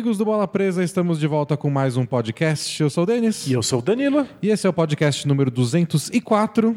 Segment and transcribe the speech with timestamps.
[0.00, 0.82] amigos do Bola Presa?
[0.82, 2.82] Estamos de volta com mais um podcast.
[2.82, 3.46] Eu sou o Denis.
[3.46, 4.26] E eu sou o Danilo.
[4.40, 6.74] E esse é o podcast número 204.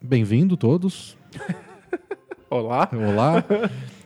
[0.00, 1.16] Bem-vindo todos.
[2.48, 2.88] Olá.
[2.92, 3.44] Olá.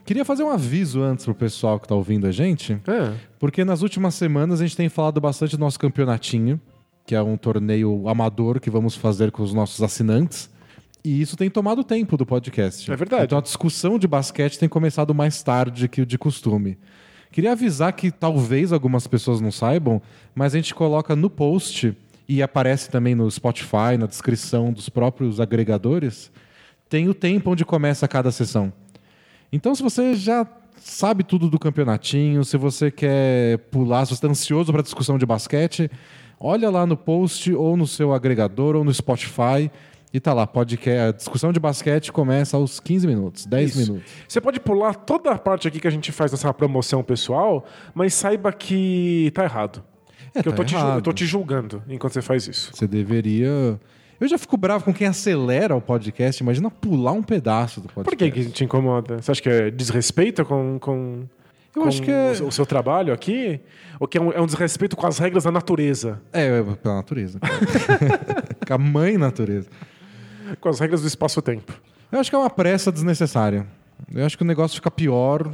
[0.03, 3.13] Queria fazer um aviso antes pro pessoal que tá ouvindo a gente, É.
[3.37, 6.59] porque nas últimas semanas a gente tem falado bastante do nosso campeonatinho,
[7.05, 10.49] que é um torneio amador que vamos fazer com os nossos assinantes.
[11.05, 12.91] E isso tem tomado tempo do podcast.
[12.91, 13.25] É verdade.
[13.25, 16.75] Então a discussão de basquete tem começado mais tarde que o de costume.
[17.31, 20.01] Queria avisar que talvez algumas pessoas não saibam,
[20.33, 21.95] mas a gente coloca no post
[22.27, 26.31] e aparece também no Spotify, na descrição dos próprios agregadores,
[26.89, 28.71] tem o tempo onde começa cada sessão.
[29.51, 30.45] Então, se você já
[30.77, 35.25] sabe tudo do campeonatinho, se você quer pular, se você está ansioso para discussão de
[35.25, 35.89] basquete,
[36.39, 39.71] olha lá no post ou no seu agregador ou no Spotify
[40.17, 43.91] e tá lá, podcast, a discussão de basquete começa aos 15 minutos, 10 Isso.
[43.91, 44.11] minutos.
[44.27, 48.13] Você pode pular toda a parte aqui que a gente faz nessa promoção pessoal, mas
[48.13, 49.83] saiba que tá errado.
[50.33, 50.95] É, que eu, tá tô te, ju- errado.
[50.97, 52.71] eu tô te julgando enquanto você faz isso.
[52.73, 53.79] Você deveria.
[54.19, 58.09] Eu já fico bravo com quem acelera o podcast, imagina pular um pedaço do podcast.
[58.09, 59.21] Por que, que te incomoda?
[59.21, 61.23] Você acha que é desrespeito com, com,
[61.75, 63.59] Eu com acho que é- o seu- o seu trabalho aqui?
[63.99, 66.19] Ou que é um, é um desrespeito com as regras da natureza?
[66.33, 67.39] É, é pela natureza.
[68.67, 69.69] com a mãe natureza.
[70.61, 71.73] Com as regras do espaço-tempo?
[72.11, 73.67] Eu acho que é uma pressa desnecessária.
[74.13, 75.51] Eu acho que o negócio fica pior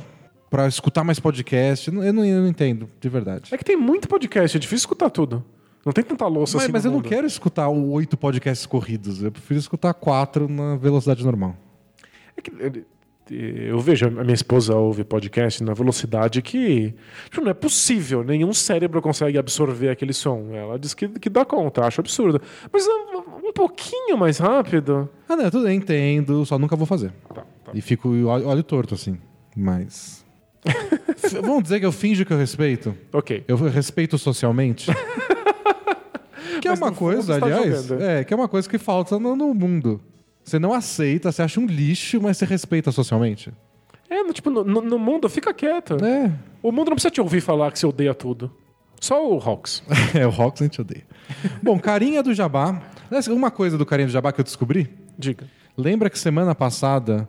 [0.49, 1.87] pra escutar mais podcast.
[1.87, 3.53] Eu não, eu não- não entendo, de verdade.
[3.53, 5.43] É que tem muito podcast, é difícil escutar tudo.
[5.85, 7.09] Não tem tanta louça Mas, assim mas eu não mundo.
[7.09, 9.21] quero escutar oito podcasts corridos.
[9.21, 11.57] Eu prefiro escutar quatro na velocidade normal.
[12.37, 12.83] É que, eh,
[13.29, 16.93] eu vejo a minha esposa ouve podcast na velocidade que
[17.29, 20.49] tipo, não é possível, nenhum cérebro consegue absorver aquele som.
[20.53, 22.41] Ela diz que, que dá conta, acho absurdo.
[22.71, 25.09] Mas um, um pouquinho mais rápido.
[25.27, 27.11] Ah, não, tudo bem, entendo, só nunca vou fazer.
[27.33, 27.71] Tá, tá.
[27.73, 29.17] E fico olho, olho torto, assim.
[29.55, 30.23] Mas.
[31.41, 32.95] Vamos dizer que eu finjo que eu respeito?
[33.11, 33.43] Ok.
[33.47, 34.91] Eu respeito socialmente?
[36.61, 37.85] que é Mas uma no fundo coisa, tá aliás.
[37.85, 38.03] julgando.
[38.03, 40.01] É, que é uma coisa que falta no, no mundo.
[40.43, 43.51] Você não aceita, você acha um lixo, mas você respeita socialmente.
[44.09, 45.97] É, no, tipo, no, no- mundo, fica quieto.
[46.03, 46.31] É.
[46.61, 48.51] O mundo não precisa te ouvir falar que você odeia tudo.
[48.99, 49.83] Só o Hawks.
[50.13, 51.03] É, o Rox a gente odeia.
[51.61, 52.81] Bom, carinha do Jabá.
[53.29, 54.89] Uma coisa do carinha do Jabá que eu descobri.
[55.17, 55.47] Diga.
[55.75, 57.27] Lembra que semana passada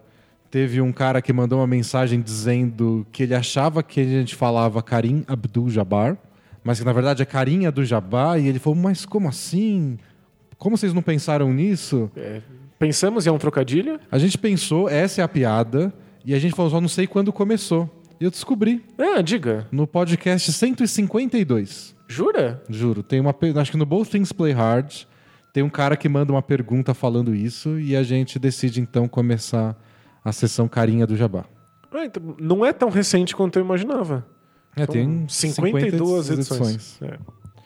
[0.50, 4.82] teve um cara que mandou uma mensagem dizendo que ele achava que a gente falava
[4.82, 6.16] Karim Abdul Jabbar,
[6.62, 9.98] mas que na verdade é carinha do Jabá, e ele falou, mas como assim?
[10.58, 12.10] Como vocês não pensaram nisso?
[12.16, 12.40] É,
[12.84, 13.98] pensamos em um trocadilho?
[14.10, 15.92] A gente pensou, essa é a piada,
[16.24, 17.88] e a gente falou, só não sei quando começou.
[18.20, 19.66] E eu descobri, Ah, diga.
[19.72, 21.94] no podcast 152.
[22.06, 22.62] Jura?
[22.68, 23.34] Juro, tem uma.
[23.58, 24.92] Acho que no Both Things Play Hard
[25.52, 29.74] tem um cara que manda uma pergunta falando isso e a gente decide então começar
[30.22, 31.46] a sessão carinha do Jabá.
[31.90, 34.26] Ah, então, não é tão recente quanto eu imaginava.
[34.76, 36.98] É, tem São 52 50 edições.
[37.02, 37.18] É,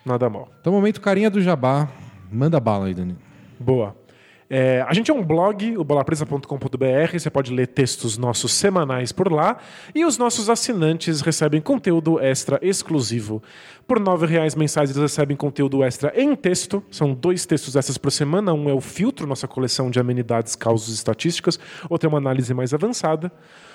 [0.05, 0.49] nada mal.
[0.61, 1.89] Então, momento carinha do Jabá.
[2.31, 3.15] Manda bala aí, Dani.
[3.59, 3.95] Boa.
[4.51, 9.31] É, a gente é um blog, o bolapresa.com.br, você pode ler textos nossos semanais por
[9.31, 9.57] lá
[9.93, 13.43] e os nossos assinantes recebem conteúdo extra exclusivo.
[13.87, 18.11] Por 9 reais mensais eles recebem conteúdo extra em texto, são dois textos extras por
[18.11, 22.17] semana, um é o filtro, nossa coleção de amenidades, causos e estatísticas, outro é uma
[22.17, 23.31] análise mais avançada.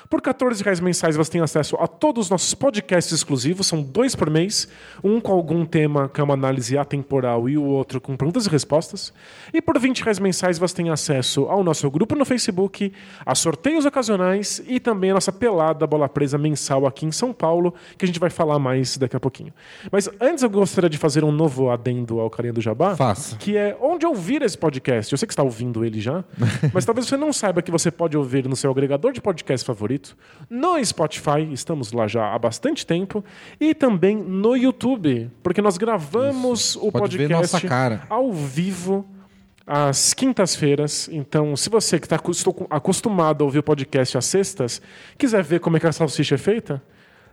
[0.09, 4.15] Por 14 reais mensais você tem acesso a todos os nossos podcasts exclusivos, são dois
[4.15, 4.69] por mês,
[5.03, 8.49] um com algum tema que é uma análise atemporal e o outro com perguntas e
[8.51, 9.13] respostas.
[9.53, 12.93] E por 20 reais mensais você tem acesso ao nosso grupo no Facebook,
[13.25, 17.75] a sorteios ocasionais e também a nossa pelada bola presa mensal aqui em São Paulo,
[17.97, 19.53] que a gente vai falar mais daqui a pouquinho.
[19.91, 22.97] Mas antes eu gostaria de fazer um novo adendo ao carinha do Jabá.
[22.97, 23.37] Faça.
[23.37, 25.13] Que é onde ouvir esse podcast.
[25.13, 26.25] Eu sei que você está ouvindo ele já,
[26.73, 29.94] mas talvez você não saiba que você pode ouvir no seu agregador de podcast favorito,
[30.49, 33.25] no Spotify, estamos lá já há bastante tempo,
[33.61, 37.67] e também no YouTube, porque nós gravamos o Pode podcast
[38.08, 39.06] ao vivo
[39.67, 41.08] às quintas-feiras.
[41.11, 42.20] Então, se você que está
[42.70, 44.82] acostumado a ouvir o podcast às sextas,
[45.17, 46.82] quiser ver como é que a salsicha é feita,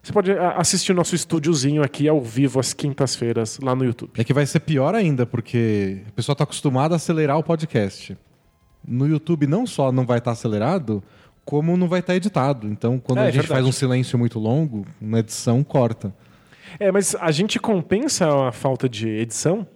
[0.01, 4.11] você pode assistir o nosso estúdiozinho aqui ao vivo às quintas-feiras lá no YouTube.
[4.17, 8.17] É que vai ser pior ainda, porque o pessoal tá acostumado a acelerar o podcast.
[8.87, 11.03] No YouTube não só não vai estar acelerado,
[11.51, 12.65] como não vai estar editado.
[12.65, 13.59] Então, quando É, a é gente verdade.
[13.61, 16.13] faz um silêncio muito longo, na edição corta.
[16.79, 19.67] É, mas a gente compensa a falta de edição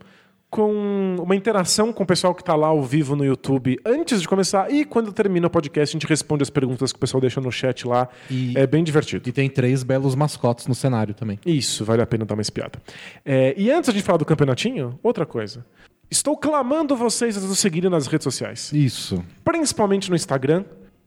[0.49, 4.27] com uma interação com o pessoal que está lá ao vivo no YouTube antes de
[4.29, 7.41] começar e quando termina o podcast a gente responde as perguntas que o pessoal deixa
[7.41, 8.07] no chat lá.
[8.31, 9.27] E- É bem divertido.
[9.27, 11.37] E tem três belos mascotes no cenário também.
[11.45, 12.79] Isso, vale a pena dar uma espiada.
[13.25, 15.65] É, e antes de falar do campeonatinho, outra coisa.
[16.09, 19.21] Estou clamando vocês a nos seguirem nas redes sociais Isso.
[19.43, 20.63] principalmente no Instagram.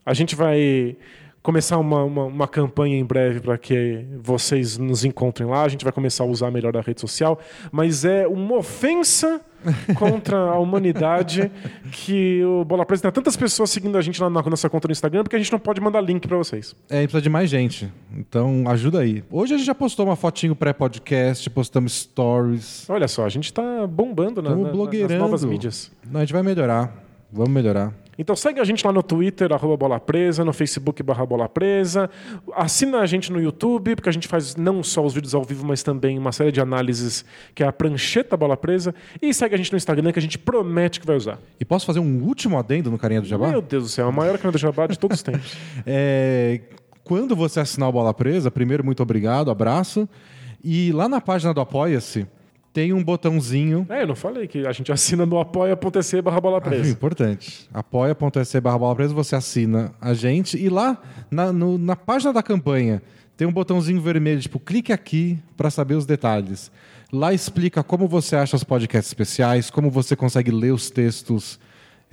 [0.09, 0.97] A gente vai
[1.43, 5.65] começar uma, uma, uma campanha em breve para que vocês nos encontrem lá.
[5.65, 7.39] A gente vai começar a usar melhor a rede social,
[7.71, 9.39] mas é uma ofensa
[9.99, 11.53] contra a humanidade
[11.93, 14.93] que o Bola Presa tem tantas pessoas seguindo a gente lá na nossa conta no
[14.93, 16.75] Instagram porque a gente não pode mandar link para vocês.
[16.89, 17.93] É, precisa de mais gente.
[18.17, 19.23] Então ajuda aí.
[19.31, 22.89] Hoje a gente já postou uma fotinho pré-podcast, postamos stories.
[22.89, 25.93] Olha só, a gente tá bombando na, na, nas novas mídias.
[26.11, 26.95] Não, a gente vai melhorar.
[27.31, 27.93] Vamos melhorar.
[28.19, 32.11] Então segue a gente lá no Twitter, arroba Bola Presa, no Facebook barra Bola Presa.
[32.53, 35.65] Assina a gente no YouTube, porque a gente faz não só os vídeos ao vivo,
[35.65, 37.25] mas também uma série de análises
[37.55, 38.93] que é a prancheta Bola Presa.
[39.23, 41.39] E segue a gente no Instagram, que a gente promete que vai usar.
[41.61, 43.49] E posso fazer um último adendo no Carinha do Jabá?
[43.49, 45.57] Meu Deus do céu, a maior Carinha do Jabá de todos os tempos.
[45.87, 46.61] é,
[47.05, 50.09] quando você assinar o Bola Presa, primeiro, muito obrigado, abraço.
[50.63, 52.27] E lá na página do Apoia-se,
[52.79, 53.85] tem um botãozinho.
[53.89, 56.85] É, eu não falei que a gente assina no apoia.se barra bola presa.
[56.85, 57.69] Ah, importante.
[57.75, 60.97] apoia.se barra bola presa, você assina a gente e lá
[61.29, 63.03] na, no, na página da campanha
[63.37, 66.71] tem um botãozinho vermelho, tipo, clique aqui para saber os detalhes.
[67.13, 71.59] Lá explica como você acha os podcasts especiais, como você consegue ler os textos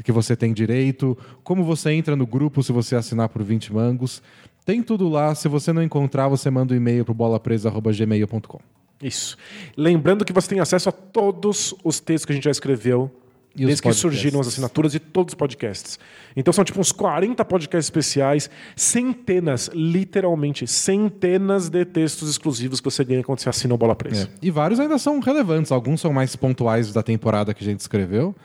[0.04, 4.20] que você tem direito, como você entra no grupo se você assinar por 20 mangos.
[4.66, 5.36] Tem tudo lá.
[5.36, 8.60] Se você não encontrar, você manda um e-mail para bolapresa.gmail.com.
[9.02, 9.38] Isso.
[9.76, 13.12] Lembrando que você tem acesso a todos os textos que a gente já escreveu
[13.56, 15.98] e desde que surgiram as assinaturas de todos os podcasts.
[16.36, 23.04] Então são tipo uns 40 podcasts especiais, centenas, literalmente, centenas de textos exclusivos que você
[23.04, 24.26] ganha quando você assina o Bola Presa.
[24.26, 24.46] É.
[24.46, 28.36] E vários ainda são relevantes, alguns são mais pontuais da temporada que a gente escreveu.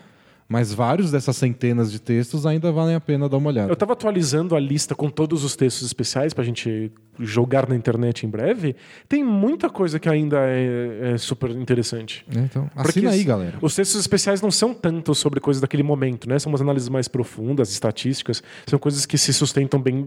[0.51, 3.71] Mas vários dessas centenas de textos ainda valem a pena dar uma olhada.
[3.71, 7.77] Eu estava atualizando a lista com todos os textos especiais para a gente jogar na
[7.77, 8.75] internet em breve.
[9.09, 12.27] Tem muita coisa que ainda é, é super interessante.
[12.35, 13.59] É, então, assina aí, galera.
[13.63, 16.37] Os textos especiais não são tanto sobre coisas daquele momento, né?
[16.37, 18.43] São umas análises mais profundas, estatísticas.
[18.67, 20.05] São coisas que se sustentam bem,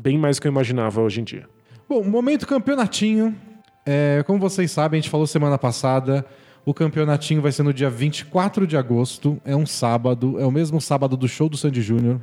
[0.00, 1.46] bem mais do que eu imaginava hoje em dia.
[1.88, 3.36] Bom, momento campeonatinho.
[3.86, 6.26] É, como vocês sabem, a gente falou semana passada
[6.64, 10.80] o campeonatinho vai ser no dia 24 de agosto, é um sábado, é o mesmo
[10.80, 12.20] sábado do show do Sandy Júnior.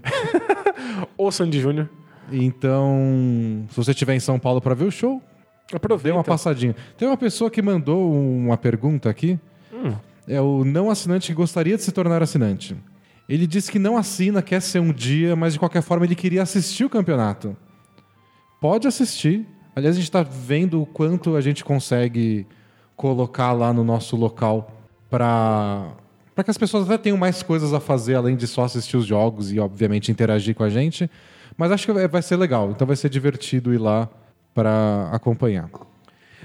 [1.17, 1.89] o Sandy Júnior.
[2.31, 5.21] Então, se você estiver em São Paulo para ver o show,
[5.73, 6.09] aproveita.
[6.09, 6.75] Dê uma passadinha.
[6.97, 9.39] Tem uma pessoa que mandou uma pergunta aqui.
[9.73, 9.93] Hum.
[10.27, 12.75] É o não assinante que gostaria de se tornar assinante.
[13.27, 16.41] Ele disse que não assina, quer ser um dia, mas de qualquer forma ele queria
[16.41, 17.55] assistir o campeonato.
[18.61, 19.45] Pode assistir.
[19.75, 22.47] Aliás, a gente está vendo o quanto a gente consegue
[22.97, 24.71] colocar lá no nosso local
[25.09, 25.93] para
[26.35, 29.07] para que as pessoas até tenham mais coisas a fazer além de só assistir os
[29.07, 31.09] jogos e obviamente interagir com a gente.
[31.57, 34.07] Mas acho que vai ser legal, então vai ser divertido ir lá
[34.53, 35.67] para acompanhar.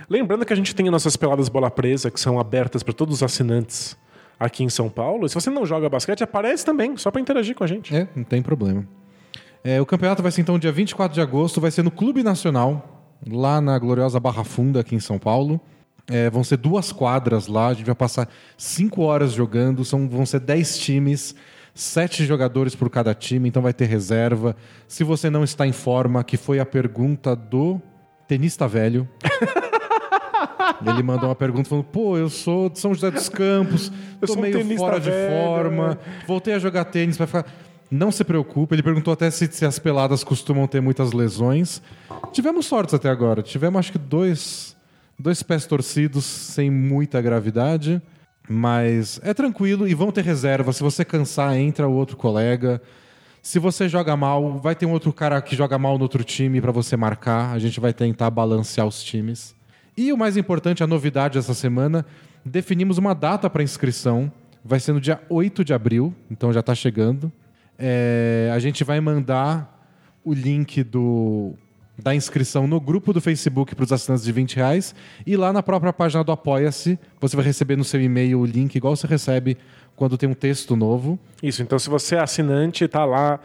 [0.09, 3.23] Lembrando que a gente tem nossas peladas bola presa que são abertas para todos os
[3.23, 3.95] assinantes
[4.41, 5.29] aqui em São Paulo.
[5.29, 7.95] Se você não joga basquete, aparece também, só para interagir com a gente.
[7.95, 8.87] É, não tem problema.
[9.63, 13.05] É, o campeonato vai ser então dia 24 de agosto, vai ser no Clube Nacional,
[13.31, 15.61] lá na gloriosa Barra Funda, aqui em São Paulo.
[16.09, 20.27] É, vão ser duas quadras lá, a gente vai passar cinco horas jogando, são, vão
[20.27, 21.35] ser dez times,
[21.75, 24.57] sete jogadores por cada time, então vai ter reserva.
[24.89, 27.81] Se você não está em forma, que foi a pergunta do
[28.27, 29.09] tenista velho.
[30.85, 33.93] Ele mandou uma pergunta falando: pô, eu sou de São José dos Campos,
[34.27, 35.99] tô meio fora velho, de forma, né?
[36.27, 37.47] voltei a jogar tênis para ficar.
[37.91, 41.83] Não se preocupe, ele perguntou até se, se, as peladas costumam ter muitas lesões.
[42.33, 43.43] Tivemos sorte até agora.
[43.43, 44.75] Tivemos acho que dois,
[45.23, 48.03] Dois pés torcidos sem muita gravidade,
[48.49, 50.73] mas é tranquilo e vão ter reserva.
[50.73, 52.83] Se você cansar, entra o outro colega.
[53.41, 56.61] Se você joga mal, vai ter um outro cara que joga mal no outro time
[56.61, 57.53] para você marcar.
[57.53, 59.55] A gente vai tentar balancear os times.
[59.97, 62.05] E o mais importante, a novidade dessa semana,
[62.45, 64.33] definimos uma data para inscrição.
[64.65, 67.31] Vai ser no dia 8 de abril, então já está chegando.
[67.79, 69.89] É, a gente vai mandar
[70.25, 71.55] o link do
[71.99, 74.95] da inscrição no grupo do Facebook para os assinantes de 20 reais
[75.27, 78.75] e lá na própria página do Apoia-se você vai receber no seu e-mail o link
[78.75, 79.59] igual você recebe
[79.95, 81.19] quando tem um texto novo.
[81.43, 83.39] Isso, então se você é assinante está lá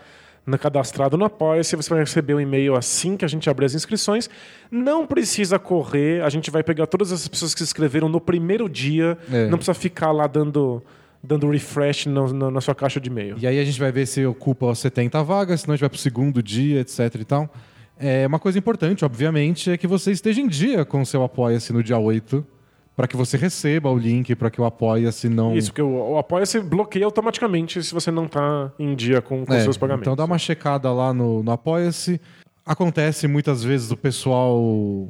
[0.48, 3.76] no cadastrado no Apoia-se, você vai receber um e-mail assim que a gente abrir as
[3.76, 4.30] inscrições.
[4.72, 8.70] Não precisa correr, a gente vai pegar todas as pessoas que se inscreveram no primeiro
[8.70, 9.48] dia, é.
[9.48, 10.82] não precisa ficar lá dando
[11.22, 13.36] dando refresh no, no, na sua caixa de e-mail.
[13.40, 15.98] E aí a gente vai ver se ocupa 70 vagas, senão a gente vai para
[15.98, 17.54] o segundo dia, etc e tal.
[18.00, 21.74] É, uma coisa importante, obviamente, é que você esteja em dia com o seu Apoia-se
[21.74, 22.46] no dia 8
[22.96, 25.56] para que você receba o link para que o Apoia-se não.
[25.56, 29.54] Isso, porque o, o Apoia-se bloqueia automaticamente se você não está em dia com, com
[29.54, 30.08] é, seus pagamentos.
[30.08, 32.20] Então dá uma checada lá no, no Apoia-se.
[32.66, 35.08] Acontece muitas vezes o pessoal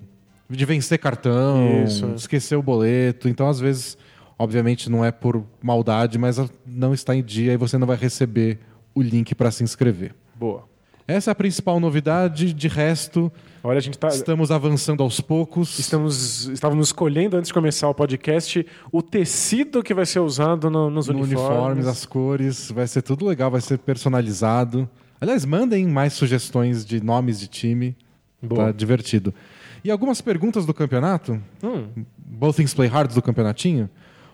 [0.50, 2.06] de vencer cartão, Isso.
[2.15, 3.29] esquecer o boleto.
[3.29, 3.98] Então, às vezes,
[4.38, 8.60] obviamente, não é por maldade, mas não está em dia e você não vai receber
[8.94, 10.13] o link para se inscrever.
[10.36, 10.65] Boa.
[11.08, 12.54] Essa é a principal novidade.
[12.54, 13.32] De resto,
[13.64, 14.10] Olha, a gente tá.
[14.10, 15.80] estamos avançando aos poucos.
[15.80, 20.90] Estamos, estávamos escolhendo antes de começar o podcast o tecido que vai ser usado no-
[20.90, 21.50] nos no uniformes.
[21.50, 24.90] uniformes, as cores, vai ser tudo legal, vai ser personalizado.
[25.20, 27.96] Aliás, mandem mais sugestões de nomes de time.
[28.42, 28.66] Boa.
[28.66, 29.34] Tá divertido.
[29.84, 31.88] E algumas perguntas do campeonato, Hum,
[32.18, 33.90] Both Things Play Hard do campeonatinho.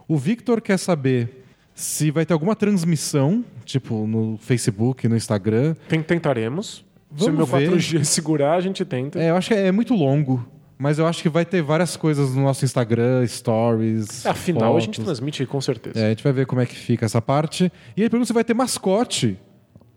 [0.07, 1.42] O Victor quer saber
[1.73, 5.75] se vai ter alguma transmissão, tipo no Facebook, no Instagram.
[5.87, 6.85] ten- tentaremos.
[7.15, 7.69] Se o Vamos meu ver.
[7.71, 9.19] 4G segurar, a gente tenta.
[9.21, 10.43] É, eu acho que é muito longo,
[10.77, 14.25] mas eu acho que vai ter várias coisas no nosso Instagram, stories.
[14.25, 15.05] Afinal, a gente fotos.
[15.05, 15.99] transmite com certeza.
[15.99, 17.71] É, a gente vai ver como é que fica essa parte.
[17.95, 19.37] E ele pergunta se vai ter mascote.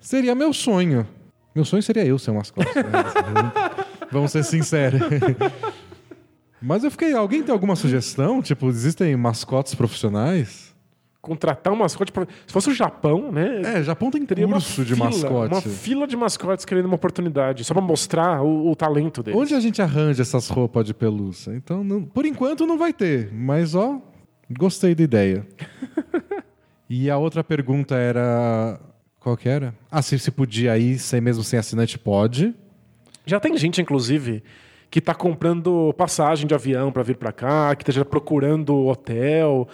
[0.01, 1.07] Seria meu sonho.
[1.55, 2.69] Meu sonho seria eu ser um mascote.
[2.75, 2.83] né?
[4.13, 5.01] Vamos ser sinceros.
[6.61, 7.13] Mas eu fiquei.
[7.15, 8.43] Alguém tem alguma sugestão?
[8.43, 10.75] Tipo, existem mascotes profissionais?
[11.27, 12.13] Contratar um mascote.
[12.13, 13.63] pra- Se fosse o Japão, né?
[13.65, 15.53] É, Japão tem Teria uma curso de fila, mascote.
[15.55, 19.41] Uma fila de mascotes querendo uma oportunidade, só pra mostrar o, o talento deles.
[19.41, 21.51] Onde a gente arranja essas roupas de pelúcia?
[21.53, 24.01] Então, não- por enquanto não vai ter, mas ó,
[24.57, 25.45] gostei da ideia.
[26.89, 28.79] e a outra pergunta era.
[29.19, 29.75] Qual que era?
[29.91, 32.55] Ah, se, se podia ir sem, mesmo sem assinante, pode.
[33.25, 34.45] Já tem gente, inclusive,
[34.89, 39.69] que tá comprando passagem de avião pra vir pra cá, que esteja procurando hotel.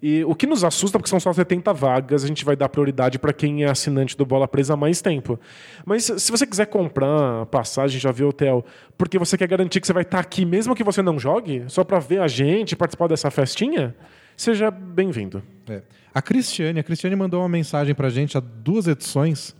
[0.00, 3.18] E o que nos assusta, porque são só 70 vagas, a gente vai dar prioridade
[3.18, 5.40] pra quem é assinante do Bola Presa há mais tempo.
[5.84, 8.64] Mas se você quiser comprar passagem de avião hotel,
[8.96, 11.82] porque você quer garantir que você vai estar aqui mesmo que você não jogue, só
[11.82, 13.92] pra ver a gente, participar dessa festinha,
[14.36, 15.42] seja bem-vindo.
[15.68, 15.82] É.
[16.14, 19.54] A Cristiane, a Cristiane mandou uma mensagem pra gente há duas edições,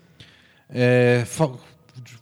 [0.71, 1.51] é, fa-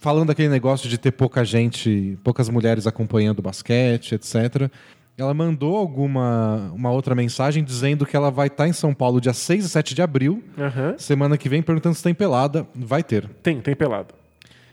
[0.00, 4.70] falando aquele negócio de ter pouca gente, poucas mulheres acompanhando o basquete, etc.
[5.18, 9.32] Ela mandou alguma uma outra mensagem dizendo que ela vai estar em São Paulo dia
[9.32, 10.94] 6 e 7 de abril, Aham.
[10.99, 12.66] semana que vem, perguntando se tem pelada.
[12.75, 14.14] Vai ter, Tem, tem pelado.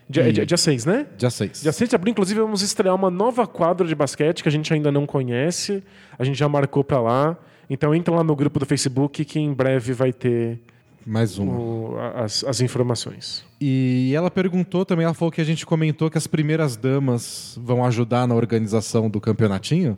[0.10, 1.08] Dia, E- dia, dia 6, né?
[1.18, 1.62] dia 6.
[1.62, 4.74] Dia 6 de abril, inclusive, vamos estrear uma nova quadra de basquete que a gente
[4.74, 5.82] ainda não conhece.
[6.20, 7.38] A gente já marcou pra lá.
[7.70, 10.60] Então entra lá no grupo do Facebook que em breve vai ter
[11.06, 11.54] Mais uma.
[11.58, 13.46] o- as, as informações.
[13.62, 17.86] E ela perguntou também, ela falou que a gente comentou que as primeiras damas vão
[17.86, 19.98] ajudar na organização do campeonatinho.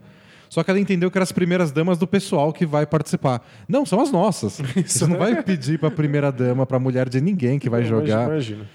[0.56, 3.46] Só que ela entendeu que eram as primeiras damas do pessoal que vai participar.
[3.68, 4.62] Não, são as nossas.
[4.88, 8.30] Você não vai pedir pra primeira dama, pra mulher de ninguém que vai jogar.
[8.30, 8.66] Imagina.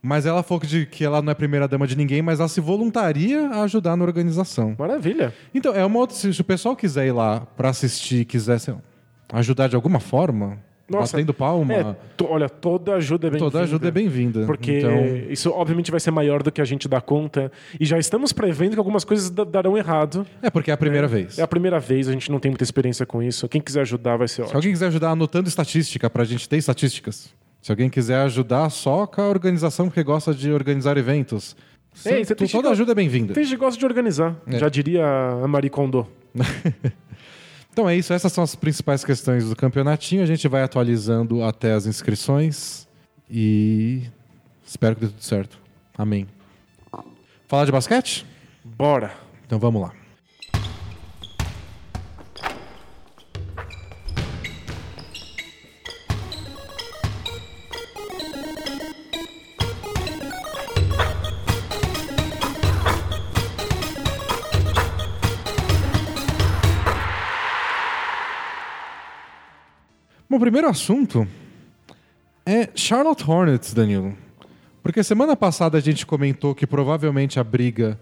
[0.00, 2.60] Mas ela falou que, que ela não é primeira dama de ninguém, mas ela se
[2.60, 4.76] voluntaria a ajudar na organização.
[4.78, 5.34] Maravilha.
[5.52, 6.14] Então, é uma outra.
[6.14, 8.76] Se o pessoal quiser ir lá pra assistir, quiser sei
[9.32, 13.50] ajudar de alguma forma, Nossa, batendo palma, É, to- olha, toda ajuda é bem-vinda.
[13.50, 14.46] toda ajuda é bem-vinda.
[14.46, 17.50] Porque Então, isso obviamente vai ser maior do que a gente dá conta.
[17.80, 20.24] E já estamos prevendo que algumas coisas da- darão errado.
[20.40, 21.38] é porque é a primeira vez.
[21.38, 23.48] É a primeira vez, a gente não tem muita experiência com isso.
[23.48, 24.56] Quem quiser ajudar vai ser Se ótimo.
[24.58, 27.34] alguém quiser ajudar anotando estatística, pra gente ter estatísticas.
[27.60, 31.56] Se alguém quiser ajudar só com a organização que gosta de organizar eventos.
[32.04, 33.34] Ei, sim, toda ajuda é bem-vinda.
[33.34, 34.36] Tem gente que gosta de organizar.
[34.46, 34.58] É.
[34.58, 36.06] Já diria a Marie Kondo.
[37.76, 40.22] Então é isso, essas são as principais questões do campeonatinho.
[40.22, 42.88] A gente vai atualizando até as inscrições
[43.30, 44.04] e
[44.64, 45.58] espero que dê tudo certo.
[45.98, 46.26] Amém.
[47.46, 48.24] Falar de basquete?
[48.64, 49.12] Bora.
[49.44, 50.05] Então vamos lá.
[70.36, 71.26] O primeiro assunto
[72.44, 74.14] é Charlotte Hornets, Danilo.
[74.82, 77.98] Porque semana passada a gente comentou que provavelmente a briga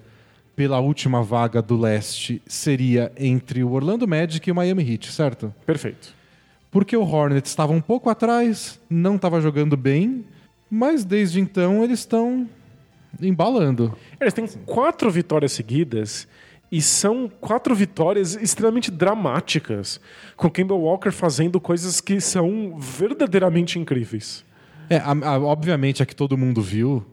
[0.56, 5.54] pela última vaga do leste seria entre o Orlando Magic e o Miami Heat, certo?
[5.64, 6.12] Perfeito.
[6.72, 10.24] Porque o Hornets estava um pouco atrás, não estava jogando bem,
[10.68, 12.48] mas desde então eles estão
[13.22, 13.96] embalando.
[14.20, 16.26] Eles têm quatro vitórias seguidas
[16.76, 20.00] e são quatro vitórias extremamente dramáticas,
[20.36, 24.44] com Campbell Walker fazendo coisas que são verdadeiramente incríveis.
[24.90, 27.04] É, a- a- obviamente a que todo mundo viu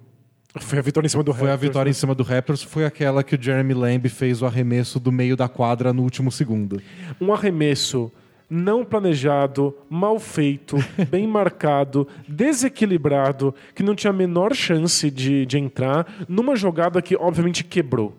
[0.60, 2.86] Foi a vitória em cima do foi a Raptors, vitória em cima do Raptors, foi
[2.86, 6.82] aquela que o Jeremy Lamb fez o arremesso do meio da quadra no último segundo.
[7.22, 8.12] Um arremesso
[8.50, 10.75] não planejado, mal feito,
[11.10, 17.15] bem marcado, desequilibrado, que não tinha a menor chance de, de entrar, numa jogada que
[17.15, 18.18] obviamente quebrou.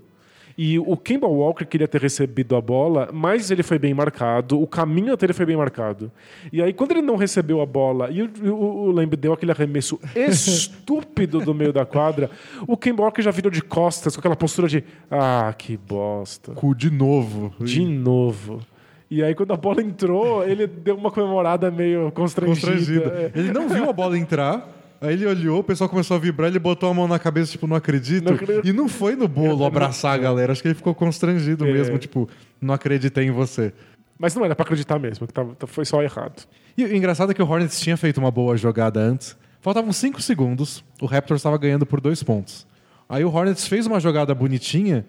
[0.64, 4.64] E o Kemba Walker queria ter recebido a bola, mas ele foi bem marcado, o
[4.64, 6.09] caminho até ele foi bem marcado.
[6.52, 9.50] E aí, quando ele não recebeu a bola e o, o, o Lamb deu aquele
[9.50, 12.31] arremesso estúpido do meio da quadra,
[12.64, 16.52] o Kemba Walker já virou de costas com aquela postura de ah, que bosta.
[16.52, 17.52] Cu de novo.
[17.59, 18.61] De novo.
[19.11, 22.69] E aí, quando a bola entrou, ele deu uma comemorada meio constrangida.
[22.69, 23.11] constrangido.
[23.11, 23.33] É.
[23.35, 24.64] Ele não viu a bola entrar,
[25.03, 27.67] Aí ele olhou, o pessoal começou a vibrar, ele botou a mão na cabeça, tipo,
[27.67, 28.25] não acredito.
[28.25, 28.67] Não acredito.
[28.69, 30.53] E não foi no bolo abraçar a galera.
[30.53, 31.73] Acho que ele ficou constrangido É.
[31.73, 32.29] mesmo, tipo,
[32.61, 33.73] não acreditei em você.
[34.17, 36.47] Mas não era pra acreditar mesmo, que tava, foi só errado.
[36.79, 39.37] E o engraçado é que o Hornets tinha feito uma boa jogada antes.
[39.61, 42.65] Faltavam 5 segundos, o Raptors estava ganhando por dois pontos.
[43.09, 45.05] Aí o Hornets fez uma jogada bonitinha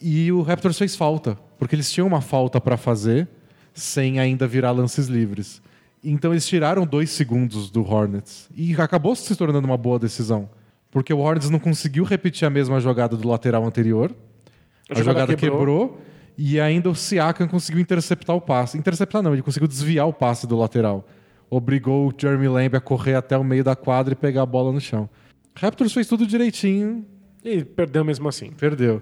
[0.00, 3.28] e o Raptors fez falta, porque eles tinham uma falta para fazer
[3.74, 5.60] sem ainda virar lances livres.
[6.08, 10.48] Então eles tiraram dois segundos do Hornets e acabou se tornando uma boa decisão,
[10.90, 14.14] porque o Hornets não conseguiu repetir a mesma jogada do lateral anterior.
[14.88, 15.58] A, A jogada jogada quebrou.
[15.58, 16.00] quebrou.
[16.38, 18.78] e ainda o Siakam conseguiu interceptar o passe.
[18.78, 21.04] Interceptar não, ele conseguiu desviar o passe do lateral.
[21.50, 24.72] Obrigou o Jeremy Lamb a correr até o meio da quadra e pegar a bola
[24.72, 25.08] no chão.
[25.56, 27.04] Raptors fez tudo direitinho,
[27.44, 28.50] E perdeu mesmo assim.
[28.52, 29.00] perdeu.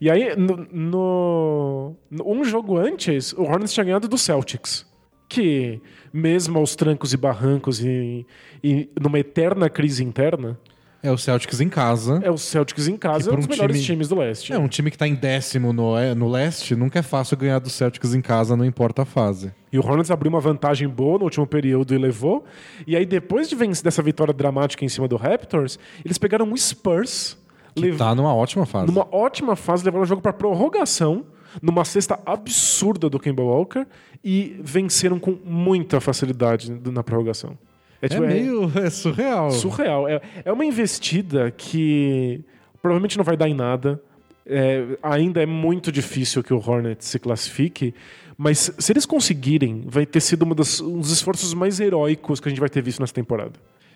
[0.00, 4.84] E aí, no, no- um jogo antes, o Hornets tinha ganhado do Celtics.
[5.32, 5.80] Que,
[6.12, 8.26] mesmo aos trancos e barrancos e,
[8.62, 10.58] e numa eterna crise interna,
[11.02, 12.20] É o Celtics em casa.
[12.22, 14.52] é o Celtics em casa, Que é um dos um melhores time- times do leste.
[14.52, 17.58] É um time que tá em décimo no, é, no leste, nunca é fácil ganhar
[17.60, 19.52] do Celtics em casa, não importa a fase.
[19.72, 22.44] E o Hornets abriu uma vantagem boa no último período e levou.
[22.86, 26.56] E aí, depois de vencer dessa vitória dramática em cima do Raptors, eles pegaram o
[26.58, 27.38] Spurs,
[27.74, 28.86] lev- Tá numa ótima fase.
[28.86, 31.24] numa ótima fase, levaram o jogo para prorrogação,
[31.60, 33.86] numa cesta absurda do Kemba Walker,
[34.24, 37.58] e venceram com muita facilidade na prorrogação.
[38.00, 39.50] É tipo, meio é surreal.
[39.50, 40.08] surreal.
[40.08, 42.40] É, é uma investida que
[42.80, 44.00] provavelmente não vai dar em nada.
[44.44, 47.94] É, ainda é muito difícil que o Hornets se classifique,
[48.36, 52.48] mas se eles conseguirem, vai ter sido uma das- um dos esforços mais heróicos que
[52.48, 53.52] a gente vai ter visto nessa temporada.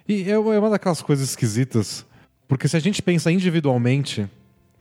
[0.09, 2.07] E é é uma daquelas coisas esquisitas,
[2.47, 4.25] porque se a gente pensa individualmente,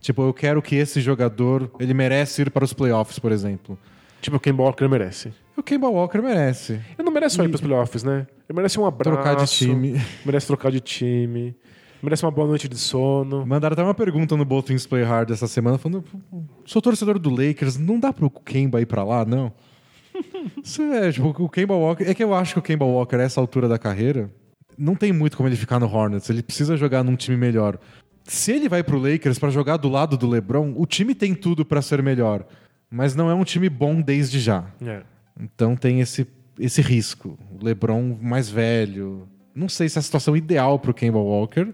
[0.06, 3.76] tipo, eu quero que esse jogador, ele merece ir para os playoffs, por exemplo.
[4.20, 5.32] Tipo, o Kemba Walker merece.
[5.56, 6.74] O Kemba Walker merece.
[6.96, 8.26] Ele não merece só ir pros playoffs, né?
[8.48, 9.16] Ele merece um abraço.
[9.16, 10.00] Trocar de time.
[10.24, 11.56] Merece trocar de time.
[12.00, 13.44] Merece uma boa noite de sono.
[13.44, 16.04] Mandaram até uma pergunta no Botwings Play Hard essa semana, falando:
[16.64, 19.52] sou torcedor do Lakers, não dá pro Kemba ir pra lá, não?
[20.94, 22.04] É, tipo, o Kemba Walker.
[22.04, 24.30] É que eu acho que o Kemba Walker, a essa altura da carreira,
[24.78, 26.30] não tem muito como ele ficar no Hornets.
[26.30, 27.78] Ele precisa jogar num time melhor.
[28.26, 31.64] Se ele vai pro Lakers pra jogar do lado do LeBron, o time tem tudo
[31.64, 32.44] pra ser melhor.
[32.90, 34.64] Mas não é um time bom desde já.
[34.84, 35.02] É.
[35.40, 36.26] Então tem esse,
[36.58, 37.38] esse risco.
[37.60, 39.28] O LeBron mais velho.
[39.54, 41.68] Não sei se é a situação ideal pro Kemba Walker,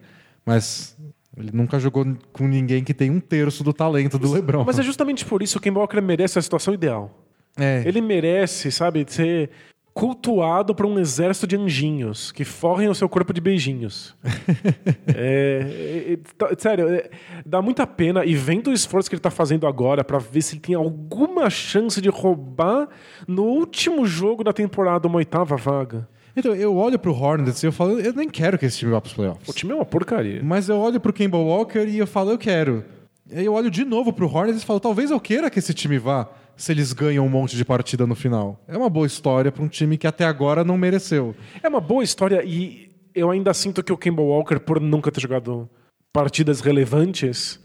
[0.44, 0.96] mas
[1.36, 4.64] ele nunca jogou com ninguém que tem um terço do talento do LeBron.
[4.64, 7.18] Mas é justamente por isso que o Kemba Walker merece a situação ideal.
[7.56, 9.50] É, Ele merece, sabe, ser
[9.94, 14.14] cultuado por um exército de anjinhos que forrem o seu corpo de beijinhos.
[15.14, 17.10] É, é, é, tá- sério, é,
[17.44, 20.54] dá muita pena e vendo o esforço que ele tá fazendo agora pra ver se
[20.54, 22.88] ele tem alguma chance de roubar
[23.26, 26.08] no último jogo da temporada uma oitava vaga.
[26.34, 29.00] Então, eu olho pro Hornets e eu falo, eu nem quero que esse time vá
[29.00, 29.48] pros playoffs.
[29.48, 30.40] O time é uma porcaria.
[30.42, 32.84] Mas eu olho pro Kemba Walker e eu falo, eu quero.
[33.30, 35.98] Aí eu olho de novo pro Hornets e falo, talvez eu queira que esse time
[35.98, 38.62] vá se eles ganham um monte de partida no final.
[38.68, 41.34] É uma boa história pra um time que até agora não mereceu.
[41.62, 45.20] É uma boa história e eu ainda sinto que o Kemba Walker, por nunca ter
[45.20, 45.68] jogado
[46.12, 47.60] partidas relevantes,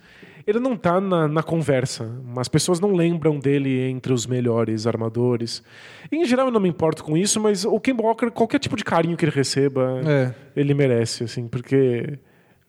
[0.46, 2.10] ele não tá na, na conversa.
[2.38, 5.62] As pessoas não lembram dele entre os melhores armadores.
[6.12, 8.84] Em geral, eu não me importo com isso, mas o Kemba Walker, qualquer tipo de
[8.86, 10.34] carinho que ele receba, É.
[10.56, 12.18] ele merece, assim, porque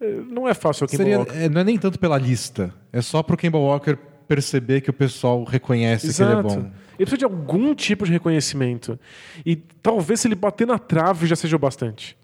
[0.01, 1.33] eh, não é fácil o Kemba Seria, Walker.
[1.37, 2.75] é, não é nem tanto pela lista.
[2.93, 3.97] É só pro Kemba Walker
[4.29, 6.71] perceber que o pessoal reconhece que ele é bom.
[6.99, 8.99] Ele precisa de algum tipo de reconhecimento.
[9.45, 12.17] E talvez se ele bater na trave já seja o bastante.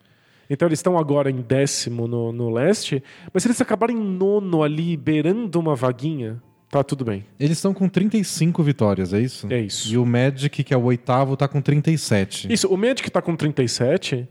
[0.50, 4.62] Então eles estão agora em décimo no, no leste, mas se eles acabarem em nono
[4.62, 7.24] ali, beirando uma vaguinha, tá tudo bem.
[7.40, 9.46] Eles estão com 35 vitórias, é isso?
[9.50, 9.90] É isso.
[9.92, 12.52] E o Magic, que é o oitavo, tá com 37.
[12.52, 14.28] Isso, o Magic tá com 37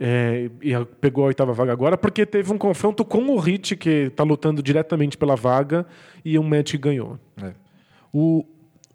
[0.00, 4.10] é, e pegou a oitava vaga agora porque teve um confronto com o Heat, que
[4.16, 5.86] tá lutando diretamente pela vaga,
[6.24, 7.18] e o Magic ganhou.
[7.42, 7.52] É.
[8.12, 8.44] O-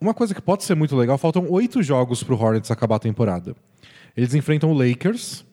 [0.02, 3.56] uma coisa que pode ser muito legal, faltam oito jogos pro Hornets acabar a temporada.
[4.18, 5.46] Eles enfrentam o Lakers,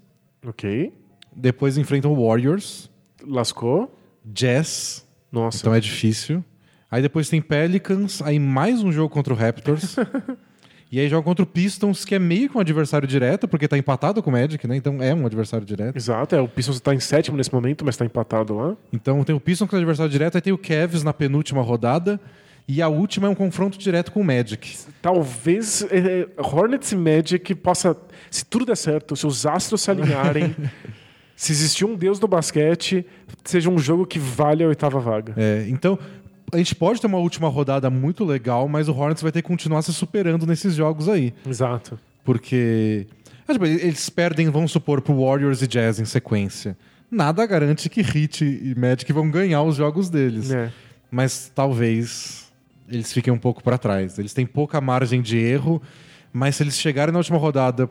[0.46, 0.92] Ok.
[1.36, 2.90] depois enfrentam o Warriors,
[3.26, 3.94] Lascou.
[4.24, 5.58] Jazz, Nossa.
[5.58, 6.42] então é difícil.
[6.90, 9.96] Aí depois tem Pelicans, aí mais um jogo contra o Raptors.
[10.92, 13.78] e aí joga contra o Pistons, que é meio que um adversário direto, porque tá
[13.78, 14.76] empatado com o Magic, né?
[14.76, 15.96] Então é um adversário direto.
[15.96, 18.76] Exato, é, o Pistons tá em sétimo nesse momento, mas tá empatado lá.
[18.92, 22.20] Então tem o Pistons que é adversário direto, aí tem o Cavs na penúltima rodada.
[22.68, 24.76] E a última é um confronto direto com o Magic.
[25.00, 27.96] Talvez é, Hornets e Magic possa,
[28.30, 30.54] se tudo der certo, se os astros se alinharem,
[31.34, 33.04] se existir um deus do basquete,
[33.42, 35.32] seja um jogo que vale a oitava vaga.
[35.38, 35.98] É, então,
[36.52, 39.48] a gente pode ter uma última rodada muito legal, mas o Hornets vai ter que
[39.48, 41.32] continuar se superando nesses jogos aí.
[41.46, 41.98] Exato.
[42.22, 43.06] Porque.
[43.48, 46.76] ah, tipo, eles perdem, vamos supor, pro Warriors e Jazz em sequência.
[47.10, 50.50] nada garante que Heat e Magic vão ganhar os jogos deles.
[50.50, 50.70] É.
[51.10, 52.52] Mas talvez
[52.88, 54.18] eles fiquem um pouco para trás.
[54.18, 55.80] Eles têm pouca margem de erro,
[56.32, 57.88] mas se eles chegarem na última rodada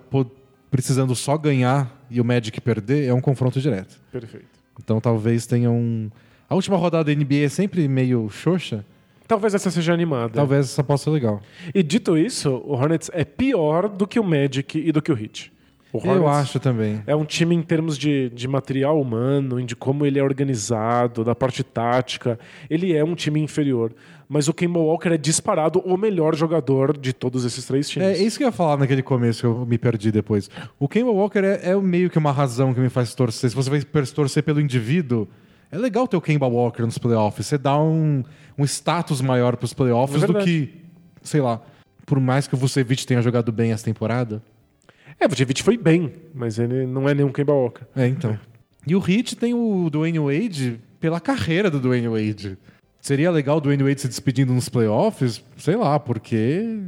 [0.69, 3.99] precisando só ganhar e o Magic perder, é um confronto direto.
[4.11, 4.45] Perfeito.
[4.81, 5.75] Então talvez tenham.
[5.75, 6.11] Um...
[6.51, 8.83] A última rodada da NBA é sempre meio xoxa.
[9.25, 10.33] Talvez essa seja animada.
[10.33, 11.41] Talvez essa possa ser legal.
[11.73, 15.17] E dito isso, o Hornets é pior do que o Magic e do que o
[15.17, 15.49] Heat.
[15.93, 17.01] O Eu acho também.
[17.07, 21.33] É um time em termos de, de material humano, de como ele é organizado, da
[21.33, 22.37] parte tática.
[22.69, 23.93] Ele é um time inferior.
[24.27, 28.09] Mas o Kemba Walker é disparado o melhor jogador de todos esses três times.
[28.09, 30.49] É isso que eu ia falar naquele começo que eu me perdi depois.
[30.77, 33.49] O Kemba Walker é, é meio que uma razão que me faz torcer.
[33.49, 35.29] Se você vai torcer pelo indivíduo,
[35.71, 37.47] é legal ter o Kemba Walker nos playoffs.
[37.47, 38.23] Você dá um,
[38.57, 40.73] um status maior para os playoffs É do que,
[41.23, 41.61] sei lá,
[42.05, 44.43] por mais que o Vucevic tenha jogado bem essa temporada.
[45.19, 47.85] É, o Vucevic foi bem, mas ele não é nenhum Kemba Walker.
[47.95, 48.37] É, então.
[48.85, 52.57] E o Heat tem o Dwayne Wade pela carreira do Dwayne Wade.
[52.99, 55.43] Seria legal o Dwayne Wade se despedindo nos playoffs?
[55.57, 56.81] Sei lá, porque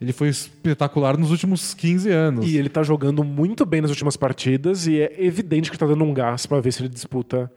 [0.00, 2.46] ele foi espetacular nos últimos 15 anos.
[2.46, 6.04] E ele tá jogando muito bem nas últimas partidas e é evidente que tá dando
[6.04, 7.50] um gás pra ver se ele disputa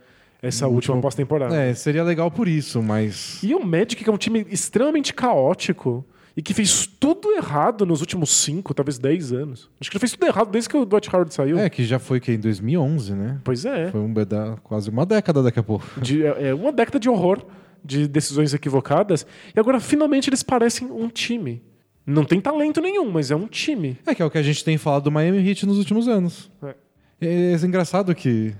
[0.47, 1.55] essa última pós-temporada.
[1.55, 3.41] É, seria legal por isso, mas.
[3.43, 6.05] E o Magic, que é um time extremamente caótico
[6.37, 9.69] e que fez tudo errado nos últimos 5, talvez 10 anos.
[9.79, 11.57] Acho que ele fez tudo errado desde que o Dwight Howard saiu.
[11.57, 13.39] É, que já foi que em 2011, né?
[13.43, 13.89] Pois é.
[13.89, 15.85] Foi um beda- quase uma década daqui a pouco.
[15.99, 17.41] De- é uma década de horror,
[17.83, 19.25] de decisões equivocadas.
[19.55, 21.61] E agora, finalmente, eles parecem um time.
[22.05, 23.97] Não tem talento nenhum, mas é um time.
[24.05, 26.51] É que é o que a gente tem falado do Miami Heat nos últimos anos.
[26.61, 26.75] É.
[27.21, 28.53] É, é engraçado que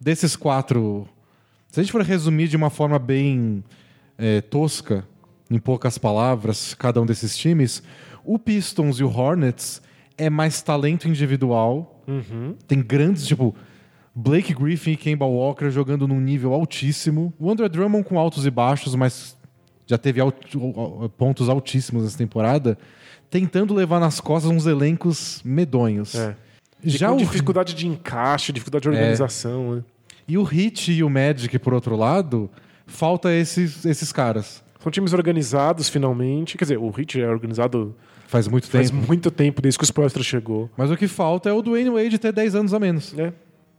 [0.00, 1.06] desses quatro,
[1.70, 3.62] se a gente for resumir de uma forma bem
[4.16, 5.04] é, tosca,
[5.50, 7.82] em poucas palavras, cada um desses times,
[8.24, 9.80] o Pistons e o Hornets
[10.16, 12.02] é mais talento individual.
[12.66, 13.54] Tem grandes, tipo,
[14.14, 17.32] Blake Griffin e Kemba Walker jogando num nível altíssimo.
[17.38, 19.36] O Andrew Drummond com altos e baixos, mas
[19.86, 20.34] já teve alt-
[21.16, 22.76] pontos altíssimos nessa temporada,
[23.30, 26.14] tentando levar nas costas uns elencos medonhos.
[26.14, 26.34] É.
[26.82, 29.76] Já com o, dificuldade de encaixe, dificuldade de organização.
[29.76, 29.84] né?
[30.28, 32.50] E o Heat e o Magic, por outro lado,
[32.86, 34.62] falta esses, esses caras.
[34.80, 36.56] São times organizados, finalmente.
[36.56, 37.96] Quer dizer, o Heat é organizado
[38.28, 39.06] Faz muito faz tempo.
[39.06, 40.70] muito tempo, desde que o Spoelstra chegou.
[40.76, 43.18] Mas o que falta é o Dwayne Wade ter 10 anos a menos.
[43.18, 43.32] É.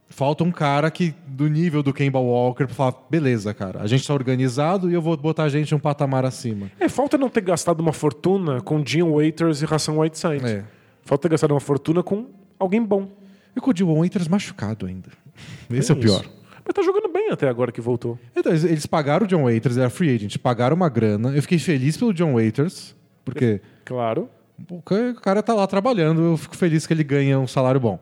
[0.10, 4.08] Falta um cara que do nível do Kemba Walker pra falar, beleza, cara, a gente
[4.08, 6.72] tá organizado e eu vou botar a gente um patamar acima.
[6.80, 10.44] É, falta não ter gastado uma fortuna com Jim Waiters e Ração Whiteside.
[10.44, 10.66] É.
[11.04, 12.26] Falta ter gastado uma fortuna com
[12.58, 13.08] alguém bom.
[13.56, 15.10] E com o Dion Waiters machucado ainda.
[15.70, 16.24] Esse é, o isso.
[16.66, 18.18] Mas tá jogando bem até agora que voltou.
[18.36, 21.30] Então, eles- eles pagaram o John Waiters, era free agent, pagaram uma grana.
[21.36, 22.96] Eu fiquei feliz pelo John Waiters,
[23.26, 24.30] porque Claro.
[24.70, 27.80] o ca- o cara tá lá trabalhando, eu fico feliz que ele ganha um salário
[27.80, 28.00] bom.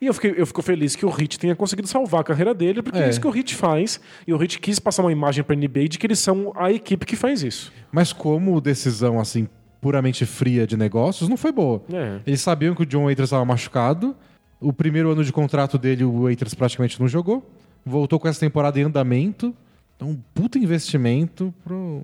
[0.00, 2.80] E eu, fiquei, eu fico feliz que o Hit tenha conseguido salvar a carreira dele,
[2.80, 3.10] porque é, É.
[3.10, 4.00] isso que o Hit faz.
[4.24, 7.04] E o Hit quis passar uma imagem pra NBA de que eles são a equipe
[7.04, 7.72] que faz isso.
[7.90, 9.48] Mas como decisão assim
[9.80, 11.82] puramente fria de negócios, não foi boa.
[11.92, 12.20] É.
[12.26, 14.14] Eles sabiam que o John Waiters estava machucado.
[14.60, 17.42] O primeiro ano de contrato dele, o Waiters praticamente não jogou.
[17.84, 19.54] Voltou com essa temporada em andamento.
[19.96, 22.02] Então, um puta investimento pro...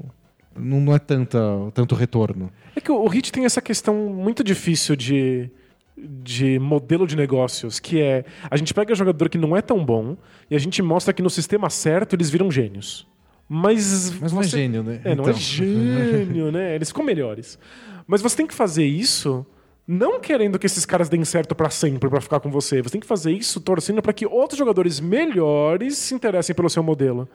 [0.55, 1.39] não, não é tanta,
[1.75, 2.51] tanto retorno.
[2.75, 5.51] É que o o Hit tem essa questão muito difícil de,
[5.97, 10.17] de modelo de negócios, que é a gente pega jogador que não é tão bom
[10.51, 13.07] e a gente mostra que no sistema certo eles viram gênios.
[13.49, 15.01] Mas, Mas não é você- gênio, né?
[15.05, 15.41] É, não é Então.
[15.41, 16.75] gênio, né?
[16.75, 17.59] Eles ficam melhores.
[18.07, 19.47] Mas você tem que fazer isso
[19.87, 22.83] não querendo que esses caras deem certo pra sempre, pra ficar com você.
[22.83, 26.83] Você tem que fazer isso torcendo pra que outros jogadores melhores se interessem pelo seu
[26.83, 27.29] modelo.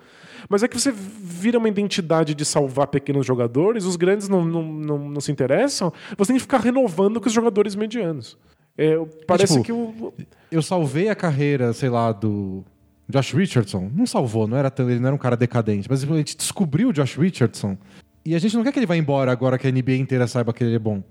[0.50, 4.64] Mas é que você vira uma identidade de salvar pequenos jogadores, os grandes não, não,
[4.64, 8.38] não, não se interessam, você tem que ficar renovando com os jogadores medianos.
[8.78, 8.96] É,
[9.28, 10.14] parece tipo, que o.
[10.52, 12.64] Eu salvei a carreira, sei lá, do
[13.08, 13.90] Josh Richardson.
[13.94, 16.94] Não salvou, não era ele não era um cara decadente, mas a gente descobriu o
[16.94, 17.78] Josh Richardson.
[18.26, 20.54] E a gente não quer que ele vá embora agora que a NBA inteira saiba
[20.54, 21.04] que ele é bom.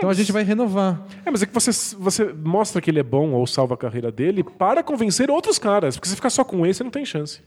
[0.00, 1.06] Então a gente vai renovar.
[1.26, 4.10] É, mas é que você, você mostra que ele é bom ou salva a carreira
[4.10, 5.96] dele para convencer outros caras.
[5.96, 7.40] Porque se ficar só com esse, não tem chance.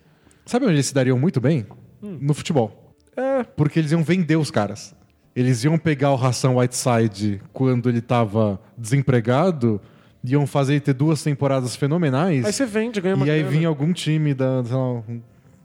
[0.45, 1.65] Sabe onde eles se dariam muito bem?
[2.01, 2.93] No futebol.
[3.17, 4.95] É, Porque eles iam vender os caras.
[5.35, 9.81] Eles iam pegar o Ração Whiteside quando ele tava desempregado,
[10.23, 12.45] iam fazer ele ter duas temporadas fenomenais.
[12.45, 13.51] aí você vende, ganha uma E aí grana.
[13.57, 15.03] vinha algum time da lá,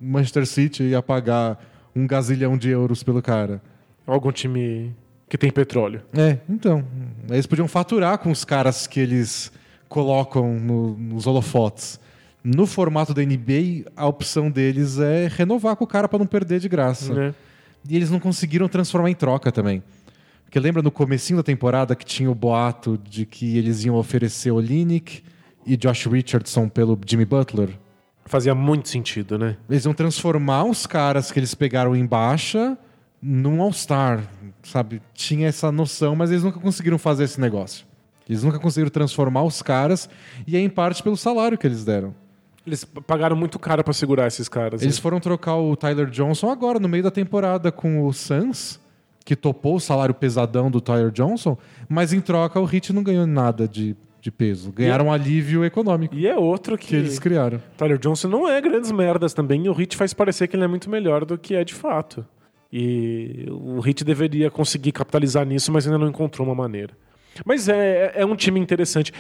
[0.01, 1.63] Manchester City e ia pagar
[1.95, 3.61] um gazilhão de euros pelo cara.
[4.07, 4.95] Algum time
[5.29, 6.03] que tem petróleo.
[6.15, 6.85] É, então.
[7.29, 9.53] Eles podiam faturar com os caras que eles
[9.89, 12.01] colocam no- nos holofotes.
[12.43, 16.61] No formato da NBA, a opção deles é renovar com o cara para não perder
[16.61, 17.13] de graça.
[17.13, 17.35] Né?
[17.89, 19.83] E eles não conseguiram transformar em troca também.
[20.45, 24.51] Porque lembra no comecinho da temporada que tinha o boato de que eles iam oferecer
[24.51, 25.23] o Linick
[25.67, 27.71] e Josh Richardson pelo Jimmy Butler?
[28.25, 29.57] Fazia muito sentido, né?
[29.69, 32.79] Eles iam transformar os caras que eles pegaram em baixa
[33.21, 34.23] num All-Star,
[34.69, 35.03] sabe?
[35.15, 37.87] Tinha essa noção, mas eles nunca conseguiram fazer esse negócio.
[38.29, 40.09] Eles nunca conseguiram transformar os caras,
[40.47, 42.15] e é em parte pelo salário que eles deram.
[42.67, 44.83] Eles pagaram muito caro para segurar esses caras.
[44.83, 45.03] Eles né?
[45.03, 48.79] foram trocar o Tyler Johnson agora, no meio da temporada, com o Suns,
[49.25, 51.57] que topou o salário pesadão do Tyler Johnson,
[51.89, 54.71] mas em troca o Heat não ganhou nada de, de peso.
[54.71, 57.63] Ganharam um alívio econômico E é outro que, que eles criaram.
[57.79, 60.69] Tyler Johnson não é grandes merdas também, e o Hit faz parecer que ele é
[60.69, 62.27] muito melhor do que é de fato.
[62.73, 66.93] E o Hit deveria conseguir capitalizar nisso, mas ainda não encontrou uma maneira.
[67.45, 69.13] Mas é, é um time interessante.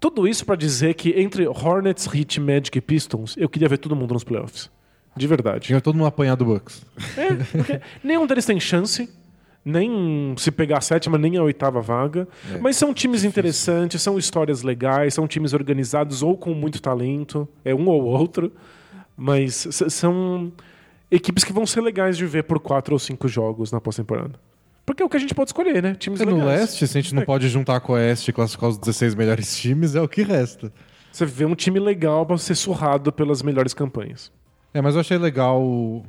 [0.00, 3.94] Tudo isso para dizer que entre Hornets, Heat, Magic e Pistons, eu queria ver todo
[3.94, 4.70] mundo nos playoffs.
[5.16, 5.66] De verdade.
[5.66, 6.84] Tinha todo mundo apanhado do Bucks.
[7.16, 9.08] É, porque nenhum deles tem chance,
[9.64, 12.26] nem se pegar a sétima, nem a oitava vaga.
[12.52, 17.46] É, Mas são times interessantes, são histórias legais, são times organizados ou com muito talento,
[17.64, 18.50] é um ou outro.
[19.14, 20.50] Mas são
[21.12, 24.32] equipes que vão ser legais de ver por quatro ou cinco jogos na pós-temporada.
[24.84, 25.94] Porque é o que a gente pode escolher, né?
[25.94, 26.60] Times no legais.
[26.60, 27.24] leste, se a gente não É.
[27.24, 30.72] pode juntar com o oeste e classificar os 16 melhores times, é o que resta.
[31.12, 34.32] Você vê um time legal pra ser surrado pelas melhores campanhas.
[34.74, 35.62] É, mas eu achei legal.
[35.62, 36.02] O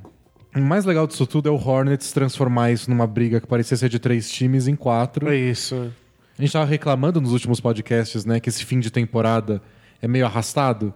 [0.55, 3.99] mais legal disso tudo é o Hornets transformar isso numa briga que parecia ser de
[3.99, 5.27] três times em quatro.
[5.29, 5.91] É isso.
[6.37, 9.61] A gente tava reclamando nos últimos podcasts, né, que esse fim de temporada
[10.01, 10.93] é meio arrastado.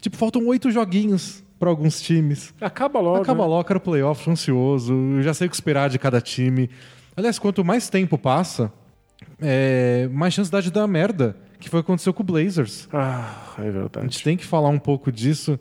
[0.00, 2.54] Tipo, faltam oito joguinhos pra alguns times.
[2.60, 3.22] Acaba logo.
[3.22, 3.48] Acaba né?
[3.48, 4.92] logo, quero playoff, ansioso.
[4.92, 6.70] Eu já sei o que esperar de cada time.
[7.16, 8.72] Aliás, quanto mais tempo passa,
[9.40, 11.36] é, mais chance dá de dar merda.
[11.60, 12.88] Que foi o que aconteceu com o Blazers.
[12.92, 14.06] Ah, é A verdade.
[14.06, 15.58] gente tem que falar um pouco disso.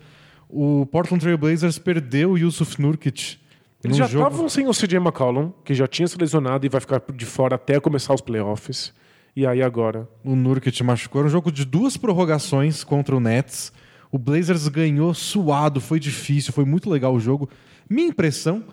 [0.48, 3.38] O Portland Trail Blazers perdeu o Yusuf Nurkic.
[3.84, 6.80] Eles já jogo- estavam sem o CJ McCollum, que já tinha se lesionado e vai
[6.80, 8.94] ficar de fora até começar os playoffs.
[9.36, 10.08] E aí agora?
[10.24, 11.22] O Nurkic machucou.
[11.22, 13.72] Era um jogo de duas prorrogações contra o Nets.
[14.18, 17.48] O Blazers ganhou suado, foi difícil, foi muito legal o jogo.
[17.88, 18.64] Minha impressão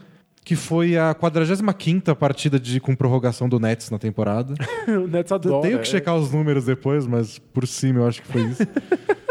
[0.43, 4.55] que foi a 45ª partida de, com prorrogação do Nets na temporada.
[4.89, 5.61] o Nets adora.
[5.61, 8.63] Tenho que checar os números depois, mas por cima eu acho que foi isso.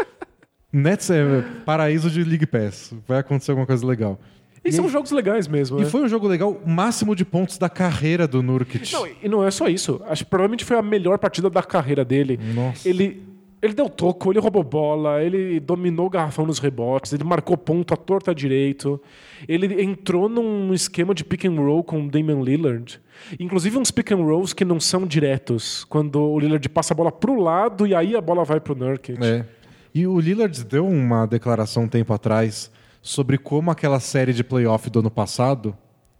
[0.72, 2.94] Nets é paraíso de League Pass.
[3.08, 4.20] Vai acontecer alguma coisa legal.
[4.64, 5.90] E são jogos legais mesmo, E né?
[5.90, 8.92] foi um jogo legal, máximo de pontos da carreira do Nurkic.
[8.92, 10.00] Não, e não é só isso.
[10.06, 12.38] Acho que provavelmente foi a melhor partida da carreira dele.
[12.54, 12.88] Nossa.
[12.88, 13.33] Ele,
[13.64, 17.94] ele deu toco, ele roubou bola, ele dominou o garrafão nos rebotes, ele marcou ponto
[17.94, 19.00] à torta direito.
[19.48, 23.00] Ele entrou num esquema de pick and roll com o Damian Lillard.
[23.40, 25.82] Inclusive uns pick and rolls que não são diretos.
[25.84, 29.18] Quando o Lillard passa a bola pro lado e aí a bola vai pro Nurkic.
[29.24, 29.46] É.
[29.94, 34.90] E o Lillard deu uma declaração um tempo atrás sobre como aquela série de playoff
[34.90, 35.74] do ano passado,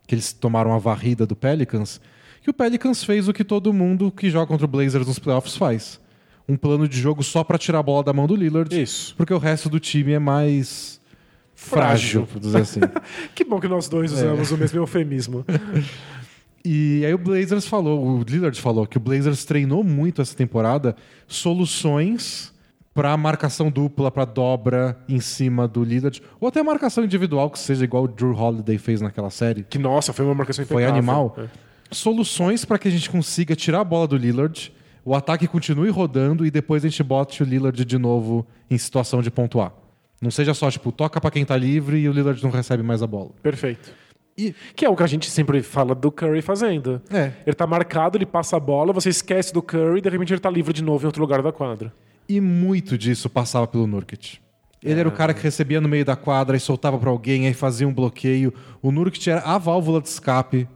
[0.07, 2.01] que eles tomaram a varrida do Pelicans,
[2.41, 5.57] que o Pelicans fez o que todo mundo que joga contra o Blazers nos playoffs
[5.57, 6.03] faz.
[6.49, 8.81] Um plano de jogo só pra tirar a bola da mão do Lillard.
[8.81, 9.15] Isso.
[9.17, 11.01] Porque o resto do time é mais
[11.55, 12.27] Frágil.
[12.27, 12.81] frágil, por dizer assim.
[13.35, 14.17] Que bom que nós dois É.
[14.17, 15.45] usamos o mesmo eufemismo.
[16.67, 20.97] E aí o Blazers falou, o Lillard falou que o Blazers treinou muito essa temporada
[21.27, 22.55] soluções
[22.95, 27.85] para marcação dupla, para dobra em cima do Lillard, ou até marcação individual que seja
[27.85, 29.65] igual o Drew Holiday fez naquela série.
[29.65, 30.97] Que nossa, foi uma marcação Foi impecável.
[30.99, 31.37] animal.
[31.39, 31.49] É.
[31.91, 34.73] Soluções para que a gente consiga tirar a bola do Lillard,
[35.05, 39.21] o ataque continue rodando e depois a gente bote o Lillard de novo em situação
[39.21, 39.73] de pontuar.
[40.21, 43.03] Não seja só tipo toca para quem tá livre e o Lillard não recebe mais
[43.03, 43.31] a bola.
[43.43, 43.93] Perfeito.
[44.37, 47.01] E Que é o que a gente sempre fala do Curry fazendo.
[47.11, 50.33] é, Ele tá marcado, ele passa a bola, você esquece do Curry e de repente
[50.33, 51.93] ele tá livre de novo em outro lugar da quadra.
[52.29, 54.39] E muito disso passava pelo Nurkic.
[54.83, 57.55] Ele era o cara que recebia no meio da quadra e soltava pra alguém, aí
[57.55, 58.53] fazia um bloqueio.
[58.83, 60.69] O Nurkic era a válvula de escape,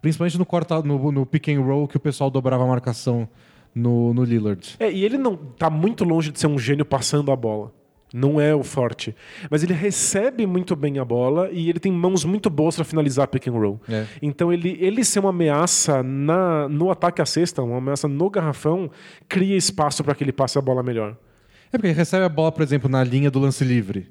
[0.00, 3.28] principalmente no, corta, no, no pick and roll, que o pessoal dobrava a marcação
[3.76, 4.74] no, no Lillard.
[4.80, 7.70] É, e ele não tá muito longe de ser um gênio passando a bola.
[8.14, 9.14] Não é o forte.
[9.50, 13.28] Mas ele recebe muito bem a bola e ele tem mãos muito boas para finalizar
[13.28, 13.80] pick and roll.
[13.86, 14.06] É.
[14.22, 18.90] Então ele, ele ser uma ameaça na, no ataque à cesta, uma ameaça no garrafão,
[19.28, 21.14] cria espaço para que ele passe a bola melhor.
[21.70, 24.08] É porque ele recebe a bola, por exemplo, na linha do lance livre,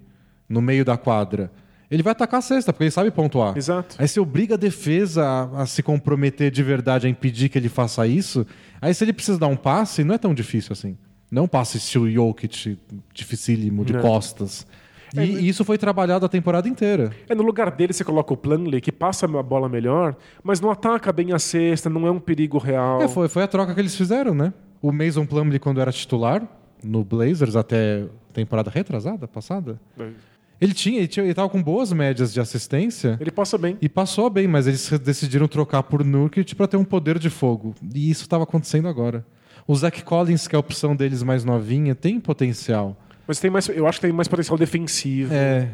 [0.48, 1.52] no meio da quadra.
[1.90, 3.56] Ele vai atacar a cesta, porque ele sabe pontuar.
[3.58, 3.96] Exato.
[4.00, 7.70] Aí você obriga a defesa a, a se comprometer de verdade a impedir que ele
[7.70, 8.46] faça isso.
[8.82, 10.98] Aí se ele precisa dar um passe, não é tão difícil assim.
[11.32, 12.78] Não é um passe estilo Jokic,
[13.14, 14.02] dificílimo, de Não.
[14.02, 14.66] costas.
[15.14, 17.12] E, É, e isso foi trabalhado a temporada inteira.
[17.30, 20.70] É no lugar dele você coloca o Plumlee, que passa a bola melhor, mas não
[20.72, 23.02] ataca bem a cesta, não é um perigo real.
[23.02, 24.54] É, foi, foi a troca que eles fizeram, né?
[24.82, 26.46] O Mason Plumlee, quando era titular
[26.84, 29.80] no Blazers até temporada retrasada, passada,
[30.60, 33.78] ele tinha, ele, tinha, ele tava com boas médias de assistência Ele passa bem.
[33.82, 37.76] e passou bem, mas eles decidiram trocar por Nurkic para ter um poder de fogo.
[37.94, 39.26] E isso estava acontecendo agora.
[39.68, 42.96] O Zach Collins, que é a opção deles mais novinha, tem potencial.
[43.28, 45.34] Mas tem mais, eu acho que tem mais potencial defensivo.
[45.34, 45.70] É.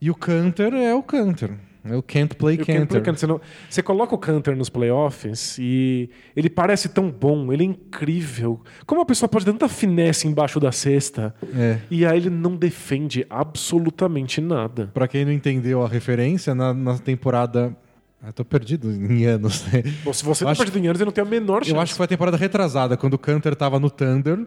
[0.00, 1.50] E o Canter é o Canter.
[1.82, 3.00] É o can't play Eu Canter.
[3.02, 7.62] quero- Você, não- você coloca o Canter nos playoffs e ele parece tão bom, ele
[7.62, 8.60] é incrível.
[8.86, 11.78] Como uma pessoa pode ter tanta finesse embaixo da cesta É.
[11.90, 14.90] e aí ele não defende absolutamente nada.
[14.92, 17.74] Pra quem não entendeu a referência, na, na temporada.
[18.22, 19.82] Ah, tô perdido em anos, né?
[20.04, 21.74] Bom, se você Eu não acho- perde dinheiro, você não tem a menor chance.
[21.74, 24.46] Eu acho que foi a temporada retrasada, quando o Canter tava no Thunder.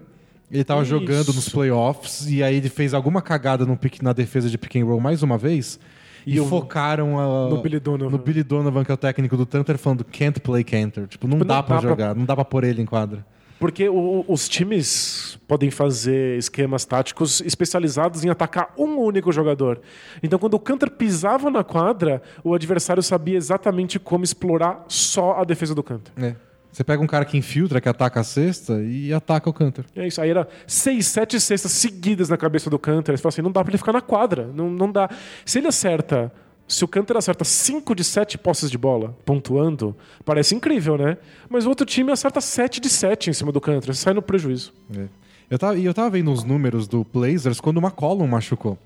[0.51, 0.91] Ele tava Isso.
[0.91, 4.75] jogando nos playoffs e aí ele fez alguma cagada no pick, na defesa de pick
[4.75, 5.79] and roll mais uma vez.
[6.25, 8.11] E, E o- focaram a- no Billy Donovan.
[8.11, 11.07] no Billy Donovan, que é o técnico do Thunder, falando can't play Canter.
[11.07, 12.85] Tipo, não Tipo, dá não pra dá pra- jogar, não dá pra pôr ele em
[12.85, 13.25] quadra.
[13.59, 19.79] Porque o- os times podem fazer esquemas táticos especializados em atacar um único jogador.
[20.21, 25.43] Então, quando o Canter pisava na quadra, o adversário sabia exatamente como explorar só a
[25.45, 26.11] defesa do Canter.
[26.17, 26.35] É.
[26.73, 29.85] Você pega um cara que infiltra, que ataca a cesta e ataca o Canter.
[29.95, 30.19] É isso.
[30.19, 33.15] Aí era seis, sete cestas seguidas na cabeça do Canter.
[33.15, 34.49] Você fala assim, não dá pra ele ficar na quadra.
[34.55, 35.07] Não, não dá.
[35.45, 36.33] Se ele acerta.
[36.67, 41.17] Se o Canter acerta 5 de 7 posses de bola, pontuando, parece incrível, né?
[41.49, 44.73] Mas o outro time acerta 7 de 7 em cima do Canter, sai no prejuízo.
[44.97, 45.07] É.
[45.51, 48.79] Eu tava, e eu tava vendo os números do Blazers quando o McCollum machucou.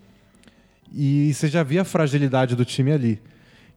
[0.91, 3.21] E você já via a fragilidade do time ali.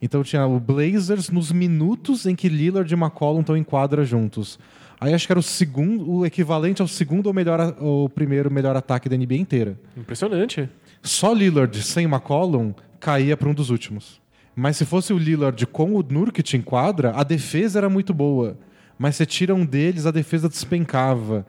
[0.01, 4.59] Então tinha o Blazers nos minutos em que Lillard e McCollum estão em quadra juntos.
[5.01, 8.77] Aí acho que era o segundo, o equivalente ao segundo ou melhor, ou primeiro melhor
[8.77, 9.79] ataque da NBA inteira.
[9.97, 10.69] Impressionante.
[11.03, 14.21] Só Lillard sem McCollum caía para um dos últimos.
[14.55, 18.59] Mas se fosse o Lillard com o Nurkic em quadra, a defesa era muito boa.
[18.99, 21.47] Mas você tira um deles, a defesa despencava.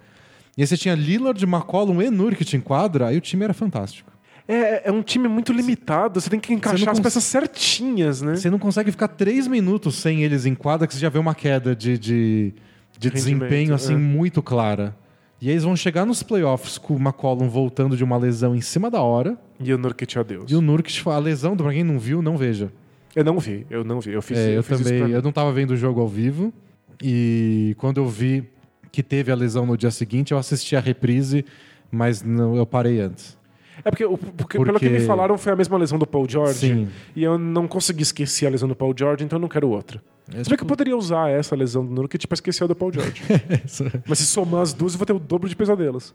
[0.58, 4.12] E aí você tinha Lillard, McCollum e Nurkic em quadra, aí o time era fantástico.
[4.54, 8.36] É, é um time muito limitado, você tem que encaixar as cons- peças certinhas, né?
[8.36, 11.34] Você não consegue ficar três minutos sem eles em quadra, que você já vê uma
[11.34, 12.54] queda de, de,
[13.00, 13.98] de desempenho assim é.
[13.98, 14.96] muito clara.
[15.40, 18.62] E aí eles vão chegar nos playoffs com o McCollum voltando de uma lesão em
[18.62, 19.38] cima da hora.
[19.60, 20.52] E o Nurkic, adeus.
[20.52, 22.72] E o Nurkic, a lesão, pra quem não viu, não veja.
[23.16, 24.12] Eu não vi, eu não vi.
[24.12, 25.12] Eu fiz, É, eu, fiz isso também.
[25.12, 26.54] Eu não tava vendo o jogo ao vivo.
[27.02, 28.44] E quando eu vi
[28.92, 31.44] que teve a lesão no dia seguinte, eu assisti a reprise,
[31.90, 33.38] mas não, eu parei antes.
[33.84, 36.60] É porque, porque, Porque- pelo que me falaram, foi a mesma lesão do Paul George.
[36.60, 36.88] Sim.
[37.16, 40.02] E eu não consegui esquecer a lesão do Paul George, então eu não quero outra.
[40.34, 42.76] É, Se bem que eu poderia usar essa lesão do Nurkic pra esquecer a do
[42.76, 43.22] Paul George.
[44.08, 46.14] Mas se somar as duas, eu vou ter o dobro de pesadelos.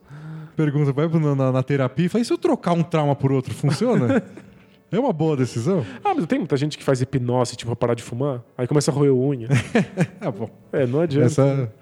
[0.56, 3.30] Pergunta, vai na, na, na terapia e fala, e se eu trocar um trauma por
[3.30, 4.22] outro, funciona?
[4.90, 5.84] é uma boa decisão?
[6.02, 8.42] Ah, mas tem muita gente que faz hipnose, tipo, pra parar de fumar.
[8.56, 9.48] Aí começa a roer unha.
[10.20, 10.48] Ah, bom.
[10.72, 11.26] É, não adianta.
[11.26, 11.72] Essa,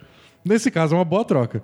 [0.44, 1.62] nesse caso, é uma boa troca.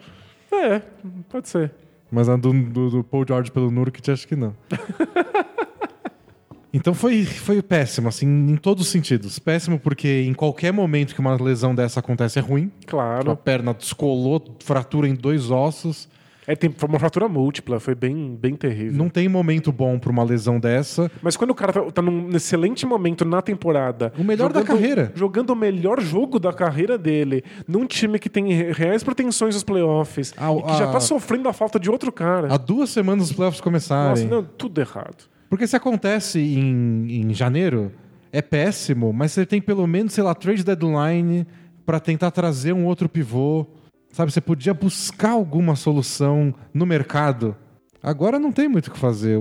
[0.52, 0.80] É,
[1.28, 1.72] pode ser.
[2.10, 4.54] Mas a do, do, do Paul George pelo Nurkic, acho que não.
[6.72, 9.38] então foi, foi péssimo, assim, em todos os sentidos.
[9.38, 12.70] Péssimo porque em qualquer momento que uma lesão dessa acontece é ruim.
[12.82, 13.36] A Claro.
[13.36, 16.08] perna descolou, fratura em dois ossos.
[16.50, 18.96] É, tem foi uma fratura múltipla, foi bem, bem terrível.
[18.98, 21.10] Não tem momento bom pra uma lesão dessa.
[21.22, 24.12] Mas quando o cara tá, tá num excelente momento na temporada.
[24.18, 25.12] O melhor da carreira.
[25.14, 29.62] Jogando o melhor jogo da carreira dele, num time que tem re- reais pretensões nos
[29.64, 30.92] playoffs, Ah, e que já ah.
[30.92, 32.52] tá sofrendo a falta de outro cara.
[32.52, 34.26] Há duas semanas os playoffs Nossa, começarem.
[34.26, 35.24] não, tudo errado.
[35.48, 37.92] Porque se acontece em, em janeiro,
[38.32, 41.46] é péssimo, mas você tem pelo menos, sei lá, trade deadline
[41.86, 43.66] pra tentar trazer um outro pivô.
[44.12, 47.56] Sabe, você podia buscar alguma solução no mercado.
[48.02, 49.38] Agora não tem muito o que fazer.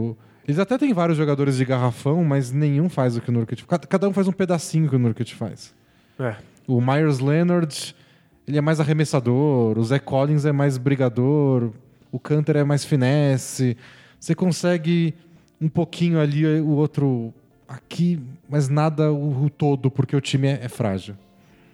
[0.48, 3.82] Eles até têm vários jogadores de garrafão, mas nenhum faz o que o Nurkic faz.
[3.88, 5.74] Cada um faz um pedacinho que o Nurkic faz.
[6.20, 6.36] É.
[6.68, 7.96] O Myers Leonard,
[8.48, 9.78] ele é mais arremessador.
[9.78, 11.72] O Zé Collins é mais brigador.
[12.12, 13.78] O Canter é mais finesse.
[14.20, 15.16] Você consegue
[15.62, 17.34] um pouquinho ali, o outro
[17.68, 21.16] aqui, mas nada o, o todo, porque o time é, é frágil.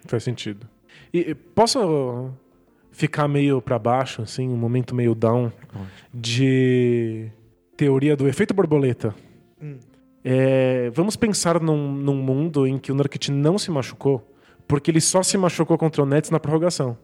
[0.06, 0.66] Faz sentido.
[1.12, 2.30] E posso
[2.96, 5.52] ficar meio pra baixo, assim, um momento meio down
[6.12, 7.30] de
[7.76, 9.14] teoria do efeito borboleta?
[10.24, 14.34] É, vamos pensar num, num mundo em que o Nurkic não se machucou,
[14.66, 16.96] porque ele só se machucou contra o Nets na prorrogação.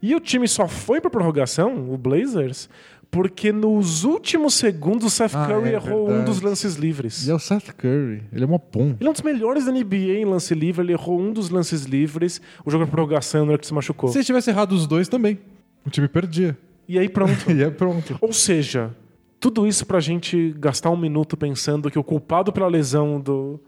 [0.00, 2.70] E o time só foi pra prorrogação, o Blazers,
[3.16, 6.26] porque nos últimos segundos o Seth Ah, Curry é errou um verdade.
[6.30, 7.26] dos lances livres.
[7.26, 8.94] E é o Seth Curry, ele é mó bom.
[9.00, 11.84] Ele é um dos melhores da NBA em lance livre, ele errou um dos lances
[11.84, 14.10] livres, o jogo de prorrogação na hora que se machucou.
[14.10, 15.38] Se ele tivesse errado os dois também,
[15.84, 16.56] o time perdia.
[16.86, 17.32] E aí pronto.
[17.50, 18.18] E é pronto.
[18.20, 18.94] Ou seja,
[19.40, 23.58] tudo isso pra gente gastar um minuto pensando que o culpado pela lesão do,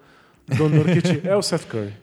[0.46, 1.94] do Nurkic é o Seth Curry.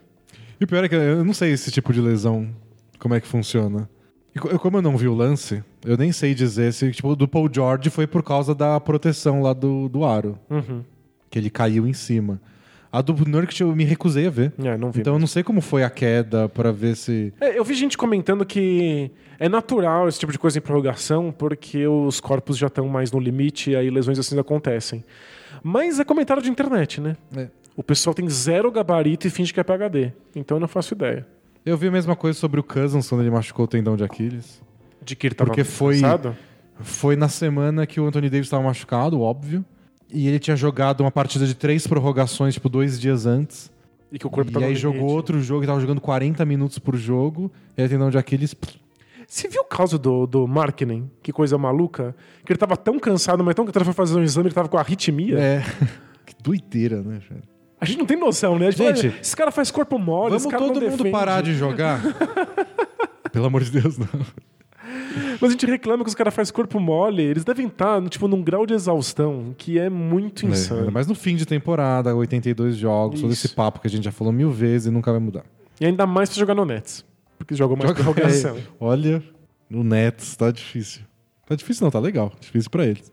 [0.59, 2.49] E o pior é que eu não sei esse tipo de lesão,
[2.97, 3.87] como é que funciona.
[4.33, 7.27] E como eu não vi o lance, eu nem sei dizer se tipo, o do
[7.27, 10.37] Paul George foi por causa da proteção lá do, do aro.
[10.49, 10.83] Uhum.
[11.29, 12.39] que ele caiu em cima.
[12.91, 14.53] A do Nurkic eu me recusei a ver.
[14.57, 15.01] É, não vi.
[15.01, 17.33] Então eu não sei como foi a queda pra ver se.
[17.41, 21.85] É, eu vi gente comentando que é natural esse tipo de coisa em prorrogação porque
[21.85, 25.03] os corpos já estão mais no limite e aí lesões assim acontecem.
[25.61, 27.17] Mas é comentário de internet, né?
[27.35, 27.49] É.
[27.75, 30.13] O pessoal tem zero gabarito e finge que é PHD.
[30.33, 31.27] Então eu não faço ideia.
[31.65, 34.61] Eu vi a mesma coisa sobre o Cousins quando ele machucou o tendão de Aquiles.
[35.05, 36.35] De que ele tava Porque foi- cansado?
[36.81, 39.63] Foi na semana que o Anthony Davis estava machucado, óbvio.
[40.11, 43.71] E ele tinha jogado uma partida de três prorrogações, tipo, dois dias antes.
[44.11, 45.15] E que o corpo e tava aí no jogou limite.
[45.15, 47.51] outro jogo e tava jogando 40 minutos por jogo.
[47.77, 48.53] E aí tendão de Aquiles.
[48.53, 48.77] pff,
[49.27, 51.09] Você viu o caso do, do Markkinen?
[51.23, 52.15] Que coisa maluca.
[52.45, 54.77] Que ele tava tão cansado, mas tão cansado, foi fazer um exame, ele tava com
[54.77, 55.37] arritmia.
[55.39, 55.63] É.
[56.25, 57.41] que doideira, né, cara?
[57.79, 58.67] A gente não tem noção, né?
[58.67, 60.97] A gente, Gente, fala, esse cara faz corpo mole, Vamos esse cara todo não mundo
[60.97, 61.11] defende.
[61.11, 62.01] parar de jogar?
[63.31, 64.07] Pelo amor de Deus, não.
[65.39, 67.21] Mas a gente reclama que os caras fazem corpo mole.
[67.23, 70.91] Eles devem estar, tipo, num grau de exaustão que é muito É, insano.
[70.91, 73.45] mais no fim de temporada, 82 jogos, todo Isso.
[73.47, 75.43] esse papo que a gente já falou mil vezes e nunca vai mudar.
[75.79, 77.03] E ainda mais pra jogar no Nets.
[77.37, 78.55] Porque jogam mais Joga- prorrogação.
[78.57, 79.21] É, olha,
[79.69, 81.01] no Nets tá difícil.
[81.45, 82.31] Tá difícil não, tá legal.
[82.39, 83.11] Difícil pra eles.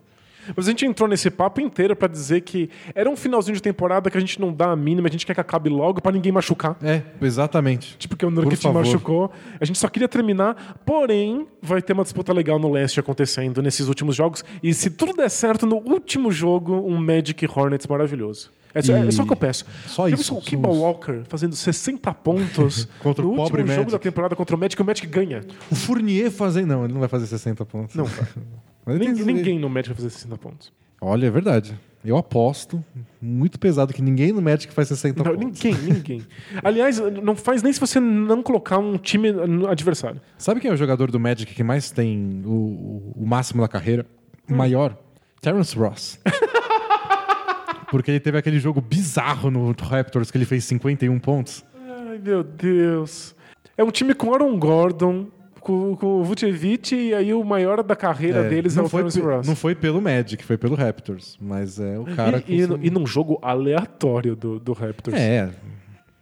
[0.56, 4.10] Mas a gente entrou nesse papo inteiro pra dizer que era um finalzinho de temporada
[4.10, 6.32] que a gente não dá a mínima, a gente quer que acabe logo pra ninguém
[6.32, 6.76] machucar.
[6.82, 7.96] É, exatamente.
[7.98, 8.84] Tipo, que o Nurkic favor.
[8.84, 9.30] machucou.
[9.60, 13.88] A gente só queria terminar, porém, vai ter uma disputa legal no leste acontecendo nesses
[13.88, 14.44] últimos jogos.
[14.62, 18.50] E se tudo der certo, no último jogo, um Magic Hornets maravilhoso.
[18.74, 19.66] É, só- é E- só o que eu peço.
[19.86, 20.34] Só Já isso.
[20.34, 23.92] O Kemba Walker fazendo 60 pontos Contra o no pobre último jogo Magic.
[23.92, 25.42] da temporada contra o Magic, o Magic ganha.
[25.70, 26.64] O Fournier fazer.
[26.64, 27.94] Não, ele não vai fazer 60 pontos.
[27.94, 28.06] Não,
[28.86, 30.72] Nin- Ninguém no Magic vai fazer 60 pontos.
[31.00, 31.78] Olha, é verdade.
[32.04, 32.84] Eu aposto,
[33.20, 35.62] muito pesado, que ninguém no Magic faz 60 Não, pontos.
[35.62, 36.22] ninguém, ninguém.
[36.64, 39.28] Aliás, não faz nem se você não colocar um time
[39.68, 40.20] adversário.
[40.36, 43.68] Sabe quem é o jogador do Magic que mais tem o, o- o máximo da
[43.68, 44.04] carreira?
[44.50, 44.56] Hum.
[44.56, 44.96] Maior?
[45.40, 46.18] Terence Ross.
[47.90, 51.64] Porque ele teve aquele jogo bizarro no Raptors que ele fez 51 pontos.
[52.08, 53.34] Ai, meu Deus.
[53.76, 55.26] É um time com Aaron Gordon,
[55.62, 58.88] com, com o Vucevic, e aí o maior da carreira É, deles é não, o
[58.88, 59.46] foi, Terence Ross.
[59.46, 61.36] não foi pelo Magic, foi pelo Raptors.
[61.40, 65.16] Mas é o cara e, e, e num jogo aleatório do, do Raptors.
[65.16, 65.50] É.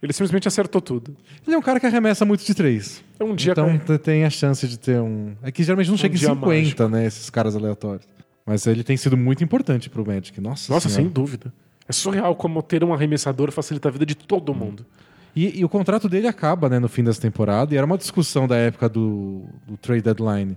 [0.03, 1.15] Ele simplesmente acertou tudo.
[1.47, 3.05] Ele é um cara que arremessa muito de três.
[3.19, 5.35] É um dia então t- tem a chance de ter um.
[5.43, 7.05] É que geralmente não chega em dia 50, né?
[7.07, 8.09] Esses caras aleatórios.
[8.47, 10.41] Mas ele tem sido muito importante pro Magic.
[10.41, 11.05] Nossa, Nossa, senhora.
[11.05, 11.53] sem dúvida.
[11.87, 14.87] É surreal como ter um arremessador facilita a vida de todo mundo.
[15.35, 18.47] E, e o contrato dele acaba, né, no fim dessa temporada, e era uma discussão
[18.47, 20.57] da época do, do trade deadline.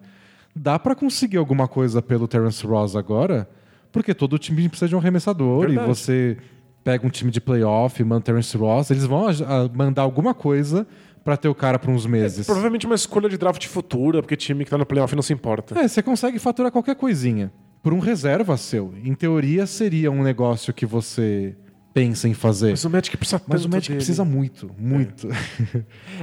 [0.55, 3.49] Dá pra conseguir alguma coisa pelo Terence Ross agora?
[3.91, 5.85] Porque todo time precisa de um arremessador Verdade.
[5.85, 6.37] e você
[6.83, 9.27] pega um time de playoff, manda o Terence Ross, eles vão
[9.73, 10.85] mandar alguma coisa
[11.23, 12.45] pra ter o cara por uns meses.
[12.45, 15.79] Provavelmente uma escolha de draft futura, porque time que tá no playoff não se importa.
[15.79, 17.51] É, você consegue faturar qualquer coisinha
[17.81, 18.93] por um reserva seu.
[19.03, 21.55] Em teoria seria um negócio que você
[21.93, 22.71] pensa em fazer.
[22.71, 23.97] Mas o Magic precisa Mas o Magic dele.
[23.97, 25.27] precisa muito, muito.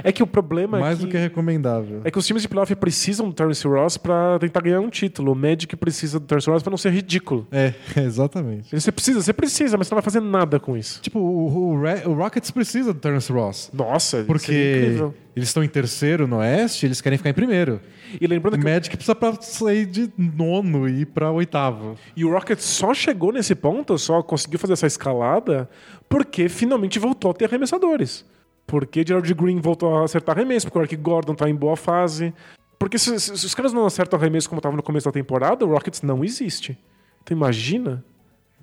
[0.03, 1.05] É que o problema Mais é que...
[1.05, 2.01] do que recomendável.
[2.03, 5.31] É que os times de playoff precisam do Terence Ross pra tentar ganhar um título.
[5.33, 7.47] O Magic precisa do Terence Ross pra não ser ridículo.
[7.51, 8.69] É, exatamente.
[8.77, 11.01] Você precisa, você precisa, mas você não vai fazer nada com isso.
[11.01, 13.69] Tipo, o, o o Rockets precisa do Terence Ross.
[13.73, 15.13] Nossa, Porque incrível.
[15.35, 17.79] eles estão em terceiro no Oeste, eles querem ficar em primeiro.
[18.19, 21.95] E lembrando O que Magic precisa pra sair de nono e ir pra oitavo.
[22.15, 25.69] e o Rockets só chegou nesse ponto, só conseguiu fazer essa escalada,
[26.09, 28.25] porque finalmente voltou a ter arremessadores.
[28.67, 32.33] Porque Gerald Green voltou a acertar arremesso, porque o Eric Gordon tá em boa fase.
[32.79, 35.65] Porque se, se- se os caras não acertam arremesso como tava no começo da temporada,
[35.65, 36.77] o Rockets não existe.
[37.23, 38.03] Então imagina,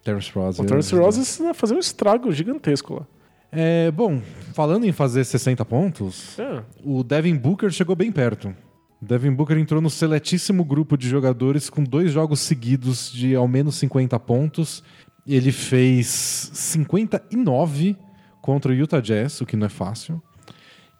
[0.02, 0.58] Terence Ross.
[0.58, 3.06] o Terence Ross ia fazer um estrago gigantesco lá.
[3.52, 4.20] É, bom,
[4.54, 6.62] falando em fazer 60 pontos, É.
[6.84, 8.54] o Devin Booker chegou bem perto.
[9.00, 13.76] Devin Booker entrou no seletíssimo grupo de jogadores com dois jogos seguidos de ao menos
[13.76, 14.82] 50 pontos.
[15.26, 17.96] Ele fez 59
[18.40, 20.22] contra o Utah Jazz, o que não é fácil,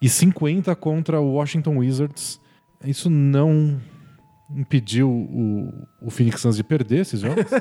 [0.01, 2.41] e 50 contra o Washington Wizards.
[2.85, 3.81] Isso não
[4.55, 7.47] impediu o, o Phoenix Suns de perder esses jogos.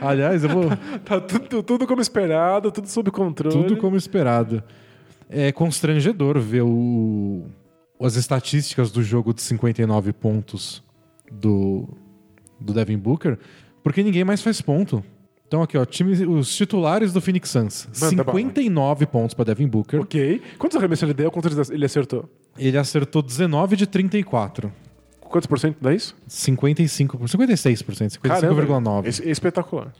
[0.00, 0.64] Aliás, eu vou.
[1.04, 3.56] Tá tudo, tudo como esperado, tudo sob controle.
[3.56, 4.62] Tudo como esperado.
[5.28, 7.44] É constrangedor ver o-
[8.00, 10.82] as estatísticas do jogo de 59 pontos
[11.32, 11.88] do,
[12.60, 13.38] do Devin Booker,
[13.82, 15.02] porque ninguém mais faz ponto.
[15.46, 17.88] Então aqui, ó, time, os titulares do Phoenix Suns.
[18.00, 18.38] Manda bala.
[18.38, 20.00] 59 pontos para Devin Booker.
[20.00, 20.42] Ok.
[20.58, 21.30] Quantos arremessos ele deu?
[21.30, 22.28] Quantos ele acertou?
[22.58, 24.72] Ele acertou 19 de 34.
[25.20, 26.14] Quantos por cento dá isso?
[26.26, 29.06] 55, 56%, Caramba, 55,9%.
[29.08, 29.92] esse- é espetacular.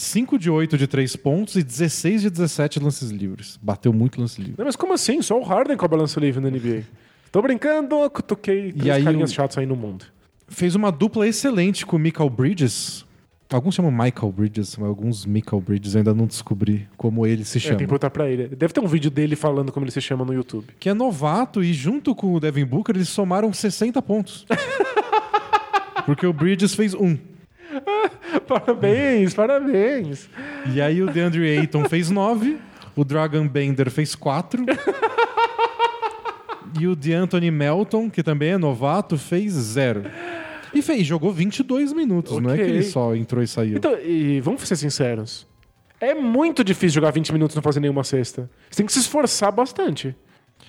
[0.00, 3.58] 5 de 8 de 3 pontos e 16 de 17 lances livres.
[3.60, 4.54] Bateu muito lance livre.
[4.58, 5.20] Não, mas como assim?
[5.20, 6.84] Só o Harden com a balança livre na NBA.
[7.30, 10.04] Tô brincando, cutuquei três aí carinhas o- chatos aí no mundo.
[10.48, 13.04] Fez uma dupla excelente com o Michael Bridges,
[13.52, 17.58] Alguns chamam Michael Bridges, mas alguns Michael Bridges eu ainda não descobri como ele se
[17.58, 17.78] É, chama.
[17.78, 18.46] tem que perguntar pra ele.
[18.46, 20.68] Deve ter um vídeo dele falando como ele se chama no YouTube.
[20.78, 24.46] Que é novato e junto com o Devin Booker eles somaram 60 pontos.
[26.06, 27.18] Porque o Bridges fez um.
[28.46, 30.28] Parabéns, parabéns.
[30.74, 32.58] E aí o DeAndre Ayton fez 9,
[32.96, 34.64] o Dragon Bender fez 4.
[36.80, 40.04] e o DeAnthony Melton, que também é novato, fez 0.
[40.72, 43.76] E fez, jogou 22 minutos, não é que ele só entrou e saiu.
[43.76, 45.46] Então, e vamos ser sinceros.
[46.00, 48.48] É muito difícil jogar 20 minutos e não fazer nenhuma cesta.
[48.70, 50.14] Você tem que se esforçar bastante.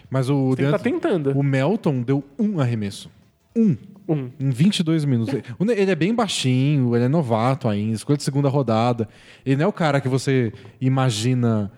[0.09, 1.37] Mas o, Você tem que DeAnthony- tentando.
[1.39, 3.09] o Melton deu um arremesso.
[3.55, 3.77] Um.
[4.07, 4.29] Um.
[4.39, 5.33] Em 22 minutos.
[5.59, 9.07] Ele é bem baixinho, ele é novato ainda, escolha de segunda rodada.
[9.45, 11.71] Ele não é o cara que você imagina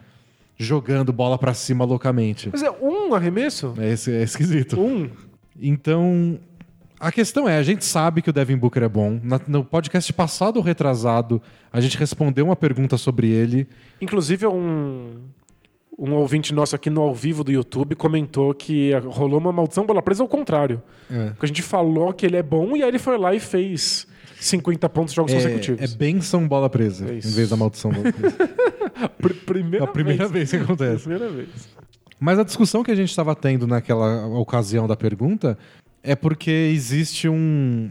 [0.57, 2.49] jogando bola pra cima loucamente.
[2.51, 3.73] Mas é um arremesso?
[3.77, 4.79] É, é esquisito.
[4.79, 5.09] Um.
[5.59, 6.39] Então,
[6.99, 9.19] a questão é, a gente sabe que o Devin Booker é bom.
[9.47, 13.67] No podcast passado ou retrasado, a gente respondeu uma pergunta sobre ele.
[13.99, 15.21] Inclusive, um,
[15.97, 20.01] um ouvinte nosso aqui no ao vivo do YouTube comentou que rolou uma maldição bola
[20.01, 20.81] presa ao contrário.
[21.07, 24.07] Porque a gente falou que ele é bom e aí ele foi lá e fez
[24.39, 25.81] 50 pontos em jogos É, consecutivos.
[25.81, 28.35] é benção bola presa, É em vez da maldição bola presa.
[29.19, 31.03] Pr- primeira É a primeira vez que acontece.
[31.03, 31.47] Primeira vez.
[32.19, 35.57] Mas a discussão que a gente estava tendo naquela ocasião da pergunta
[36.01, 37.89] é porque existe um.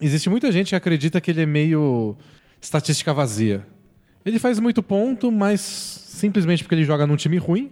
[0.00, 2.16] Existe muita gente que acredita que ele é meio
[2.60, 3.66] estatística vazia.
[4.24, 7.70] Ele faz muito ponto, mas simplesmente porque ele joga num time ruim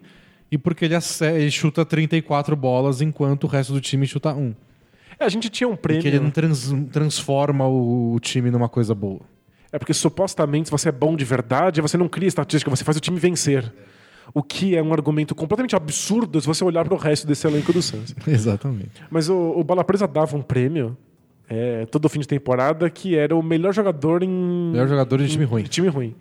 [0.51, 4.55] e porque ele, ele chuta 34 bolas enquanto o resto do time chuta um.
[5.19, 6.03] É, a gente tinha um prêmio.
[6.03, 9.21] que ele não trans- transforma o, time numa coisa boa.
[9.73, 12.97] É porque supostamente, se você é bom de verdade, você não cria estatística, você faz
[12.97, 13.73] o time vencer.
[14.35, 17.73] O que é um argumento completamente absurdo se você olhar para o resto desse elenco
[17.73, 18.15] do Suns.
[18.27, 19.03] Exatamente.
[19.11, 20.97] Mas o, o Bola Presa dava um prêmio
[21.49, 24.29] é, todo fim de temporada que era o melhor jogador em.
[24.73, 25.63] Melhor jogador de time ruim.
[25.63, 26.15] de time ruim.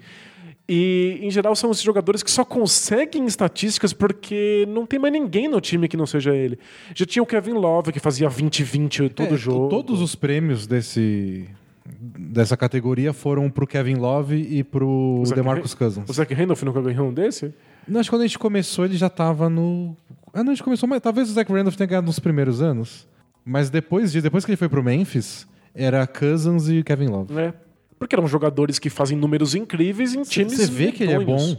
[0.67, 5.47] E, em geral, são esses jogadores que só conseguem estatísticas porque não tem mais ninguém
[5.47, 6.57] no time que não seja ele.
[6.95, 9.69] Já tinha o Kevin Love, que fazia 20-20 todo É, jogo.
[9.69, 11.47] Todos os prêmios desse,
[11.85, 16.09] dessa categoria foram pro Kevin Love e pro Zach DeMarcus Cousins.
[16.09, 17.53] O Zach Randolph nunca ganhou um desse?
[17.87, 19.95] Não, acho que quando a gente começou, ele já tava no.
[20.33, 23.07] Ah, não, a gente começou, mas talvez o Zach Randolph tenha ganhado nos primeiros anos.
[23.45, 27.37] Mas depois disso, depois que ele foi pro Memphis, era Cousins e Kevin Love.
[27.39, 27.53] É.
[27.99, 31.55] Porque eram jogadores que fazem números incríveis em times Você vê que ele é bom.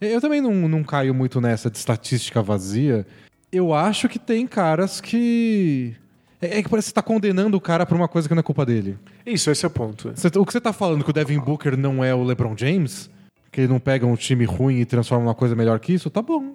[0.00, 3.06] Eu também não, não caio muito nessa de estatística vazia.
[3.50, 5.94] Eu acho que tem caras que.
[6.40, 8.40] É, é que parece que você tá condenando o cara por uma coisa que não
[8.40, 8.96] é culpa dele.
[9.26, 10.12] Isso, esse é o ponto.
[10.14, 13.10] Você- o que você tá falando que o Devin Booker não é o LeBron James?
[13.50, 16.08] Que ele não pega um time ruim e transforma numa coisa melhor que isso?
[16.08, 16.54] Tá bom.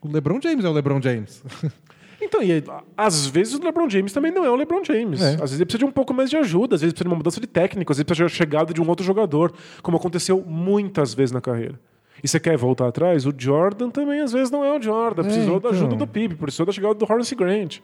[0.00, 1.42] O LeBron James é o LeBron James.
[2.24, 2.64] Então, e aí,
[2.96, 5.20] às vezes o LeBron James também não é o LeBron James.
[5.20, 5.34] É.
[5.34, 7.16] Às vezes ele precisa de um pouco mais de ajuda, às vezes precisa de uma
[7.16, 9.52] mudança de técnico, às vezes precisa de uma chegada de um outro jogador,
[9.82, 11.78] como aconteceu muitas vezes na carreira.
[12.22, 13.26] E você quer voltar atrás?
[13.26, 15.24] O Jordan também às vezes não é o Jordan.
[15.24, 15.70] Precisou da então.
[15.70, 17.78] ajuda do PIB, precisou da chegada do Horace Grant.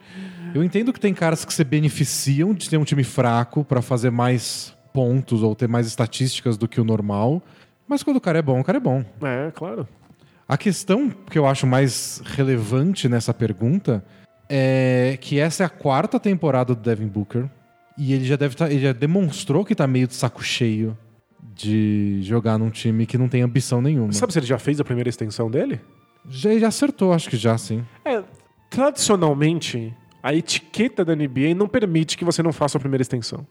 [0.55, 4.11] Eu entendo que tem caras que se beneficiam de ter um time fraco pra fazer
[4.11, 7.41] mais pontos ou ter mais estatísticas do que o normal.
[7.87, 9.03] Mas quando o cara é bom, o cara é bom.
[9.21, 9.87] É, claro.
[10.47, 14.03] A questão que eu acho mais relevante nessa pergunta
[14.49, 17.49] é que essa é a quarta temporada do Devin Booker
[17.97, 20.97] e ele já deve tá, ele já demonstrou que tá meio de saco cheio
[21.53, 24.13] de jogar num time que não tem ambição nenhuma.
[24.13, 25.79] Sabe se ele já fez a primeira extensão dele?
[26.29, 27.83] Já, já acertou, acho que já, sim.
[28.05, 28.23] É,
[28.69, 29.93] tradicionalmente,
[30.23, 33.45] a etiqueta da NBA não permite que você não faça a primeira extensão.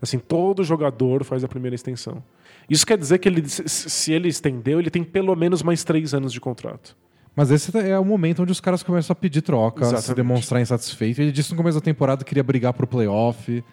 [0.00, 2.22] Assim, todo jogador faz a primeira extensão.
[2.68, 6.32] Isso quer dizer que ele, se ele estendeu, ele tem pelo menos mais três anos
[6.32, 6.96] de contrato.
[7.40, 10.60] Mas esse é o momento onde os caras começam a pedir troca, a se demonstrar
[10.60, 11.22] insatisfeito.
[11.22, 13.64] Ele disse no começo da temporada que queria brigar pro playoff.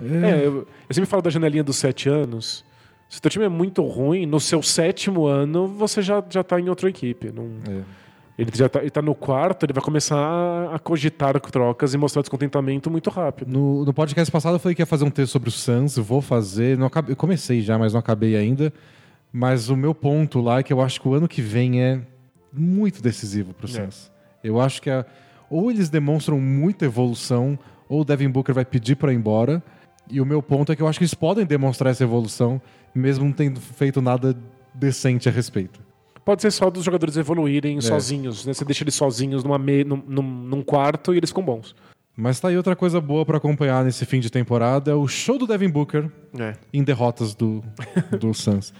[0.00, 0.58] É, eu,
[0.88, 2.64] eu sempre falo da janelinha dos sete anos.
[3.08, 6.60] Se o teu time é muito ruim, no seu sétimo ano, você já, já tá
[6.60, 7.32] em outra equipe.
[7.32, 7.80] Não, É.
[8.38, 10.16] ele já tá, ele tá no quarto, ele vai começar
[10.72, 13.50] a, cogitar trocas e mostrar descontentamento muito rápido.
[13.50, 16.20] No, no podcast passado eu falei que ia fazer um texto sobre o Suns, vou
[16.22, 16.78] fazer.
[16.78, 18.72] Não acabei- eu comecei já, mas não acabei ainda.
[19.32, 22.00] Mas o meu ponto lá é que eu acho que o ano que vem é
[22.56, 23.70] muito decisivo pro É.
[23.70, 24.10] Suns.
[24.42, 25.04] Eu acho que é-
[25.50, 29.62] ou eles demonstram muita evolução, ou o Devin Booker vai pedir para ir embora.
[30.10, 32.60] E o meu ponto é que eu acho que eles podem demonstrar essa evolução,
[32.94, 34.36] mesmo não tendo feito nada
[34.74, 35.80] decente a respeito.
[36.24, 37.20] Pode ser só dos jogadores É.
[37.20, 38.44] evoluírem sozinhos.
[38.46, 38.52] Né?
[38.52, 41.74] Você deixa eles sozinhos numa me, num, num, num quarto e eles ficam bons.
[42.16, 45.38] Mas tá aí outra coisa boa pra acompanhar nesse fim de temporada, é o show
[45.38, 46.54] do Devin Booker É.
[46.72, 47.62] em derrotas do,
[48.18, 48.72] do Suns.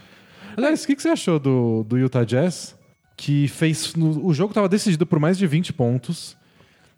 [0.57, 2.76] Aliás, o que, que você achou do, do Utah Jazz?
[3.17, 3.95] Que fez.
[3.95, 6.37] no- o jogo estava decidido por mais de 20 pontos.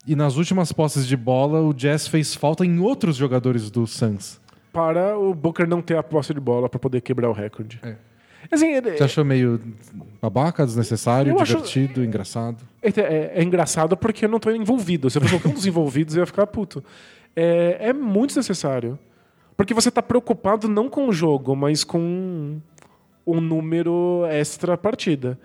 [0.07, 4.41] E nas últimas posses de bola, o Jazz fez falta em outros jogadores do Suns.
[4.73, 7.81] para o Booker não ter a posse de bola para poder quebrar o recorde.
[7.83, 7.97] É.
[8.51, 9.61] Assim, ele- Você achou meio
[10.23, 12.62] babaca, desnecessário, Eu acho- divertido, engraçado?
[12.81, 15.11] É, é- é engraçado porque eu não tô envolvido.
[15.11, 16.83] Se eu fosse qualquer um dos envolvidos, eu ia ficar puto.
[17.35, 18.99] É, é muito desnecessário.
[19.57, 22.59] Porque você tá preocupado não com o jogo, mas com
[23.27, 25.39] um número extra partida.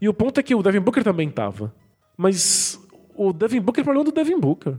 [0.00, 1.74] E o ponto é que o Devin Booker também tava.
[2.16, 2.80] Mas
[3.16, 4.74] o Devin Booker é problema do Devin Booker.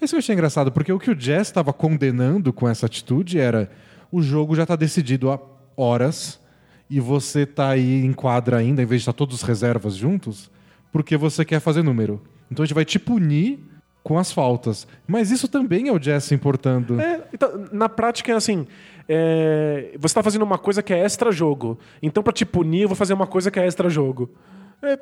[0.00, 3.70] Esse eu achei engraçado, porque o que o Jazz estava condenando com essa atitude era
[4.12, 5.40] o jogo já tá decidido há
[5.76, 6.40] horas
[6.88, 10.50] e você tá aí em quadra ainda, em vez de estar todos os reservas juntos,
[10.92, 12.22] porque você quer fazer número.
[12.50, 13.58] Então a gente vai te punir
[14.02, 14.86] com as faltas.
[15.06, 17.00] Mas isso também é o Jazz se importando.
[17.00, 18.66] É, então, na prática é assim:
[19.08, 21.78] é, você está fazendo uma coisa que é extra-jogo.
[22.02, 24.30] Então, para te punir, eu vou fazer uma coisa que é extra-jogo.
[24.82, 24.96] É,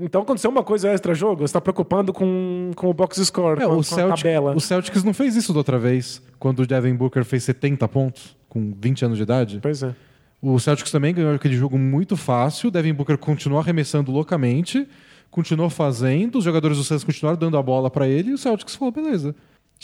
[0.00, 3.76] então, aconteceu uma coisa extra-jogo, você está preocupado com, com o box score, É, com,
[3.76, 4.54] o, Celtic, tabela.
[4.54, 8.36] o Celtics não fez isso da outra vez, quando o Devin Booker fez 70 pontos,
[8.48, 9.58] com 20 anos de idade.
[9.62, 9.94] Pois é.
[10.42, 12.68] O Celtics também ganhou aquele jogo muito fácil.
[12.68, 14.86] O Devin Booker continuou arremessando loucamente,
[15.30, 18.74] continuou fazendo, os jogadores do Suns continuaram dando a bola pra ele e o Celtics
[18.74, 19.34] falou: beleza.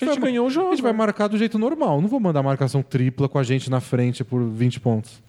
[0.00, 0.68] A gente vai- ganhou o jogo.
[0.68, 2.00] A gente vai marcar do jeito normal.
[2.00, 5.22] Não vou mandar marcação tripla com a gente na frente por 20 pontos.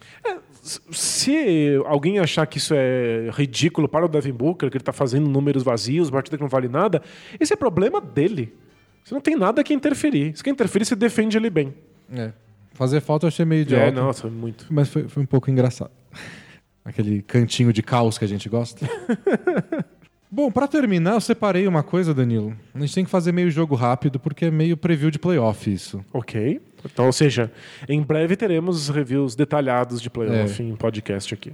[0.92, 5.28] Se alguém achar que isso é ridículo para o Devin Booker, que ele está fazendo
[5.28, 7.02] números vazios, partida que não vale nada,
[7.38, 8.52] esse é problema dele.
[9.02, 10.36] Você não tem nada que interferir.
[10.36, 11.74] Se quer interferir, você defende ele bem.
[12.12, 12.32] É.
[12.72, 13.84] Fazer falta eu achei meio idiota.
[13.86, 14.66] É, nossa, muito.
[14.70, 15.90] Mas foi, foi um pouco engraçado.
[16.84, 18.86] Aquele cantinho de caos que a gente gosta.
[20.32, 22.56] Bom, pra terminar, eu separei uma coisa, Danilo.
[22.72, 26.04] A gente tem que fazer meio jogo rápido, porque é meio preview de playoff isso.
[26.12, 26.60] Ok.
[26.84, 27.50] Então, ou seja,
[27.88, 30.64] em breve teremos reviews detalhados de playoff É.
[30.64, 31.52] em podcast aqui.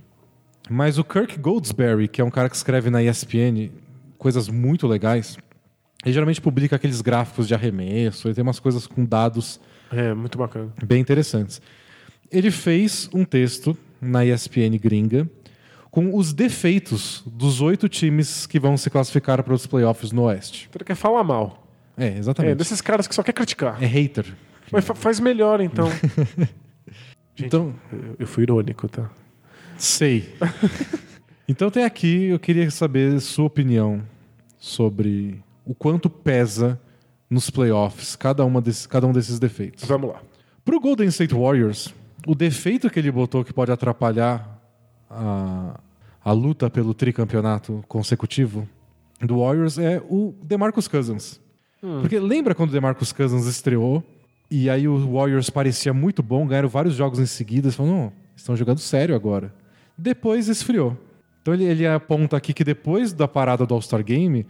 [0.69, 3.71] Mas o Kirk Goldsberry, que é um cara que escreve na ESPN
[4.19, 5.39] coisas muito legais,
[6.05, 9.59] ele geralmente publica aqueles gráficos de arremesso, ele tem umas coisas com dados
[9.91, 10.71] É, muito bacana.
[10.85, 11.63] bem interessantes.
[12.31, 15.29] Ele fez um texto na ESPN gringa
[15.97, 20.67] com os defeitos dos oito times que vão se classificar para os playoffs no Oeste.
[20.69, 21.67] Então ele quer falar mal.
[21.97, 22.57] É, É, exatamente.
[22.59, 23.83] desses caras que só quer criticar.
[23.83, 24.27] É hater.
[24.71, 25.89] Mas fa- faz melhor, então.
[27.35, 27.75] Gente, Então,
[28.19, 29.11] eu- fui irônico, tá?
[29.79, 30.35] sei.
[31.49, 34.03] então tem aqui, eu queria saber sua opinião
[34.59, 36.79] sobre o quanto pesa
[37.31, 39.83] nos playoffs cada, uma desses, cada um desses defeitos.
[39.89, 40.21] Vamos lá.
[40.63, 41.95] Pro Golden State Warriors,
[42.27, 44.61] o defeito que ele botou que pode atrapalhar
[45.09, 45.81] a,
[46.27, 48.69] a luta pelo tricampeonato consecutivo
[49.21, 51.41] do Warriors é o DeMarcus Cousins.
[52.01, 54.03] Porque lembra quando o DeMarcus Cousins estreou
[54.51, 58.57] e aí o Warriors parecia muito bom, ganharam vários jogos em seguida, falaram, não, estão
[58.57, 59.55] jogando sério agora.
[59.97, 60.99] Depois esfriou.
[61.43, 64.45] Então ele, ele aponta aqui que depois da parada do All-Star Game,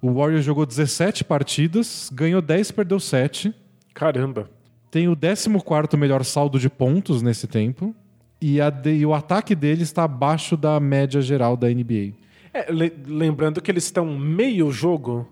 [0.00, 3.52] o Warriors jogou 17 partidas, ganhou 10, perdeu 7
[3.92, 4.48] Caramba.
[4.92, 7.92] tem o 14 melhor saldo de pontos nesse tempo.
[8.40, 12.12] E, a e o ataque dele está abaixo da média geral da NBA.
[12.52, 15.26] É, le- lembrando que eles estão meio jogo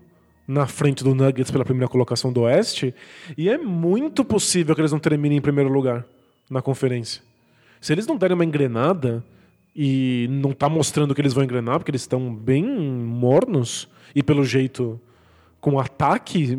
[0.47, 2.93] na frente do Nuggets pela primeira colocação do Oeste,
[3.37, 6.05] e é muito possível que eles não terminem em primeiro lugar
[6.49, 7.21] na conferência.
[7.81, 9.23] Se eles não derem uma engrenada
[9.75, 14.43] e não tá mostrando que eles vão engrenar, porque eles estão bem mornos e pelo
[14.43, 14.99] jeito
[15.59, 16.55] com ataque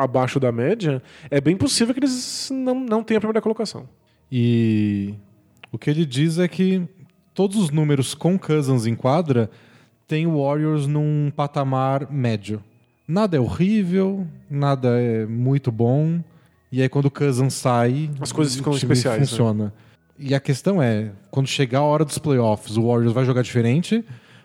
[0.00, 1.00] abaixo da média,
[1.30, 3.88] é bem possível que eles não, não tenham a primeira colocação.
[4.30, 5.14] E
[5.74, 6.86] o que ele diz é que
[7.34, 9.50] todos os números com Cousins em quadra
[10.06, 12.62] tem o Warriors num patamar médio.
[13.08, 16.22] Nada é horrível, nada é muito bom.
[16.70, 19.26] E aí quando o Cousins sai, As coisas ficam especiais, né?
[19.26, 19.74] Funciona.
[20.16, 24.04] E a questão é, quando chegar a hora dos playoffs, o Warriors vai jogar diferente,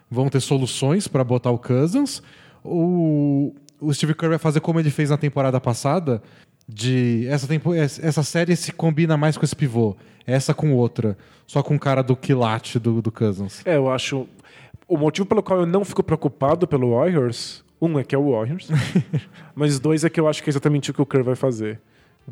[0.10, 2.24] vão ter soluções para botar o Cousins.
[2.64, 6.24] O, o Steve Kerr vai fazer como ele fez na temporada passada,
[6.72, 9.96] de essa, tempo, essa série se combina mais com esse pivô,
[10.26, 11.18] essa com outra,
[11.48, 13.66] só com o cara do quilate do, do Cousins.
[13.66, 14.28] É, eu acho.
[14.88, 18.32] O motivo pelo qual eu não fico preocupado pelo Warriors, um é que é o
[18.32, 18.70] Warriors,
[19.56, 21.80] mas dois é que eu acho que é exatamente o que o Kerr vai fazer.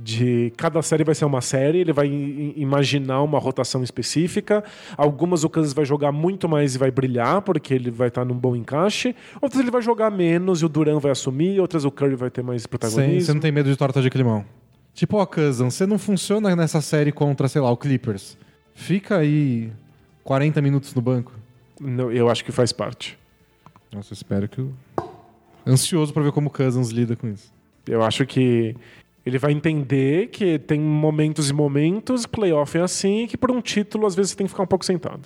[0.01, 2.07] De cada série vai ser uma série, ele vai
[2.55, 4.63] imaginar uma rotação específica.
[4.95, 8.35] Algumas o Kansas vai jogar muito mais e vai brilhar, porque ele vai estar num
[8.35, 9.15] bom encaixe.
[9.41, 11.59] Outras ele vai jogar menos e o Duran vai assumir.
[11.59, 13.21] Outras o Curry vai ter mais protagonismo.
[13.21, 14.45] você não tem medo de torta de climão.
[14.93, 18.37] Tipo, ó, Cousins, você não funciona nessa série contra, sei lá, o Clippers.
[18.73, 19.71] Fica aí
[20.23, 21.31] 40 minutos no banco.
[21.79, 23.17] Não, eu acho que faz parte.
[23.93, 24.61] Nossa, eu espero que.
[24.61, 24.73] o-
[25.65, 27.51] Ansioso pra ver como o Cousins lida com isso.
[27.87, 28.75] Eu acho que
[29.27, 33.61] ele vai entender que tem momentos e momentos, playoff é assim, e que por um
[33.61, 35.21] título às vezes você tem que ficar um pouco sentado.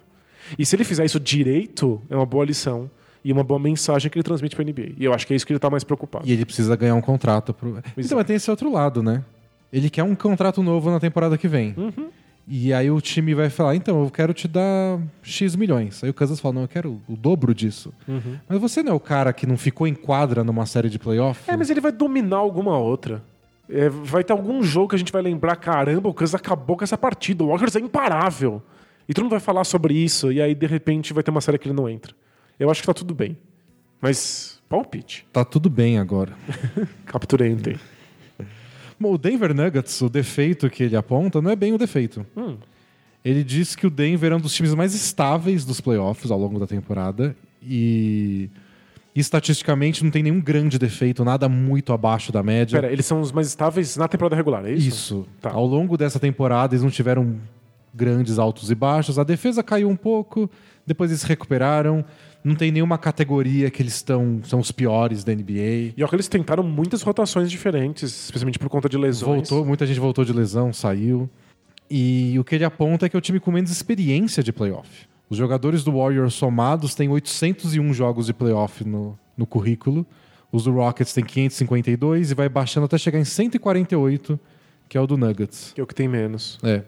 [0.58, 2.90] E se ele fizer isso direito, é uma boa lição
[3.24, 4.94] e uma boa mensagem que ele transmite para NBA.
[4.98, 6.28] E eu acho que é isso que ele tá mais preocupado.
[6.28, 7.54] E ele precisa ganhar um contrato.
[7.54, 7.78] Pro...
[7.96, 9.24] Então, mas tem esse outro lado, né?
[9.72, 11.74] ele quer um contrato novo na temporada que vem.
[12.48, 16.04] E aí o time vai falar, então, eu quero te dar X milhões.
[16.04, 17.94] Aí o Kansas fala, não, eu quero o dobro disso.
[18.50, 21.50] Mas você não é o cara que não ficou em quadra numa série de playoff?
[21.50, 23.24] É, mas ele vai dominar alguma outra.
[23.70, 26.84] É, vai ter algum jogo que a gente vai lembrar, caramba, o Kansas acabou com
[26.84, 27.44] essa partida.
[27.44, 28.62] O Warriors é imparável.
[29.08, 31.58] E todo mundo vai falar sobre isso, e aí de repente vai ter uma série
[31.58, 32.14] que ele não entra.
[32.60, 33.38] Eu acho que tá tudo bem.
[34.00, 35.26] Mas, palpite.
[35.32, 36.34] Tá tudo bem agora.
[37.06, 37.78] Capturei ontem.
[39.00, 42.26] Bom, o Denver Nuggets, o defeito que ele aponta não é bem o defeito.
[42.38, 42.58] Hum.
[43.24, 46.60] Ele diz que o Denver é um dos times mais estáveis dos playoffs ao longo
[46.60, 48.50] da temporada e
[49.16, 52.80] estatisticamente não tem nenhum grande defeito, nada muito abaixo da média.
[52.80, 54.88] Pera, eles são os mais estáveis na temporada regular, é isso?
[54.88, 55.28] Isso.
[55.42, 55.52] Tá.
[55.52, 57.38] Ao longo dessa temporada eles não tiveram
[57.94, 59.20] grandes altos e baixos.
[59.20, 60.50] A defesa caiu um pouco,
[60.86, 62.06] depois eles se recuperaram.
[62.44, 65.94] Não tem nenhuma categoria que eles estão são os piores da NBA.
[65.96, 69.50] E olha que eles tentaram muitas rotações diferentes, especialmente por conta de lesões.
[69.50, 71.30] Voltou, muita gente voltou de lesão, saiu.
[71.90, 75.11] E o que ele aponta é que é o time com menos experiência de playoff.
[75.32, 80.06] Os jogadores do Warriors somados têm 801 jogos de playoff no, no currículo.
[80.52, 84.38] Os do Rockets têm 552 e vai baixando até chegar em 148,
[84.90, 85.72] que é o do Nuggets.
[85.74, 86.60] Que é o que tem menos.
[86.62, 86.84] É.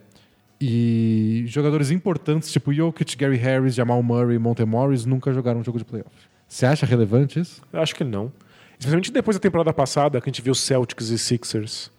[0.59, 5.77] E jogadores importantes, tipo Jokic, Gary Harris, Jamal Murray, Monte Morris, nunca jogaram um jogo
[5.77, 6.11] de playoff.
[6.45, 7.61] Você acha relevante isso?
[7.71, 8.29] Eu acho que não.
[8.77, 11.89] Especialmente depois da temporada passada, que a gente viu Celtics e Sixers.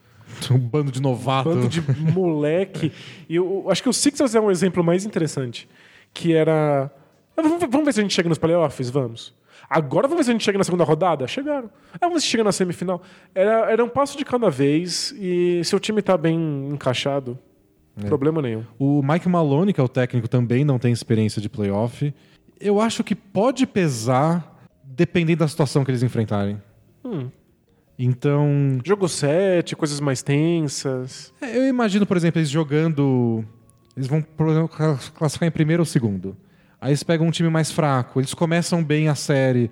[0.51, 1.49] Um bando de novato.
[1.49, 1.81] Bando de
[2.13, 2.93] moleque.
[3.31, 5.67] E eu acho que o Sixers é um exemplo mais interessante.
[6.15, 6.91] Que era.
[7.37, 8.89] Ah, Vamos ver- se a gente chega nos playoffs?
[8.89, 9.35] Vamos.
[9.69, 11.27] Agora vamos ver se a gente chega na segunda rodada?
[11.27, 11.69] Chegaram.
[11.95, 13.03] Ah, vamos ver se chega na semifinal.
[13.35, 17.39] Era, era um passo de cada vez e se o time tá bem encaixado,
[18.07, 18.63] problema nenhum.
[18.79, 22.15] O Mike Maloney, que é o técnico, também não tem experiência de playoff.
[22.61, 24.53] Eu acho que pode pesar
[24.85, 26.63] dependendo da situação que eles enfrentarem.
[27.05, 27.29] Hum.
[27.99, 28.49] Então,
[28.85, 31.33] Jogo 7, coisas mais tensas.
[31.41, 33.45] é, eu imagino, por exemplo, eles jogando.
[33.97, 34.25] Eles vão
[35.15, 36.37] classificar em primeiro ou segundo.
[36.81, 39.71] Aí eles pegam um time mais fraco, eles começam bem a série,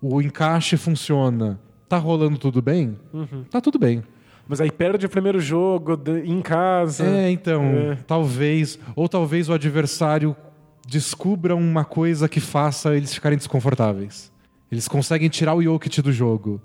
[0.00, 1.58] o encaixe funciona.
[1.88, 2.98] Tá rolando tudo bem?
[3.50, 4.02] Tá tudo bem.
[4.48, 7.04] Mas aí perde o primeiro jogo de- em casa.
[7.04, 7.98] É, então, É.
[8.06, 8.78] talvez.
[8.94, 10.34] Ou talvez o adversário
[10.86, 14.30] descubra uma coisa que faça eles ficarem desconfortáveis.
[14.70, 16.60] Eles conseguem tirar o Jokic do jogo.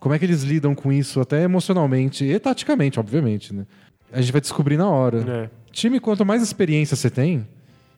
[0.00, 3.64] Como é que eles lidam com isso, até emocionalmente e taticamente, obviamente, né?
[4.12, 5.18] A gente vai descobrir na hora.
[5.28, 5.50] É.
[5.72, 7.46] Time, quanto mais experiência você tem,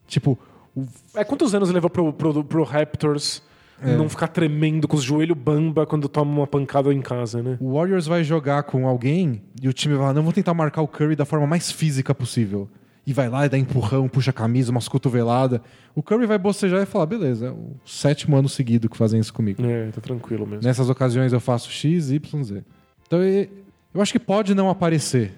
[0.07, 0.39] tipo,
[0.77, 3.43] o- É, quantos anos levou pro, pro, pro Raptors
[3.83, 3.97] É.
[3.97, 7.57] não ficar tremendo com os joelhos bamba quando toma uma pancada em casa, né?
[7.61, 10.83] o Warriors vai jogar com alguém e o time vai falar, não, vou tentar marcar
[10.83, 12.69] o Curry da forma mais física possível.
[13.05, 15.61] E vai lá e dá empurrão, puxa a camisa, umas cotoveladas.
[15.93, 19.35] O Curry vai bocejar e falar, beleza, é o sétimo ano seguido que fazem isso
[19.35, 19.61] comigo.
[19.67, 20.63] É, tá tranquilo mesmo.
[20.63, 22.63] Nessas ocasiões eu faço X, Y, Z.
[23.05, 25.33] Então eu acho que pode não aparecer.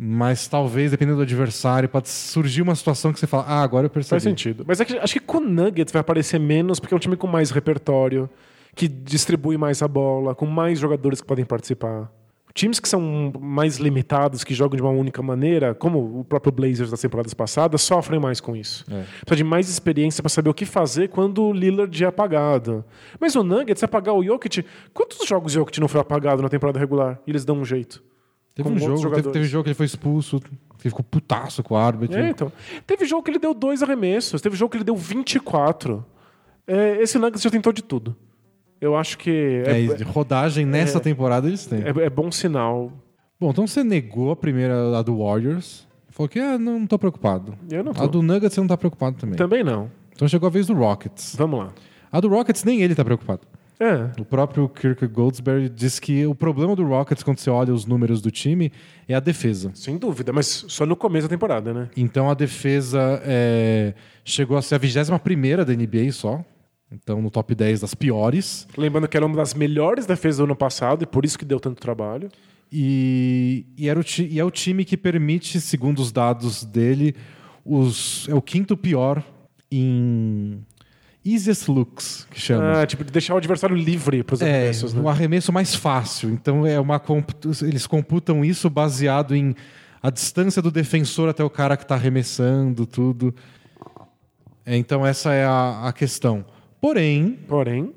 [0.00, 3.90] Mas talvez, dependendo do adversário, pode surgir uma situação que você fala, ah, agora eu
[3.90, 4.10] percebi.
[4.10, 4.64] Faz sentido.
[4.64, 7.16] Mas é que, acho que com o Nuggets vai aparecer menos, porque é um time
[7.16, 8.30] com mais repertório,
[8.76, 12.12] que distribui mais a bola, com mais jogadores que podem participar.
[12.54, 16.92] Times que são mais limitados, que jogam de uma única maneira, como o próprio Blazers
[16.92, 18.84] das temporadas passadas, sofrem mais com isso.
[18.88, 19.02] É.
[19.02, 22.84] Precisa de mais experiência para saber o que fazer quando o Lillard é apagado.
[23.18, 26.48] Mas o Nuggets, se apagar o Jokic, quantos jogos o Jokic não foi apagado na
[26.48, 27.20] temporada regular?
[27.26, 28.00] E eles dão um jeito.
[28.64, 30.50] Teve um jogo, teve, teve jogo que ele foi expulso, que
[30.90, 32.18] ficou putaço com o árbitro.
[32.18, 32.50] É, então.
[32.84, 36.04] Teve jogo que ele deu dois arremessos, teve jogo que ele deu 24.
[36.66, 38.16] É, esse Nuggets já tentou de tudo.
[38.80, 41.82] Eu acho que É, é, rodagem nessa é- temporada eles têm.
[41.82, 42.92] é- é bom sinal.
[43.40, 45.86] Bom, então você negou a primeira, a do Warriors.
[46.10, 47.54] Falou que ah, não, não tô preocupado.
[47.70, 48.02] Eu não tô.
[48.02, 49.36] A do Nuggets você não tá preocupado também.
[49.36, 49.88] Também não.
[50.12, 51.36] Então chegou a vez do Rockets.
[51.36, 51.72] Vamos lá.
[52.10, 53.42] A do Rockets nem ele tá preocupado.
[53.80, 54.10] É.
[54.20, 58.20] O próprio Kirk Goldsberry diz que o problema do Rockets, quando você olha os números
[58.20, 58.72] do time,
[59.06, 59.70] é a defesa.
[59.74, 61.88] Sem dúvida, mas só no começo da temporada, né?
[61.96, 66.44] Então a defesa é, chegou a ser a 21 da NBA só.
[66.90, 68.66] Então no top 10 das piores.
[68.76, 71.60] Lembrando que era uma das melhores defesas do ano passado e por isso que deu
[71.60, 72.28] tanto trabalho.
[72.72, 77.14] E, e era o ti- e é o time que permite, segundo os dados dele,
[77.64, 79.22] os, é o quinto pior
[79.70, 80.64] em
[81.34, 82.80] easiest looks, que chama.
[82.82, 85.00] Ah, tipo, de deixar o adversário livre para os É, arremessos, né?
[85.02, 86.30] o arremesso mais fácil.
[86.30, 87.00] Então é uma
[87.62, 89.54] eles computam isso baseado em
[90.02, 93.34] a distância do defensor até o cara que está arremessando, tudo.
[94.64, 96.44] É, Então essa é a, a questão.
[96.80, 97.92] Porém, Porém,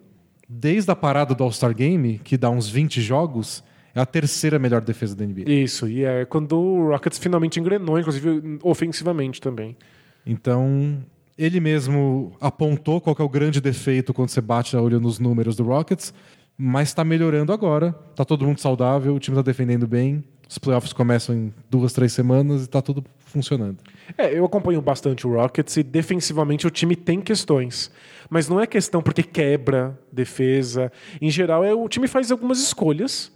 [0.49, 3.63] desde a parada do All-Star Game, que dá uns 20 jogos,
[3.93, 5.49] é a terceira melhor defesa da NBA.
[5.51, 5.87] isso.
[5.87, 9.77] E é quando o Rockets finalmente engrenou, inclusive ofensivamente também.
[10.25, 11.03] Então,
[11.43, 15.55] ele mesmo apontou qual é o grande defeito quando você bate a olho nos números
[15.55, 16.13] do Rockets,
[16.57, 17.93] mas está melhorando agora.
[18.15, 20.23] Tá todo mundo saudável, o time está defendendo bem.
[20.47, 23.77] Os playoffs começam em duas, três semanas e tá tudo funcionando.
[24.17, 27.89] É, eu acompanho bastante o Rockets e defensivamente o time tem questões.
[28.29, 30.91] Mas não é questão porque quebra defesa.
[31.21, 33.31] Em geral, é, o time faz algumas escolhas.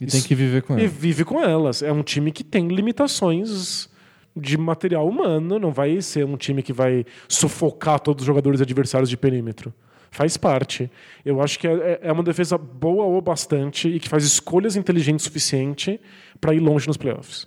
[0.00, 0.88] E tem que viver com E ela.
[0.88, 1.82] vive com elas.
[1.82, 3.88] É um time que tem limitações
[4.36, 5.58] de material humano.
[5.58, 9.72] Não vai ser um time que vai sufocar todos os jogadores adversários de perímetro.
[10.10, 10.90] Faz parte.
[11.24, 15.24] Eu acho que é, é uma defesa boa ou bastante e que faz escolhas inteligentes
[15.24, 16.00] o suficiente
[16.40, 17.46] para ir longe nos playoffs.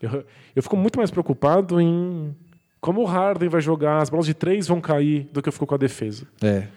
[0.00, 0.24] Eu,
[0.56, 2.34] eu fico muito mais preocupado em
[2.80, 5.66] como o Harden vai jogar, as bolas de três vão cair, do que eu fico
[5.66, 6.26] com a defesa.
[6.40, 6.68] É.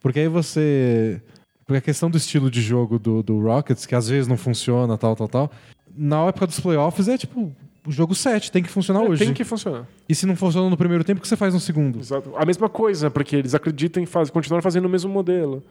[0.00, 1.20] Porque aí você.
[1.66, 4.96] Porque a questão do estilo de jogo do, do Rockets, que às vezes não funciona,
[4.96, 5.52] tal, tal, tal.
[5.94, 7.54] Na época dos playoffs é tipo
[7.86, 9.22] o jogo 7, tem que funcionar hoje.
[9.22, 9.86] É, Tem que funcionar.
[10.08, 11.98] E se não funciona no primeiro tempo, o que você faz no segundo?
[12.00, 12.32] Exato.
[12.36, 15.62] A mesma coisa, porque eles acreditam em faz, continuar fazendo o mesmo modelo.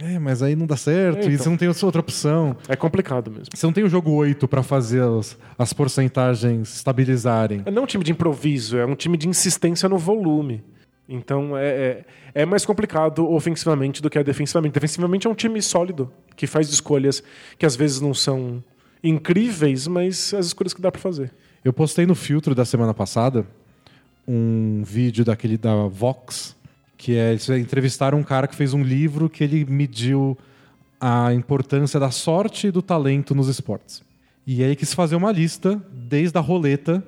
[0.00, 1.38] É, mas aí não dá certo, É, e então.
[1.44, 2.56] você não tem outra opção.
[2.68, 3.46] É complicado mesmo.
[3.54, 7.62] Você não tem o jogo 8 pra fazer as, as porcentagens estabilizarem.
[7.64, 10.64] É não um time de improviso, é um time de insistência no volume.
[11.08, 12.04] Então é, é,
[12.42, 14.72] é mais complicado ofensivamente do que é defensivamente.
[14.72, 17.22] Defensivamente é um time sólido, que faz escolhas
[17.56, 18.62] que às vezes não são
[19.02, 21.30] incríveis, mas as escolhas que dá pra fazer.
[21.64, 23.46] Eu postei no filtro da semana passada
[24.28, 26.54] um vídeo daquele da Vox,
[26.98, 30.36] que é eles entrevistaram um cara que fez um livro que ele mediu
[31.00, 34.02] a importância da sorte e do talento nos esportes.
[34.46, 37.02] E aí quis fazer uma lista desde a roleta,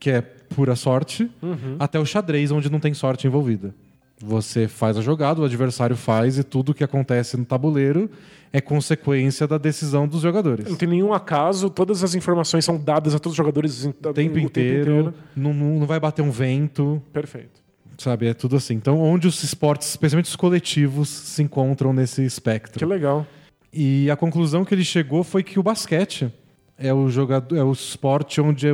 [0.00, 1.30] que é pura sorte,
[1.78, 3.72] até o xadrez, onde não tem sorte envolvida.
[4.20, 8.08] Você faz a jogada, o adversário faz e tudo que acontece no tabuleiro
[8.52, 10.66] é consequência da decisão dos jogadores.
[10.68, 14.12] Não tem nenhum acaso, todas as informações são dadas a todos os jogadores em- O
[14.12, 17.02] tempo inteiro, Não, não não vai bater um vento.
[17.12, 17.62] Perfeito.
[17.98, 18.74] Sabe, é tudo assim.
[18.74, 22.86] Então, onde os esportes, especialmente os coletivos, se encontram nesse Que espectro.
[22.88, 23.26] legal.
[23.72, 26.32] E a conclusão que ele chegou foi que o basquete
[26.78, 28.72] é o jogador, é o esporte onde é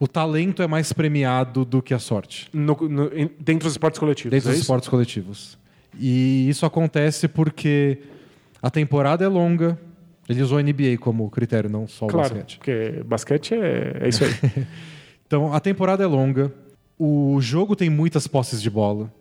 [0.00, 2.48] o, o talento é mais premiado do que a sorte.
[2.52, 4.30] No- no- dentro dos esportes coletivos.
[4.30, 4.62] Dentro é dos isso?
[4.64, 5.58] esportes coletivos.
[5.98, 7.98] E isso acontece porque
[8.62, 9.78] a temporada é longa.
[10.28, 12.58] Ele usou a NBA como critério, não só o Claro, basquete.
[12.58, 14.32] porque basquete é, é isso aí.
[15.26, 16.52] Então, a temporada é longa.
[16.96, 19.12] O jogo tem muitas posses de bola.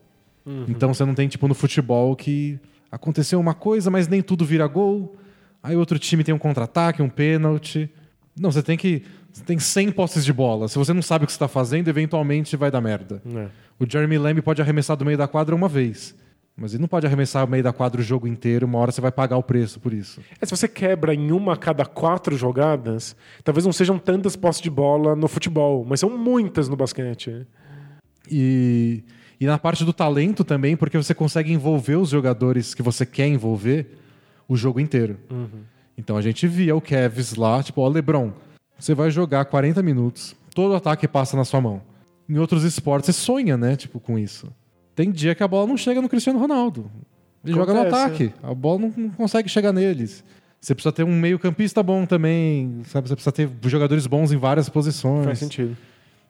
[0.67, 2.59] Então, você não tem, tipo, no futebol que
[2.91, 5.15] aconteceu uma coisa, mas nem tudo vira gol.
[5.63, 7.89] Aí, outro time tem um contra-ataque, um pênalti.
[8.39, 9.01] Não, você tem que.
[9.35, 10.69] Você tem 100 posses de bola.
[10.69, 13.21] Se você não sabe o que você está fazendo, eventualmente vai dar merda.
[13.35, 13.47] É.
[13.77, 16.15] O Jeremy Lamb pode arremessar do meio da quadra uma vez.
[16.55, 18.65] Mas ele não pode arremessar do meio da quadra o jogo inteiro.
[18.65, 20.21] Uma hora você vai pagar o preço por isso.
[20.39, 23.13] É, se você quebra em uma a cada quatro jogadas,
[23.43, 27.45] talvez não sejam tantas posses de bola no futebol, mas são muitas no basquete.
[28.31, 29.03] E,
[29.37, 33.27] e na parte do talento também, porque você consegue envolver os jogadores que você quer
[33.27, 33.97] envolver
[34.47, 35.17] o jogo inteiro.
[35.97, 38.31] Então a gente via o Kevs lá, tipo, ó, Lebron,
[38.77, 41.81] você vai jogar 40 minutos, todo ataque passa na sua mão.
[42.27, 44.47] Em outros esportes você sonha, né, tipo, com isso.
[44.95, 46.89] Tem dia que a bola não chega no Cristiano Ronaldo.
[47.43, 50.23] Ele joga no Acontece, ataque, a bola não, não consegue chegar neles.
[50.59, 53.07] Você precisa ter um meio-campista bom também, sabe?
[53.07, 55.25] Você precisa ter jogadores bons em várias posições.
[55.25, 55.77] Faz sentido.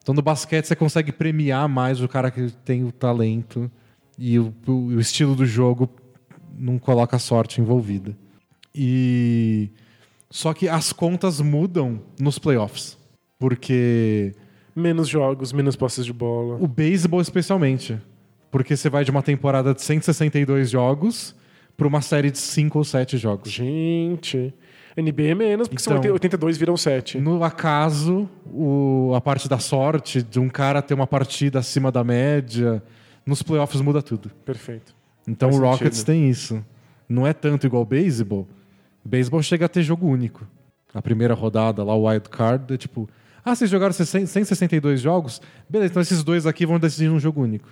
[0.04, 3.72] Então no basquete você consegue premiar mais o cara que tem o talento
[4.20, 5.90] e o, o- o estilo do jogo
[6.58, 8.16] não coloca sorte envolvida.
[8.74, 9.70] E
[10.36, 12.98] só que as contas mudam nos playoffs,
[13.40, 14.34] porque
[14.76, 16.58] Menos jogos, menos posses de bola.
[16.60, 17.98] o beisebol especialmente,
[18.52, 21.34] porque você vai de uma temporada de 162 jogos
[21.78, 23.50] para uma série de 5 ou 7 jogos.
[23.50, 24.54] Gente.
[24.98, 27.18] NBA é menos, porque são Então- 82 viram 7.
[27.18, 32.04] No acaso, o- a parte da sorte de um cara ter uma partida acima da
[32.04, 32.84] média,
[33.26, 34.30] nos playoffs muda tudo.
[34.46, 34.94] Perfeito.
[35.26, 36.08] Então Faz o Rockets sentido.
[36.14, 36.66] tem isso.
[37.08, 38.46] Não é tanto igual o beisebol.
[39.06, 40.46] Beisebol chega a ter jogo único.
[40.94, 43.08] A primeira rodada lá, o wild card, é tipo...
[43.44, 45.40] Ah, vocês jogaram 60 162 jogos?
[45.70, 47.68] Beleza, então esses dois aqui vão decidir um jogo único.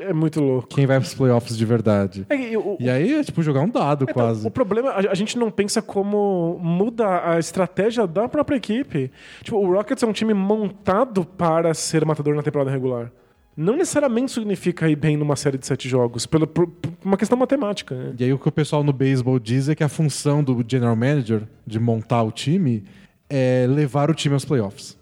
[0.00, 0.68] É muito louco.
[0.68, 2.26] Quem vai pros playoffs de verdade.
[2.28, 4.46] É, e o- E aí é tipo jogar um dado Então, quase.
[4.46, 9.10] O problema, a, a gente não pensa como muda a estratégia da própria equipe.
[9.42, 13.10] Tipo, o Rockets é um time montado para ser matador na temporada regular.
[13.56, 17.36] Não necessariamente significa ir bem numa série de sete jogos, pela, por, por uma questão
[17.36, 17.94] matemática.
[17.94, 18.14] Né?
[18.18, 20.96] E aí o que o pessoal no beisebol diz é que a função do general
[20.96, 22.84] manager de montar o time
[23.28, 24.98] é levar o time aos playoffs.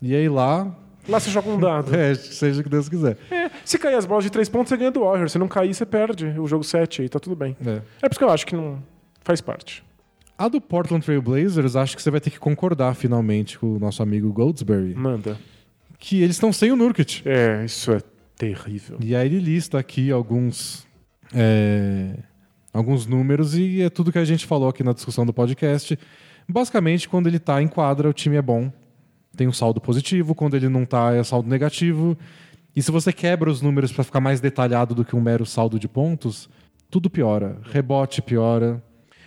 [0.00, 0.76] E aí lá,
[1.08, 1.94] Lá você joga um dado.
[1.96, 3.16] é, seja o que Deus quiser.
[3.30, 5.32] É, se cair as bolas de três pontos, você ganha do Warriors.
[5.32, 7.56] Se não cair, você perde o jogo 7 e tá tudo bem.
[7.64, 7.70] É.
[7.70, 8.82] É por isso que eu acho que não
[9.20, 9.84] faz parte.
[10.38, 13.78] A do Portland Trail Blazers, acho que você vai ter que concordar finalmente com o
[13.78, 15.38] nosso amigo Goldsberry, Manda.
[16.02, 17.22] Que eles estão sem o Nurkic.
[17.24, 18.00] É, isso é
[18.36, 18.98] terrível.
[19.00, 20.84] E aí ele lista aqui alguns
[21.32, 22.16] é,
[22.72, 25.96] alguns números e é tudo que a gente falou aqui na discussão do podcast.
[26.48, 28.72] Basicamente, quando ele tá em quadra, o time é bom.
[29.36, 32.18] Tem um saldo positivo, quando ele não tá, é saldo negativo.
[32.74, 35.78] E se você quebra os números para ficar mais detalhado do que um mero saldo
[35.78, 36.50] de pontos,
[36.90, 37.60] tudo piora.
[37.70, 38.82] Rebote piora.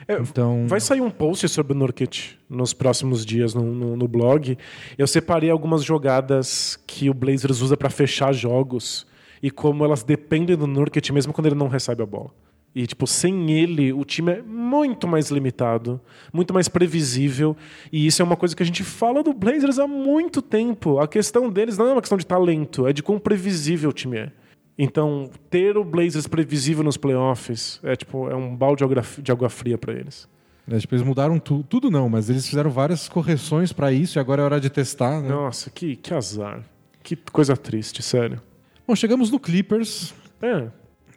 [0.08, 4.08] É, Então- Vai sair um post sobre o Nurkic nos próximos dias no, no, no
[4.08, 4.58] blog.
[4.98, 9.08] Eu separei algumas jogadas que o Blazers usa para fechar jogos
[9.42, 12.30] e como elas dependem do Nurkic mesmo quando ele não recebe a bola.
[12.74, 16.00] E, tipo, sem ele, o time é muito mais limitado,
[16.34, 17.56] muito mais previsível.
[17.90, 21.00] E isso é uma coisa que a gente fala do Blazers há muito tempo.
[21.00, 24.18] A questão deles não é uma questão de talento, é de quão previsível o time
[24.18, 24.32] é.
[24.78, 28.84] Então, ter o Blazers previsível nos playoffs é, tipo, é um balde
[29.22, 30.28] de água- fria para eles.
[30.70, 34.20] É, tipo, eles mudaram tu- tudo, não, mas eles fizeram várias correções para isso e
[34.20, 35.22] agora é hora de testar.
[35.22, 35.30] Né?
[35.30, 36.62] Nossa, que, que azar.
[37.04, 38.42] Que coisa triste, sério.
[38.88, 40.14] Bom, chegamos no Clippers.
[40.42, 40.68] É.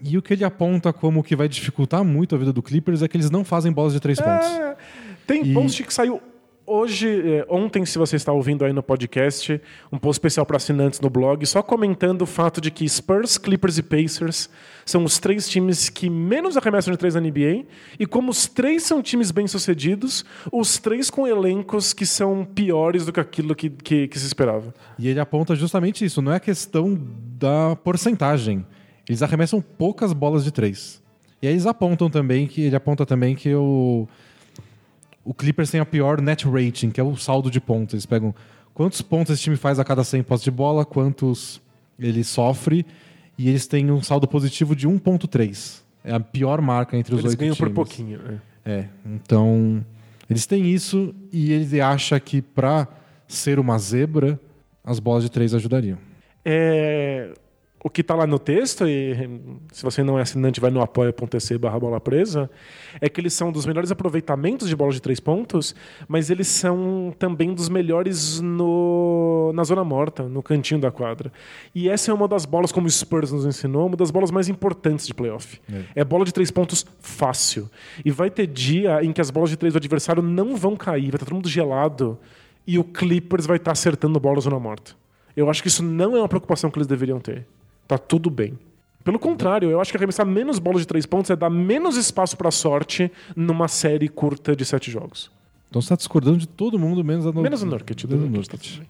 [0.04, 3.08] E o que ele aponta como que vai dificultar muito a vida do Clippers é
[3.08, 4.46] que eles não fazem bolas de três pontos.
[4.46, 4.76] É,
[5.26, 6.20] tem E- post que saiu
[6.68, 9.60] hoje, é, ontem, se você está ouvindo aí no podcast,
[9.90, 13.78] um post especial para assinantes no blog, só comentando o fato de que Spurs, Clippers
[13.78, 14.50] e Pacers
[14.84, 17.64] são os três times que menos arremessam de três na NBA,
[17.98, 23.12] e como os três são times bem-sucedidos, os três com elencos que são piores do
[23.12, 24.74] que aquilo que, que, que se esperava.
[24.98, 26.98] E ele aponta justamente isso, não é questão
[27.38, 28.64] da porcentagem.
[29.08, 31.02] Eles arremessam poucas bolas de três.
[31.40, 34.08] E aí eles apontam também que ele aponta também que o
[35.24, 37.94] o Clippers tem a pior net rating, que é o saldo de pontos.
[37.94, 38.34] Eles pegam
[38.74, 41.60] quantos pontos esse time faz a cada 100 posses de bola, quantos
[41.98, 42.86] ele sofre,
[43.36, 45.82] e eles têm um saldo positivo de 1.3.
[46.04, 47.68] É a pior marca entre os Eles oito ganham times.
[47.70, 48.18] por pouquinho.
[48.22, 48.40] né?
[48.64, 49.84] É, então
[50.28, 52.86] eles têm isso e ele acha que pra
[53.26, 54.38] ser uma zebra,
[54.84, 55.98] as bolas de três ajudariam.
[56.44, 57.32] É,
[57.82, 59.14] o que está lá no texto, e
[59.72, 62.50] se você não é assinante, vai no apoia.se barra bola presa,
[63.00, 65.74] é que eles são dos melhores aproveitamentos de bola de três pontos,
[66.08, 71.32] mas eles são também dos melhores no, na zona morta, no cantinho da quadra.
[71.72, 74.48] E essa é uma das bolas, como o Spurs nos ensinou, uma das bolas mais
[74.48, 75.60] importantes de playoff.
[75.94, 77.70] É, bola de três pontos fácil.
[78.04, 81.02] E vai ter dia em que as bolas de três do adversário não vão cair,
[81.02, 82.18] vai estar todo mundo gelado,
[82.66, 84.92] e o Clippers vai estar acertando bola na zona morta.
[85.36, 87.46] Eu acho que isso não é uma preocupação que eles deveriam ter.
[87.88, 88.56] Tá tudo bem.
[89.02, 92.36] Pelo contrário, eu acho que arremessar menos bolas de três pontos é dar menos espaço
[92.36, 95.30] para sorte numa série curta de sete jogos.
[95.70, 98.06] Então você está discordando de todo mundo, menos a Menos o Nurkic.
[98.06, 98.36] do Do Nurkic.
[98.52, 98.82] Nurkic.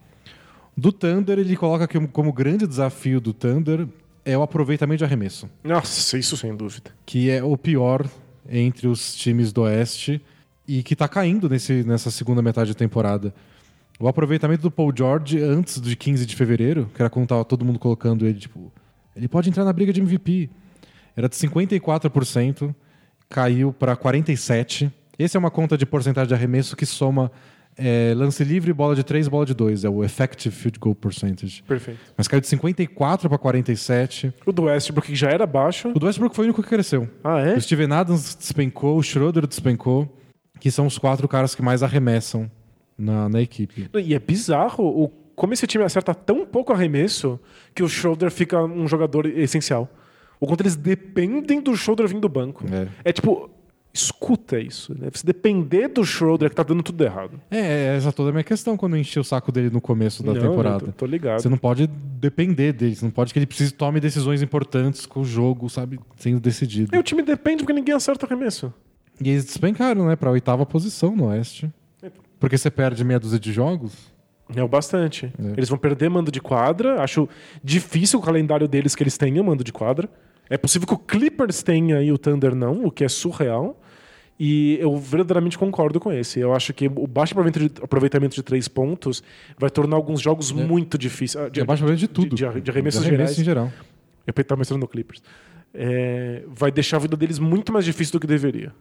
[0.77, 3.87] Do Thunder, ele coloca que como grande desafio do Thunder
[4.25, 6.91] é o aproveitamento de arremesso, Nossa, isso sem dúvida.
[7.07, 8.07] que é o pior
[8.49, 10.21] entre os times do Oeste
[10.67, 13.35] e que está caindo nesse, nessa segunda metade da temporada.
[13.99, 17.65] O aproveitamento do Paul George antes de 15 de fevereiro, que era quando tava todo
[17.65, 18.71] mundo colocando ele, tipo,
[19.19, 20.49] ele pode entrar na briga de MVP.
[21.17, 22.75] Era de 54%,
[23.29, 24.91] caiu para 47%.
[25.19, 27.31] Essa é uma conta de porcentagem de arremesso que soma
[27.77, 29.85] é, lance livre, bola de 3, bola de 2.
[29.85, 31.63] É o Effective Field Goal Percentage.
[31.65, 31.99] Perfeito.
[32.17, 34.33] Mas caiu de 54 para 47.
[34.47, 35.89] O do Westbrook que já era baixo.
[35.89, 37.09] O do Westbrook foi o único que cresceu.
[37.25, 37.55] Ah, é?
[37.55, 40.09] O Steven Adams despencou, o Schroeder despencou,
[40.61, 42.49] que são os quatro caras que mais arremessam
[42.97, 43.89] na, na equipe.
[43.95, 47.39] E é bizarro o, como esse time acerta tão pouco arremesso
[47.75, 49.89] que o Schroeder fica um jogador essencial.
[50.41, 52.65] O quanto eles dependem do Schroeder vindo do banco.
[52.73, 52.89] É.
[53.05, 53.49] É tipo,
[53.95, 54.95] escuta isso.
[54.99, 55.09] Né?
[55.13, 57.41] Você depender do Schroeder que tá dando tudo errado.
[57.51, 60.35] É, essa toda a minha questão quando eu enchi o saco dele no começo da
[60.35, 60.85] Não, temporada.
[60.85, 61.41] eu Tô, tô ligado.
[61.41, 65.21] Você não pode depender dele, você não pode que ele precise tome decisões importantes com
[65.21, 66.95] o jogo, sabe, sendo decidido.
[66.95, 68.73] E o time depende porque ninguém acerta arremesso.
[69.21, 71.71] E eles despencaram, né, pra oitava posição no Oeste.
[72.39, 74.17] Porque você perde meia dúzia de jogos.
[74.55, 75.33] É o bastante.
[75.57, 77.03] Eles vão perder mando de quadra.
[77.03, 77.29] Acho
[77.63, 80.09] difícil o calendário deles que eles tenham mando de quadra.
[80.49, 83.79] É possível que o Clippers tenha e o Thunder não, o que é surreal.
[84.41, 86.39] E eu verdadeiramente concordo com esse.
[86.39, 89.23] Eu acho que o baixo aproveitamento de, aproveitamento três pontos
[89.59, 91.45] vai tornar alguns jogos muito difíceis.
[91.45, 92.37] Ah, De abaixo de tudo.
[92.37, 93.39] De, de, de arremessos De gerais.
[93.39, 93.73] em geral.
[94.27, 95.23] Eu estava mencionando no Clippers.
[95.75, 98.73] É, vai deixar a vida deles muito mais difícil do que deveria.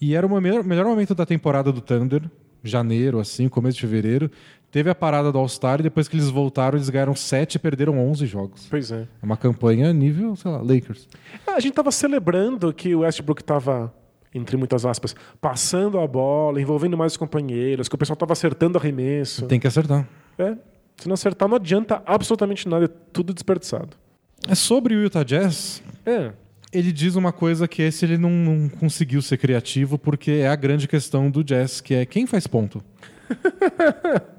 [0.00, 2.22] E era o melhor, melhor momento da temporada do Thunder,
[2.64, 4.30] janeiro, assim, começo de fevereiro.
[4.72, 7.98] Teve a parada do All-Star e depois que eles voltaram, eles ganharam 7 e perderam
[8.08, 8.66] 11 jogos.
[8.70, 9.02] Pois é.
[9.02, 11.06] É uma campanha nível, sei lá, Lakers.
[11.46, 13.92] Ah, A gente tava celebrando que o Westbrook tava,
[14.34, 18.78] entre muitas aspas, passando a bola, envolvendo mais os companheiros, que o pessoal tava acertando
[18.78, 19.44] arremesso.
[19.46, 20.08] Tem que acertar.
[20.38, 20.56] É,
[20.96, 23.90] se não acertar, não adianta absolutamente nada, é tudo desperdiçado.
[24.48, 26.32] É sobre o Utah Jazz, É.
[26.72, 30.56] ele diz uma coisa que esse ele não, não conseguiu ser criativo porque é a
[30.56, 32.82] grande questão do Jazz, que é quem faz ponto.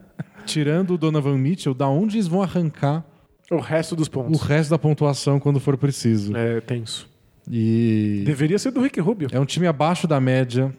[0.46, 3.04] Tirando o Donovan Mitchell, da onde eles vão arrancar
[3.52, 4.42] O resto dos o pontos.
[4.42, 6.36] resto da pontuação quando for preciso.
[6.36, 7.10] É tenso.
[7.50, 9.28] E Deveria ser do Rick Rubio.
[9.32, 10.74] é um time abaixo da média.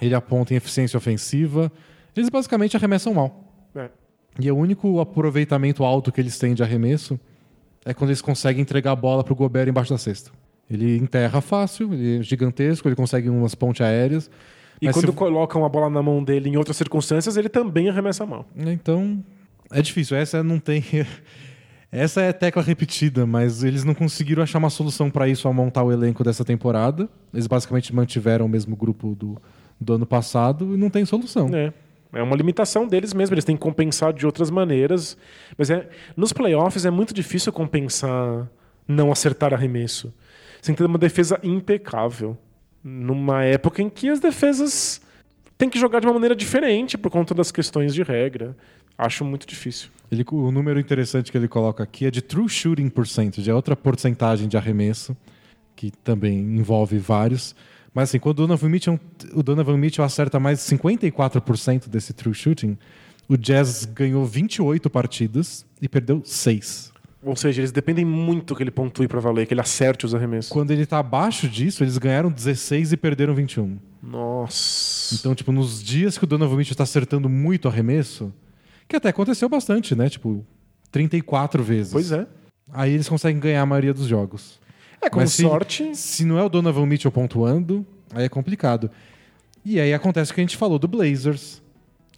[0.00, 1.70] Ele aponta em eficiência ofensiva,
[2.16, 3.68] Eles basicamente arremessam mal.
[3.74, 3.88] É.
[4.40, 7.18] E o único aproveitamento alto que eles têm de arremesso
[7.84, 10.30] é quando eles conseguem entregar a bola pro Gobert embaixo da cesta.
[10.70, 14.30] Ele enterra fácil, ele é gigantesco, ele consegue umas pontes aéreas.
[14.80, 17.88] E Mas quando se- colocam a bola na mão dele em outras circunstâncias, ele também
[17.88, 18.46] arremessa mal.
[18.56, 19.24] Então,
[19.70, 20.16] é difícil.
[20.16, 20.84] Essa não tem.
[21.90, 25.84] Essa é tecla repetida, mas eles não conseguiram achar uma solução para isso ao montar
[25.84, 27.08] o elenco dessa temporada.
[27.32, 29.40] Eles basicamente mantiveram o mesmo grupo do,
[29.80, 31.48] do ano passado e não tem solução.
[31.54, 31.72] É.
[32.12, 35.16] É uma limitação deles mesmo, eles têm que compensar de outras maneiras.
[35.58, 38.48] Mas é, nos playoffs é muito difícil compensar
[38.86, 40.12] não acertar arremesso.
[40.60, 42.36] Você tem que ter uma defesa impecável.
[42.84, 45.00] Numa época em que as defesas
[45.56, 48.54] têm que jogar de uma maneira diferente por conta das questões de regra.
[48.98, 49.88] Acho muito difícil.
[50.10, 53.74] Ele, o número interessante que ele coloca aqui é de true shooting percentage, é outra
[53.74, 55.16] porcentagem de arremesso,
[55.74, 57.56] que também envolve vários.
[57.92, 59.00] Mas assim, quando o Donovan Mitchell,
[59.32, 62.76] o Donovan Mitchell acerta mais de 54% desse true shooting,
[63.28, 66.93] o Jazz ganhou 28 partidas e perdeu 6.
[67.24, 70.50] Ou seja, eles dependem muito que ele pontue pra valer, que ele acerte os arremessos.
[70.52, 73.78] Quando ele tá abaixo disso, eles ganharam 16 e perderam 21.
[74.02, 75.14] Nossa.
[75.14, 78.32] Então, tipo, nos dias que o Donovan Mitchell tá acertando muito arremesso,
[78.86, 80.08] que até aconteceu bastante, né?
[80.10, 80.44] Tipo,
[80.90, 81.92] 34 vezes.
[81.92, 82.26] Pois é.
[82.72, 84.60] Aí eles conseguem ganhar a maioria dos jogos.
[85.00, 85.94] É, com Mas se- sorte.
[85.94, 88.90] Se não é o Donovan Mitchell pontuando, aí é complicado.
[89.64, 91.62] E aí acontece o que a gente falou do Blazers.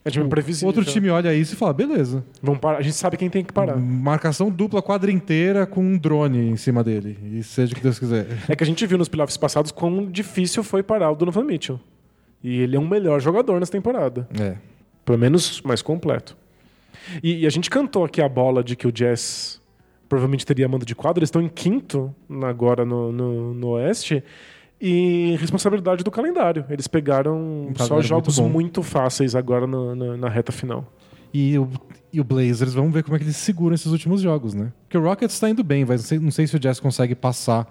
[0.07, 0.68] É time previsível.
[0.68, 2.24] Outro time olha isso e fala, beleza.
[2.40, 2.78] Vão parar.
[2.78, 3.76] A gente sabe quem tem que parar.
[3.76, 7.18] Marcação dupla quadra inteira com um drone em cima dele.
[7.32, 8.24] E seja o que Deus quiser.
[8.48, 11.80] É que a gente viu nos playoffs passados quão difícil foi parar o Donovan Mitchell.
[12.40, 14.28] E ele é um melhor jogador nessa temporada.
[14.40, 14.54] É.
[15.04, 16.36] Pelo menos mais completo.
[17.20, 19.61] E, e a gente cantou aqui a bola de que o Jazz
[20.09, 21.18] provavelmente teria mando de quadro.
[21.18, 24.22] Eles estão em quinto agora no, no, no Oeste.
[24.81, 26.64] E responsabilidade do calendário.
[26.68, 30.93] Eles pegaram Um só jogos muito muito, fáceis agora no- no- na reta final.
[31.33, 31.68] E o,
[32.12, 34.72] e o Blazers, vamos ver como é que eles seguram esses últimos jogos, né?
[34.85, 37.14] Porque o Rockets tá indo bem, mas não sei, não sei se o Jazz consegue
[37.14, 37.66] passar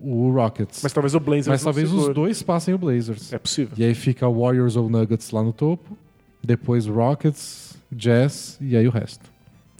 [0.00, 0.80] o Rockets.
[0.82, 2.14] Mas talvez o Blazers Mas talvez os segure.
[2.14, 3.32] dois passem o Blazers.
[3.32, 3.74] É possível.
[3.76, 5.96] E aí fica Warriors ou Nuggets lá no topo,
[6.42, 9.30] depois Rockets, Jazz e aí o resto.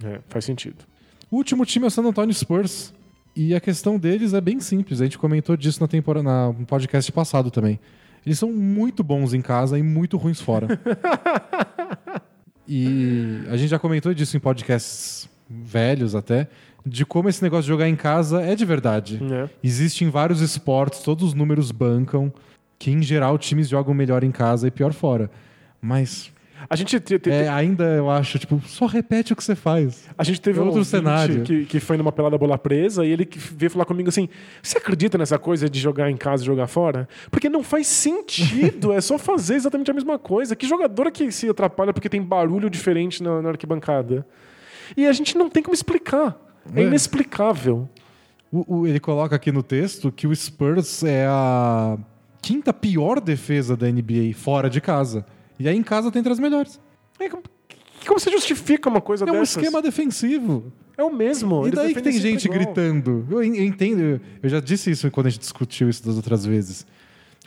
[0.03, 0.77] É, faz sentido.
[1.31, 2.93] O último time é o San Antonio Spurs.
[3.39, 4.99] E a questão deles é bem simples.
[4.99, 7.79] A gente comentou disso na temporada, na, no podcast passado também.
[8.25, 10.67] Eles são muito bons em casa e muito ruins fora.
[12.67, 16.47] e a gente já comentou disso em podcasts velhos até,
[16.83, 19.21] de como esse negócio de jogar em casa é de verdade.
[19.31, 19.47] É.
[19.63, 22.33] Existe em vários esportes, todos os números bancam,
[22.79, 25.29] que em geral times jogam melhor em casa e pior fora.
[25.79, 26.31] Mas
[26.69, 30.05] A gente te- te- é, ainda eu acho, tipo, só repete o que você faz.
[30.17, 31.43] A gente teve É um outro ouvinte cenário.
[31.43, 34.27] Que, que foi numa pelada bola presa e ele veio falar comigo assim:
[34.61, 37.07] Você acredita nessa coisa de jogar em casa e jogar fora?
[37.31, 40.55] Porque não faz sentido, é só fazer exatamente a mesma coisa.
[40.55, 44.25] Que jogador que se atrapalha porque tem barulho diferente na, na arquibancada?
[44.95, 46.37] E a gente não tem como explicar.
[46.75, 46.83] É, É.
[46.85, 47.87] inexplicável.
[48.51, 51.97] O- o- ele coloca aqui no texto que o Spurs é a
[52.41, 55.25] quinta pior defesa da NBA fora de casa.
[55.59, 56.79] E aí em casa tem entre as melhores.
[57.19, 57.43] É, como,
[58.19, 59.57] você justifica uma coisa É um dessas?
[59.57, 60.71] esquema defensivo.
[60.97, 61.63] É o mesmo.
[61.65, 62.59] E eles daí que tem gente igual.
[62.59, 63.25] gritando.
[63.29, 66.85] Eu, eu entendo, eu já disse isso quando a gente discutiu isso das outras vezes.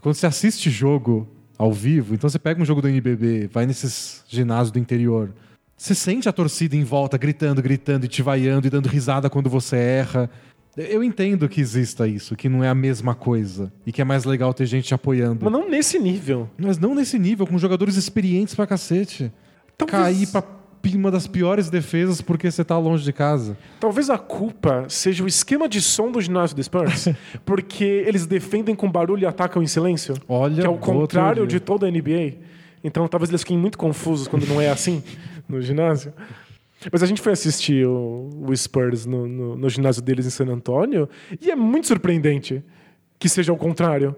[0.00, 4.24] Quando você assiste jogo ao vivo, então você pega um jogo do NBB, vai nesses
[4.28, 5.32] ginásios do interior,
[5.76, 9.48] você sente a torcida em volta gritando, gritando e te vaiando e dando risada quando
[9.50, 10.30] você erra.
[10.76, 14.24] Eu entendo que exista isso, que não é a mesma coisa e que é mais
[14.24, 15.40] legal ter gente te apoiando.
[15.42, 16.48] Mas não nesse nível.
[16.56, 19.32] Mas não nesse nível, com jogadores experientes pra cacete.
[19.76, 20.42] Talvez- Cair pra
[20.94, 23.56] uma das piores defesas porque você tá longe de casa.
[23.78, 27.08] Talvez a culpa seja o esquema de som do ginásio do Spurs,
[27.44, 30.14] porque eles defendem com barulho e atacam em silêncio.
[30.26, 32.34] Olha, que é o contrário de toda a NBA.
[32.82, 35.02] Então talvez eles fiquem muito confusos quando não é assim
[35.48, 36.12] no ginásio.
[36.90, 40.46] Mas a gente foi assistir o, o Spurs no, no- no ginásio deles em San
[40.46, 41.08] Antônio
[41.40, 42.64] e é muito surpreendente
[43.18, 44.16] que seja o contrário.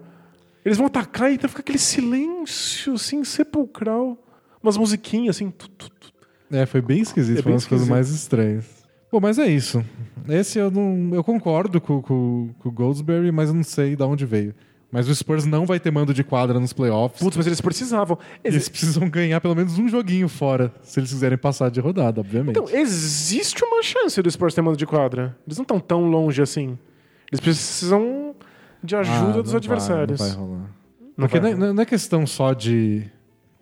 [0.63, 4.17] Eles vão atacar e então fica aquele silêncio assim, sepulcral.
[4.61, 5.51] Umas musiquinhas assim.
[5.51, 6.13] tu, tu, tu.
[6.51, 8.83] É, foi bem esquisito, É foi bem uma das coisas mais estranhas.
[9.11, 9.83] Bom, mas é isso.
[10.29, 11.09] Esse eu não.
[11.13, 14.55] Eu concordo com o Goldsberry, mas eu não sei de onde veio.
[14.93, 17.19] Mas o Spurs não vai ter mando de quadra nos playoffs.
[17.19, 18.15] Putz, mas eles precisavam.
[18.43, 22.21] Eles- Eles precisam ganhar pelo menos um joguinho fora, se eles quiserem passar de rodada,
[22.21, 22.51] obviamente.
[22.59, 25.35] Então, existe uma chance do Spurs ter mando de quadra.
[25.47, 26.77] Eles não estão tão longe assim.
[27.31, 28.35] Eles precisam
[28.83, 30.19] de Ah, ajuda não dos vai, adversários.
[30.19, 30.59] não vai rolar.
[30.59, 33.03] Não Porque vai não é, não é questão só de.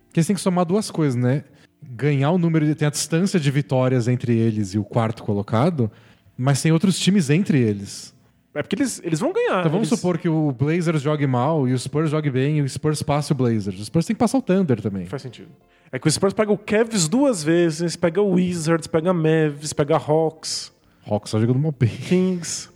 [0.08, 1.44] Porque eles têm que somar duas coisas, né?
[1.82, 2.66] Ganhar o número.
[2.66, 5.90] de- Tem a distância de vitórias entre eles e o quarto colocado,
[6.36, 8.11] mas tem outros times entre eles.
[8.54, 9.60] É porque eles, eles vão ganhar.
[9.60, 12.62] Então vamos Eles- supor que o Blazers jogue mal e o Spurs jogue bem e
[12.62, 13.80] o Spurs passe o Blazers.
[13.80, 15.06] O Spurs tem que passar o Thunder também.
[15.06, 15.48] Faz sentido.
[15.90, 19.96] É que o Spurs pega o Cavs duas vezes, pega o Wizards, pega Mavs, pega
[19.96, 20.70] Hawks,
[21.06, 21.88] Hawks só jogando mal bem.
[21.88, 22.68] Kings.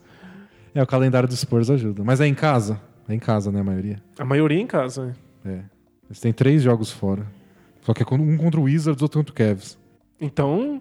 [0.75, 2.03] É, o calendário do Spurs ajuda.
[2.05, 2.81] Mas é em casa?
[3.09, 4.03] É em casa, né, a maioria?
[4.19, 5.07] A maioria em casa.
[5.07, 5.15] né?
[5.45, 5.61] É.
[6.09, 7.27] Eles têm três jogos fora.
[7.83, 9.79] Só que é um contra o Wizards, outro contra o Cavs.
[10.21, 10.81] Então,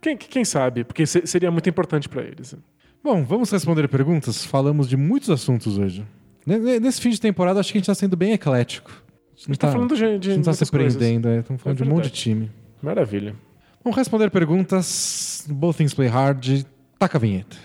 [0.00, 0.84] quem, quem sabe?
[0.84, 2.56] Porque se- seria muito importante pra eles.
[3.02, 4.44] Bom, vamos responder perguntas?
[4.44, 6.04] Falamos de muitos assuntos hoje.
[6.46, 8.90] Ne- ne- Nesse fim de temporada, acho que a gente tá sendo bem eclético.
[8.90, 11.38] A gente gente tá falando de, de a gente tá se prendendo, é.
[11.40, 12.50] Estamos falando É de um monte de time.
[12.82, 13.34] Maravilha.
[13.82, 15.46] Vamos responder perguntas.
[15.48, 16.66] Both Things Play Hard.
[16.98, 17.56] Taca a vinheta.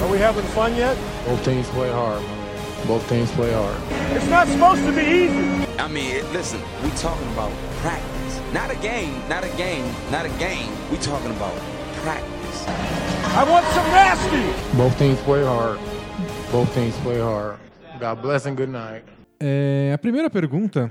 [0.00, 0.96] Are we having fun yet?
[1.28, 2.22] Both teams play hard.
[2.86, 3.76] Both teams play hard.
[4.14, 5.66] It's not supposed to be easy.
[5.78, 7.50] I mean, listen, we talking about
[7.82, 8.40] practice.
[8.52, 10.70] Not a game, not a game, not a game.
[10.92, 11.52] We talking about
[12.04, 12.43] practice.
[12.66, 14.76] I want some nasty.
[14.76, 15.78] Both teams play hard.
[16.52, 17.58] Both teams play hard.
[18.00, 19.04] God bless and good night.
[19.40, 20.90] É, a primeira pergunta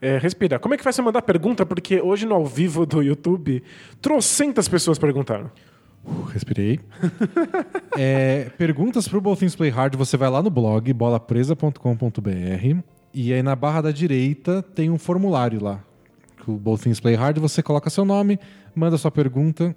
[0.00, 0.58] É, respira.
[0.58, 1.66] Como é que vai se mandar pergunta?
[1.66, 3.62] Porque hoje no ao vivo do YouTube,
[4.00, 5.50] trocentas pessoas perguntaram.
[6.32, 6.80] Respirei.
[7.98, 12.80] é, perguntas pro Both Things Play Hard, você vai lá no blog bolapresa.com.br
[13.12, 15.84] e aí na barra da direita tem um formulário lá.
[16.46, 18.40] O Both Things Play Hard, você coloca seu nome,
[18.74, 19.76] manda sua pergunta,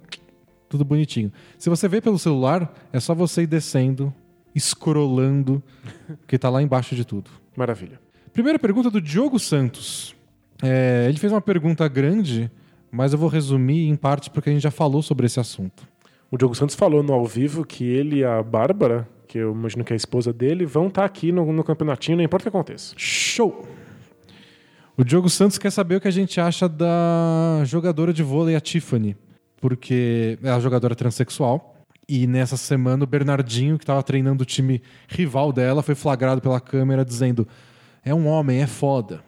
[0.74, 1.32] tudo bonitinho.
[1.56, 4.12] Se você vê pelo celular, é só você ir descendo,
[4.58, 5.62] scrollando,
[6.26, 7.30] que tá lá embaixo de tudo.
[7.56, 8.00] Maravilha.
[8.32, 10.16] Primeira pergunta do Diogo Santos.
[10.60, 12.50] É, ele fez uma pergunta grande,
[12.90, 15.86] mas eu vou resumir em parte porque a gente já falou sobre esse assunto.
[16.28, 19.84] O Diogo Santos falou no ao vivo que ele e a Bárbara, que eu imagino
[19.84, 22.56] que é a esposa dele, vão estar aqui no, no campeonatinho, não importa o que
[22.56, 22.94] aconteça.
[22.96, 23.64] Show!
[24.96, 28.60] O Diogo Santos quer saber o que a gente acha da jogadora de vôlei, a
[28.60, 29.16] Tiffany,
[29.64, 31.74] porque é a jogadora transexual.
[32.06, 36.60] E nessa semana o Bernardinho, que estava treinando o time rival dela, foi flagrado pela
[36.60, 37.48] câmera dizendo:
[38.04, 39.24] é um homem, é foda.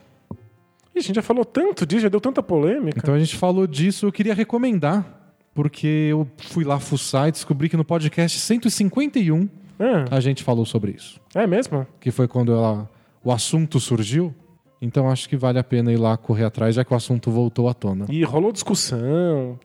[0.94, 2.98] Ih, a gente já falou tanto disso, já deu tanta polêmica.
[2.98, 7.70] Então a gente falou disso, eu queria recomendar, porque eu fui lá fuçar e descobri
[7.70, 9.48] que no podcast 151
[9.78, 11.18] Ah, a gente falou sobre isso.
[11.34, 11.86] é mesmo?
[11.98, 12.90] Que foi quando ela,
[13.24, 14.34] o assunto surgiu.
[14.82, 17.70] Então acho que vale a pena ir lá correr atrás, já que o assunto voltou
[17.70, 18.04] à tona.
[18.10, 19.58] E rolou discussão.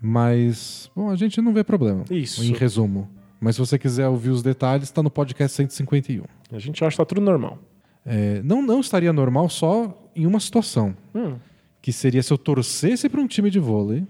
[0.00, 2.04] Mas, bom, a gente não vê problema.
[2.10, 2.44] Isso.
[2.44, 3.08] Em resumo.
[3.40, 6.24] Mas se você quiser ouvir os detalhes, está no podcast 151.
[6.52, 7.58] A gente acha que tá tudo normal.
[8.04, 10.96] É, não, não estaria normal só em uma situação.
[11.14, 11.34] Hum.
[11.82, 14.06] Que seria se eu torcesse para um time de vôlei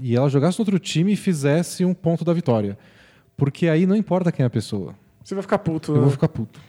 [0.00, 2.78] e ela jogasse no outro time e fizesse um ponto da vitória.
[3.36, 4.94] Porque aí não importa quem é a pessoa.
[5.22, 5.92] Você vai ficar puto.
[5.92, 6.02] Eu né?
[6.02, 6.60] vou ficar puto.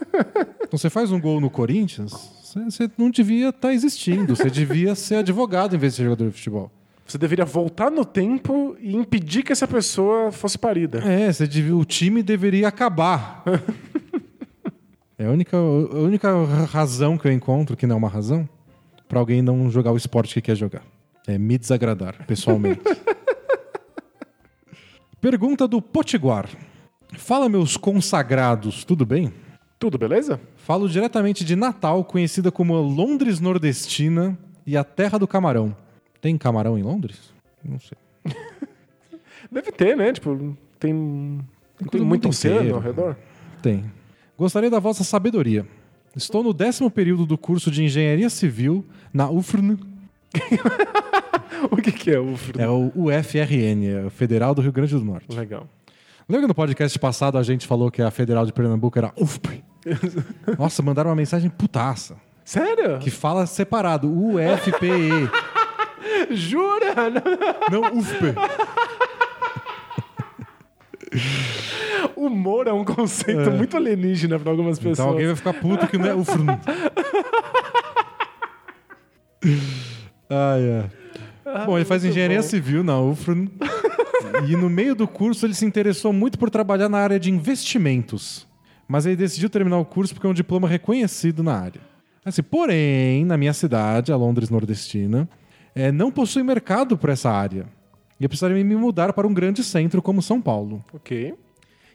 [0.62, 2.12] então você faz um gol no Corinthians,
[2.42, 4.36] você, você não devia estar existindo.
[4.36, 6.70] Você devia ser advogado em vez de ser jogador de futebol.
[7.06, 10.98] Você deveria voltar no tempo e impedir que essa pessoa fosse parida.
[10.98, 13.44] É, você devia, o time deveria acabar.
[15.18, 18.48] é a única, a única razão que eu encontro, que não é uma razão,
[19.06, 20.82] para alguém não jogar o esporte que quer jogar.
[21.26, 22.82] É me desagradar, pessoalmente.
[25.20, 26.48] Pergunta do Potiguar.
[27.16, 29.32] Fala, meus consagrados, tudo bem?
[29.78, 30.40] Tudo beleza?
[30.56, 35.76] Falo diretamente de Natal, conhecida como Londres Nordestina e a Terra do Camarão.
[36.24, 37.18] Tem camarão em Londres?
[37.62, 37.98] Não sei.
[39.52, 40.10] Deve ter, né?
[40.10, 41.38] Tipo, tem,
[41.76, 43.14] tem, coisa muito oceano ao redor.
[43.60, 43.84] Tem.
[44.38, 45.66] Gostaria da vossa sabedoria.
[46.16, 49.76] Estou no décimo período do curso de Engenharia Civil na UFRN,
[51.70, 52.62] o que, que é o frio?
[52.62, 55.30] é o UFRN, é o Federal do Rio Grande do Norte.
[55.30, 55.68] Legal.
[56.26, 59.62] Lembra que no podcast passado a gente falou que a Federal de Pernambuco era UFP?
[60.58, 62.98] Nossa, mandaram uma mensagem putaça, Sério?
[62.98, 65.28] que fala separado, UFPE,
[66.30, 66.94] Jura?
[67.70, 68.34] não UFP.
[72.16, 74.98] Humor é um conceito muito alienígena para algumas pessoas.
[74.98, 76.46] Então alguém vai ficar puto que não é UFRN.
[80.30, 80.84] ah, é.
[81.66, 82.42] Bom, ele faz engenharia bom.
[82.42, 83.48] civil na UFRN.
[84.48, 88.46] e no meio do curso ele se interessou muito por trabalhar na área de investimentos.
[88.88, 91.80] Mas ele decidiu terminar o curso porque é um diploma reconhecido na área.
[92.24, 95.28] Assim, porém, na minha cidade, a Londres Nordestina,
[95.74, 97.66] eh, não possui mercado para essa área.
[98.18, 100.84] E eu precisaria me mudar para um grande centro como São Paulo.
[100.92, 101.34] Ok.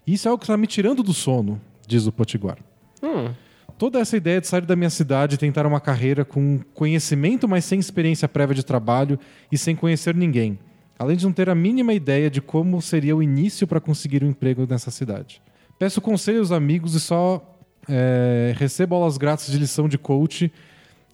[0.06, 2.57] Isso é algo que está me tirando do sono, diz o Potiguar.
[3.01, 3.34] Hum.
[3.77, 7.64] Toda essa ideia de sair da minha cidade e tentar uma carreira com conhecimento, mas
[7.64, 9.18] sem experiência prévia de trabalho
[9.51, 10.60] e sem conhecer ninguém.
[10.97, 14.30] Além de não ter a mínima ideia de como seria o início para conseguir um
[14.30, 15.41] emprego nessa cidade.
[15.77, 17.57] Peço conselho aos amigos e só
[17.88, 20.51] é, recebo aulas grátis de lição de coach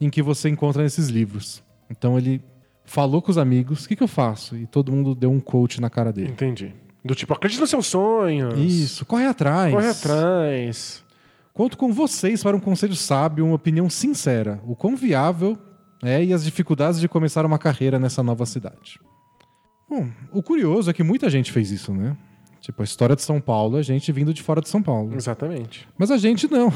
[0.02, 1.62] em que você encontra nesses livros.
[1.88, 2.42] Então ele
[2.86, 4.56] falou com os amigos, o que, que eu faço?
[4.56, 6.32] E todo mundo deu um coach na cara dele.
[6.32, 6.74] Entendi.
[7.04, 8.58] Do tipo, acredita nos seus sonhos.
[8.58, 9.74] Isso, corre atrás.
[9.74, 11.04] Corre atrás.
[11.54, 15.58] Conto com vocês para um conselho sábio, uma opinião sincera, o quão viável
[16.04, 19.00] é e as dificuldades de começar uma carreira nessa nova cidade.
[19.90, 22.18] Bom, o curioso é que muita gente fez isso, né?
[22.60, 25.16] Tipo, a história de São Paulo é gente vindo de fora de São Paulo.
[25.16, 25.88] Exatamente.
[25.98, 26.74] Mas a gente não.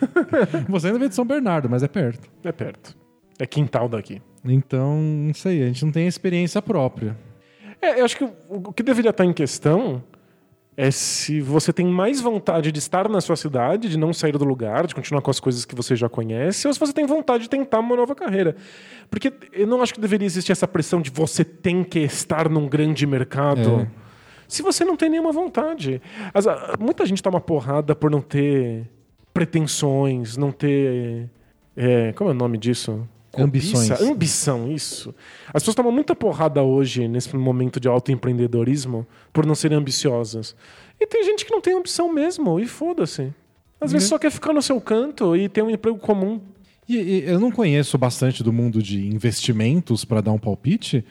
[0.70, 2.30] Você ainda veio de São Bernardo, mas é perto.
[2.42, 2.96] É perto.
[3.38, 4.22] É quintal daqui.
[4.44, 7.16] Então, não sei, a gente não tem experiência própria.
[7.80, 10.02] É, eu acho que o, o que deveria estar em questão
[10.76, 14.44] é se você tem mais vontade de estar na sua cidade, de não sair do
[14.44, 17.42] lugar, de continuar com as coisas que você já conhece, ou se você tem vontade
[17.44, 18.56] de tentar uma nova carreira.
[19.10, 22.66] Porque eu não acho que deveria existir essa pressão de você tem que estar num
[22.68, 23.82] grande mercado.
[23.82, 23.86] É.
[24.48, 26.00] Se você não tem nenhuma vontade.
[26.32, 26.46] As-
[26.80, 28.88] muita gente toma porrada por não ter
[29.32, 31.28] pretensões, não ter.
[31.76, 33.06] é, como é o nome disso?
[33.36, 33.88] Ambições.
[33.88, 34.04] Cobiça?
[34.12, 35.14] Ambição, isso.
[35.48, 40.54] As pessoas tomam muita porrada hoje, nesse momento de autoempreendedorismo, por não serem ambiciosas.
[41.00, 43.32] E tem gente que não tem ambição mesmo, e foda-se.
[43.80, 46.40] Às vezes só quer ficar no seu canto e ter um emprego comum.
[46.88, 51.04] E, e eu não conheço bastante do mundo de investimentos para dar um palpite,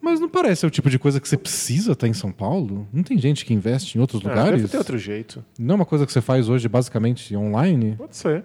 [0.00, 2.86] mas não parece ser o tipo de coisa que você precisa estar em São Paulo?
[2.92, 4.60] Não tem gente que investe em outros Ah, lugares?
[4.60, 5.44] deve ter outro jeito.
[5.58, 7.96] Não é uma coisa que você faz hoje basicamente online?
[7.98, 8.44] Pode ser.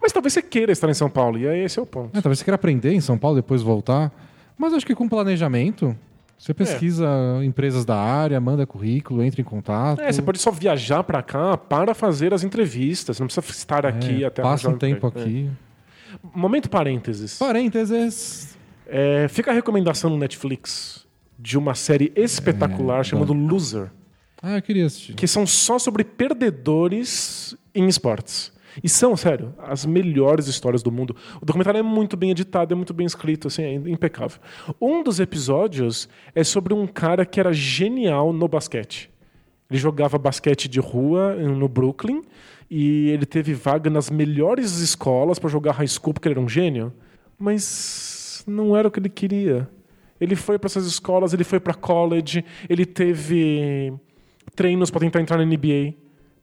[0.00, 2.16] Mas talvez você queira estar em São Paulo, e aí esse é o ponto.
[2.16, 4.12] É, talvez você queira aprender em São Paulo depois voltar.
[4.56, 5.96] Mas acho que com planejamento,
[6.38, 7.06] você pesquisa
[7.44, 10.00] empresas da área, manda currículo, entra em contato.
[10.00, 13.18] É, você pode só viajar pra cá para fazer as entrevistas.
[13.18, 15.26] Não precisa estar aqui É, até passa um tempo emprego.
[15.28, 15.50] aqui.
[15.50, 16.16] É.
[16.38, 17.38] Momento parênteses.
[17.38, 18.56] Parênteses.
[18.86, 21.04] É, fica a recomendação no Netflix
[21.38, 23.90] de uma série espetacular É, chamada Loser,
[24.42, 25.14] Ah, eu queria assistir.
[25.14, 28.52] que são só sobre perdedores em esportes.
[28.82, 31.14] E são, sério, as melhores histórias do mundo.
[31.40, 34.40] O documentário é muito bem editado, é muito bem escrito, assim, é impecável.
[34.80, 39.10] Um dos episódios é sobre um cara que era genial no basquete.
[39.70, 42.22] Ele jogava basquete de rua no Brooklyn
[42.70, 46.48] e ele teve vaga nas melhores escolas para jogar high school porque ele era um
[46.48, 46.92] gênio,
[47.38, 49.68] mas não era o que ele queria.
[50.20, 53.92] Ele foi para essas escolas, ele foi para college, ele teve
[54.54, 55.94] treinos para tentar entrar na NBA.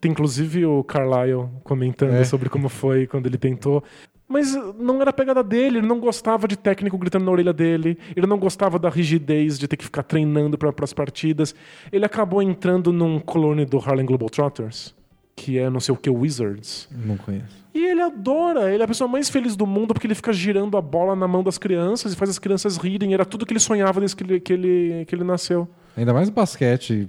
[0.02, 2.24] Tem inclusive o Carlisle comentando É.
[2.26, 3.84] sobre como foi quando ele tentou.
[4.28, 7.98] Mas não era a pegada dele, ele não gostava de técnico gritando na orelha dele,
[8.16, 11.54] ele não gostava da rigidez de ter que ficar treinando para as partidas.
[11.92, 14.96] Ele acabou entrando num clone do Harlem Globetrotters,
[15.36, 16.88] que é não sei o que, Wizards.
[17.06, 17.62] Não conheço.
[17.74, 20.78] E ele adora, ele é a pessoa mais feliz do mundo porque ele fica girando
[20.78, 23.14] a bola na mão das crianças e faz as crianças rirem.
[23.14, 25.68] Era tudo que ele sonhava desde que ele, que ele, que ele nasceu.
[25.96, 27.08] Ainda mais basquete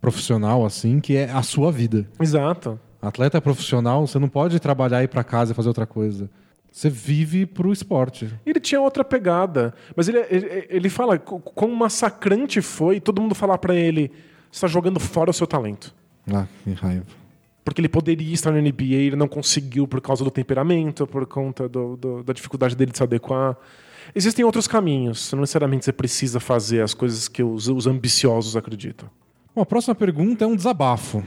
[0.00, 2.08] profissional, assim, que é a sua vida.
[2.20, 2.78] Exato.
[3.02, 6.28] Atleta profissional, você não pode trabalhar e ir pra casa e fazer outra coisa.
[6.70, 8.28] Você vive pro esporte.
[8.46, 9.74] Ele tinha outra pegada.
[9.96, 14.10] Mas ele, ele, ele fala quão massacrante foi todo mundo falar pra ele:
[14.52, 15.94] você tá jogando fora o seu talento.
[16.32, 17.04] Ah, que raiva.
[17.64, 21.68] Porque ele poderia estar na NBA, ele não conseguiu por causa do temperamento, por conta
[21.68, 23.56] do- do- da dificuldade dele de se adequar.
[24.14, 25.32] Existem outros caminhos.
[25.32, 29.08] Não necessariamente você precisa fazer as coisas que os, os ambiciosos acreditam.
[29.54, 31.24] Bom, a próxima pergunta é um desabafo.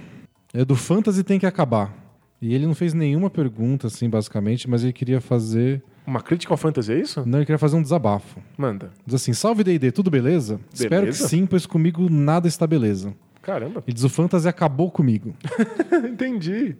[0.53, 1.93] É do Fantasy Tem Que Acabar.
[2.41, 5.81] E ele não fez nenhuma pergunta, assim, basicamente, mas ele queria fazer...
[6.05, 7.23] Uma crítica ao fantasy, é isso?
[7.25, 8.41] Não, ele queria fazer um desabafo.
[8.57, 8.91] Manda.
[9.05, 10.59] Diz assim, salve D&D, tudo beleza?
[10.73, 11.27] Espero que Beleza.
[11.29, 13.13] sim, pois comigo nada está beleza.
[13.41, 13.81] Caramba.
[13.87, 15.33] Ele diz, o Fantasy acabou comigo.
[16.05, 16.75] Entendi.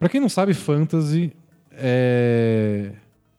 [0.00, 1.32] Pra quem não sabe, Fantasy
[1.72, 2.90] é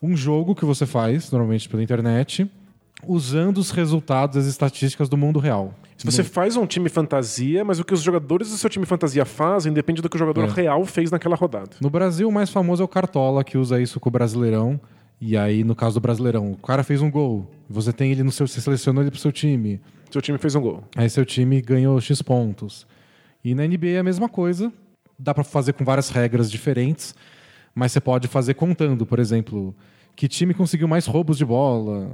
[0.01, 2.49] um jogo que você faz, normalmente pela internet,
[3.05, 5.73] usando os resultados as estatísticas do mundo real.
[5.97, 9.25] Se você faz um time fantasia, mas o que os jogadores do seu time fantasia
[9.25, 10.51] fazem depende do que o jogador É.
[10.51, 11.71] real fez naquela rodada.
[11.81, 14.79] No Brasil, o mais famoso é o Cartola, que usa isso com o Brasileirão.
[15.19, 17.51] E aí, no caso do Brasileirão, o cara fez um gol.
[17.69, 18.47] Você tem ele no seu.
[18.47, 19.81] Você selecionou ele pro seu time.
[20.09, 20.83] Seu time fez um gol.
[20.95, 22.87] Aí seu time ganhou X pontos.
[23.43, 24.71] E na NBA é a mesma coisa.
[25.17, 27.13] Dá pra fazer com várias regras diferentes.
[27.75, 29.75] Mas você pode fazer contando, por exemplo,
[30.15, 32.09] que time conseguiu mais roubos de bola.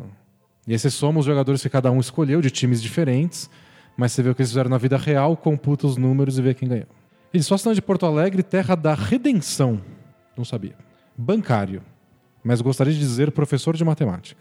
[0.67, 3.49] E aí você soma os jogadores que cada um escolheu de times diferentes.
[3.97, 6.53] Mas você vê o que eles fizeram na vida real, computa os números e vê
[6.53, 6.87] quem ganhou.
[7.33, 9.81] Eles só estão de Porto Alegre, terra da redenção.
[10.37, 10.75] Não sabia.
[11.17, 11.81] Bancário.
[12.43, 14.39] Mas gostaria de dizer professor de matemática.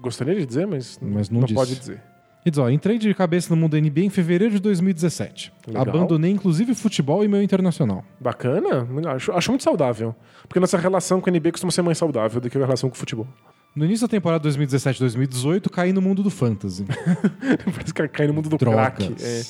[0.00, 2.02] Gostaria de dizer, mas, Mas não não pode dizer.
[2.44, 5.52] E diz, ó, entrei de cabeça no mundo da NBA em fevereiro de 2017.
[5.66, 5.82] Legal.
[5.82, 8.04] Abandonei inclusive futebol e meu internacional.
[8.20, 8.86] Bacana.
[9.14, 10.14] Acho, acho muito saudável.
[10.46, 12.96] Porque nossa relação com a NBA costuma ser mais saudável do que a relação com
[12.96, 13.26] o futebol.
[13.74, 16.84] No início da temporada 2017-2018, caí no mundo do fantasy.
[17.74, 19.14] Parece que cai no mundo do crack.
[19.20, 19.42] É.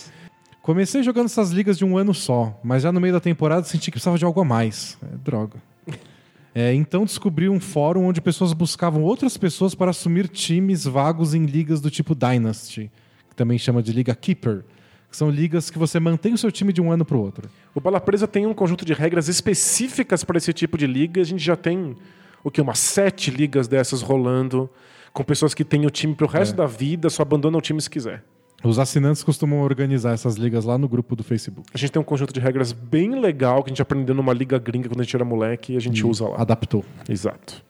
[0.63, 3.91] Comecei jogando essas ligas de um ano só, mas já no meio da temporada senti
[3.91, 4.99] que precisava de algo a mais.
[5.03, 5.63] É, droga.
[6.57, 11.47] É, então descobri um fórum onde pessoas buscavam outras pessoas para assumir times vagos em
[11.47, 12.93] ligas do tipo Dynasty,
[13.29, 14.65] que também chama de Liga Keeper,
[15.11, 17.51] que são ligas que você mantém o seu time de um ano para o outro.
[17.75, 21.21] O Bola Presa tem um conjunto de regras específicas para esse tipo de liga.
[21.21, 21.97] A gente já tem
[22.45, 24.71] o que umas sete ligas dessas rolando
[25.13, 26.57] com pessoas que têm o time pro resto É.
[26.59, 28.23] da vida, só abandonam o time se quiser.
[28.63, 31.69] Os assinantes costumam organizar essas ligas lá no grupo do Facebook.
[31.75, 34.59] A gente tem um conjunto de regras bem legal que a gente aprendeu numa liga
[34.59, 36.37] gringa quando a gente era moleque e a gente usa lá.
[36.41, 36.85] Adaptou.
[37.09, 37.63] Exato.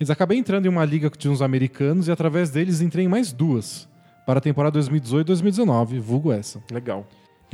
[0.00, 3.30] Eles acabei entrando em uma liga de uns americanos e através deles entrei em mais
[3.32, 3.88] duas
[4.26, 6.60] para a temporada 2018-2019, vulgo essa.
[6.72, 7.06] Legal.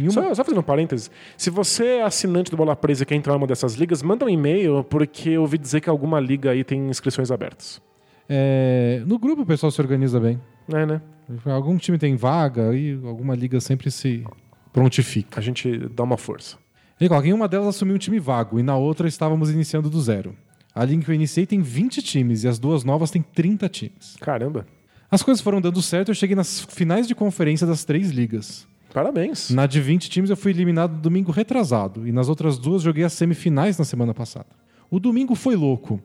[0.02, 3.14] Uma- Só, só fazendo um parênteses, se você é assinante do Bola Presa e quer
[3.14, 6.50] entrar em uma dessas ligas, manda um e-mail, porque eu ouvi dizer que alguma liga
[6.50, 7.80] aí tem inscrições abertas.
[8.28, 10.40] É, no grupo o pessoal se organiza bem.
[10.72, 11.00] É, né?
[11.46, 14.24] Algum time tem vaga e alguma liga sempre se
[14.72, 15.38] prontifica.
[15.40, 16.56] A gente dá uma força.
[17.00, 20.00] Ele coloca, em uma delas assumi um time vago e na outra estávamos iniciando do
[20.00, 20.34] zero.
[20.74, 24.16] A liga que eu iniciei tem 20 times e as duas novas têm 30 times.
[24.20, 24.66] Caramba.
[25.10, 28.66] As coisas foram dando certo e eu cheguei nas finais de conferência das três ligas.
[28.92, 29.50] Parabéns.
[29.50, 33.12] Na de 20 times eu fui eliminado domingo retrasado e nas outras duas joguei as
[33.12, 34.46] semifinais na semana passada.
[34.90, 36.00] O domingo foi louco.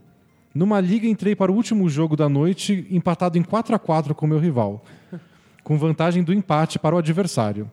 [0.54, 4.28] Numa liga entrei para o último jogo da noite empatado em 4 a 4 com
[4.28, 4.84] meu rival,
[5.64, 7.72] com vantagem do empate para o adversário.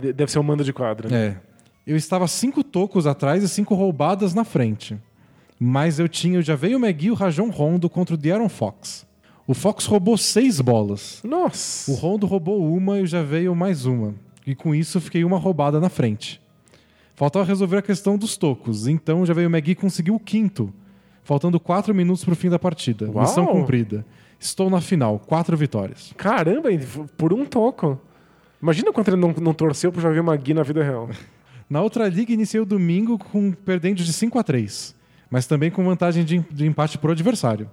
[0.00, 1.14] De- deve ser um mando de quadra.
[1.14, 1.36] É.
[1.86, 4.96] Eu estava cinco tocos atrás e cinco roubadas na frente.
[5.60, 9.04] Mas eu tinha o Javeio McGee e o Rajon Rondo contra o De'Aaron Fox.
[9.46, 11.20] O Fox roubou seis bolas.
[11.24, 11.90] Nossa.
[11.90, 14.14] O Rondo roubou uma e o Javeio mais uma.
[14.48, 16.40] E com isso fiquei uma roubada na frente.
[17.14, 20.72] Faltava resolver a questão dos tocos, então o Javeio McGee conseguiu o quinto,
[21.22, 23.10] faltando quatro minutos para o fim da partida.
[23.10, 23.20] Uau!
[23.26, 24.06] Missão cumprida.
[24.40, 26.14] Estou na final, quatro vitórias.
[26.16, 26.78] Caramba, e
[27.18, 28.00] por um toco.
[28.62, 31.10] Imagina quanto ele não, não torceu pro Javier Magui na vida real.
[31.68, 34.94] Na outra liga, iniciei o domingo com perdendo de 5 a 3,
[35.28, 37.68] mas também com vantagem de, de empate pro adversário.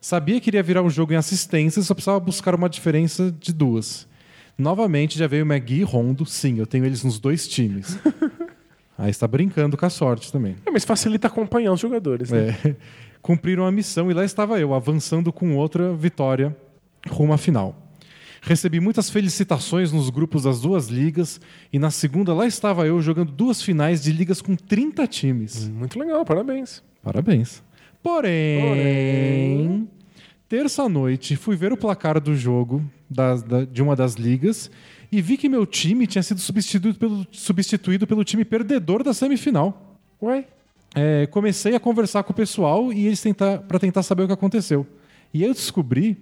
[0.00, 3.52] Sabia que iria virar um jogo em assistência e só precisava buscar uma diferença de
[3.52, 4.08] duas.
[4.62, 6.24] Novamente já veio McGee e Rondo.
[6.24, 7.98] Sim, eu tenho eles nos dois times.
[8.96, 10.54] Aí está brincando com a sorte também.
[10.64, 12.56] É, mas facilita acompanhar os jogadores, né?
[12.64, 12.76] É.
[13.20, 16.56] Cumpriram a missão e lá estava eu, avançando com outra vitória
[17.08, 17.76] rumo à final.
[18.40, 21.40] Recebi muitas felicitações nos grupos das duas ligas
[21.72, 25.68] e na segunda lá estava eu jogando duas finais de ligas com 30 times.
[25.68, 26.82] Muito legal, parabéns.
[27.02, 27.62] Parabéns.
[28.02, 29.88] Porém,
[30.48, 34.70] terça-noite fui ver o placar do jogo das- da- de uma das ligas
[35.10, 39.98] e vi que meu time tinha sido substituído pelo, substituído pelo time perdedor da semifinal.
[40.20, 40.46] Ué?
[40.94, 44.32] É, comecei a conversar com o pessoal e eles tentar para tentar saber o que
[44.32, 44.86] aconteceu.
[45.32, 46.18] E eu descobri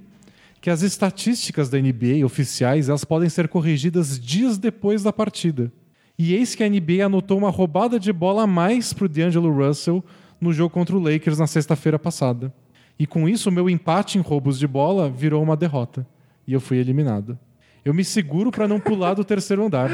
[0.61, 5.73] que as estatísticas da NBA oficiais elas podem ser corrigidas dias depois da partida.
[6.19, 9.51] E eis que a NBA anotou uma roubada de bola a mais para o D'Angelo
[9.51, 10.05] Russell
[10.41, 12.53] no jogo contra o Lakers na sexta-feira passada.
[12.99, 16.07] E com isso, o meu empate em roubos de bola virou uma derrota.
[16.51, 17.39] E eu fui eliminado.
[17.85, 19.89] Eu me seguro para não pular do terceiro andar.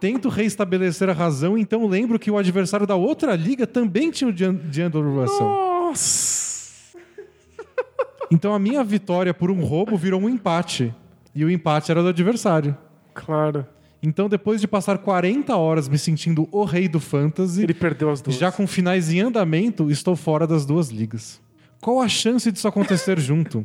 [0.00, 4.32] Tento reestabelecer a razão, então lembro que o adversário da outra liga também tinha o
[4.32, 5.46] D'An- D'Angelo Russell.
[5.46, 6.98] Nossa!
[8.28, 10.92] Então a minha vitória por um roubo virou um empate.
[11.32, 12.76] E o empate era do adversário.
[13.14, 13.64] Claro.
[14.02, 18.20] Então, depois de passar 40 horas me sentindo o rei do fantasy, Ele perdeu as
[18.20, 18.36] duas.
[18.36, 21.40] já com finais em andamento, estou fora das duas ligas.
[21.80, 23.64] Qual a chance disso acontecer junto?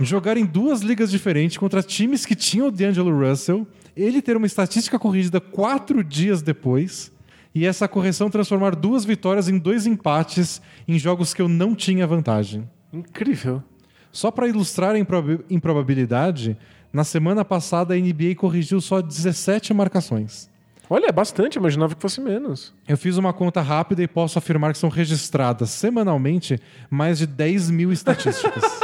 [0.00, 3.66] Jogar em duas ligas diferentes contra times que tinham o D'Angelo Russell,
[3.96, 7.12] ele ter uma estatística corrigida quatro dias depois,
[7.54, 12.06] e essa correção transformar duas vitórias em dois empates em jogos que eu não tinha
[12.06, 12.68] vantagem.
[12.92, 13.62] Incrível.
[14.10, 16.56] Só para ilustrar a improb- improbabilidade,
[16.92, 20.50] na semana passada a NBA corrigiu só 17 marcações.
[20.90, 22.74] Olha, é bastante, imaginava que fosse menos.
[22.86, 26.60] Eu fiz uma conta rápida e posso afirmar que são registradas semanalmente
[26.90, 28.62] mais de 10 mil estatísticas.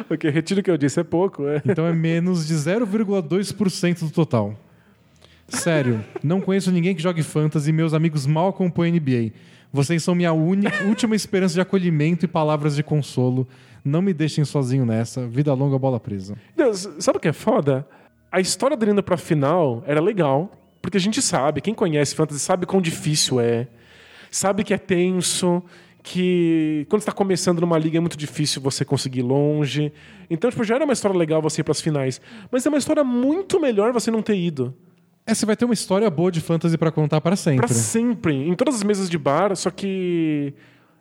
[0.10, 1.46] Ok, retiro o que eu disse, é pouco.
[1.46, 1.62] É.
[1.64, 4.54] Então é menos de 0,2% do total.
[5.48, 9.32] Sério, não conheço ninguém que jogue fantasy e meus amigos mal acompanham NBA.
[9.72, 13.46] Vocês são minha única, última esperança de acolhimento e palavras de consolo.
[13.84, 15.26] Não me deixem sozinho nessa.
[15.26, 16.36] Vida longa, bola presa.
[16.56, 17.86] Deus, sabe o que é foda?
[18.30, 20.50] A história dele indo pra final era legal,
[20.80, 23.68] porque a gente sabe, quem conhece fantasy sabe quão difícil é.
[24.30, 25.62] Sabe que é tenso,
[26.04, 29.90] que quando está começando numa liga é muito difícil você conseguir ir longe.
[30.28, 32.20] Então, tipo, já era uma história legal você ir pras finais.
[32.52, 34.74] Mas é uma história muito melhor você não ter ido.
[35.26, 37.66] É, você vai ter uma história boa de fantasy pra contar para sempre.
[37.66, 38.34] Pra sempre.
[38.34, 40.52] Em todas as mesas de bar, só que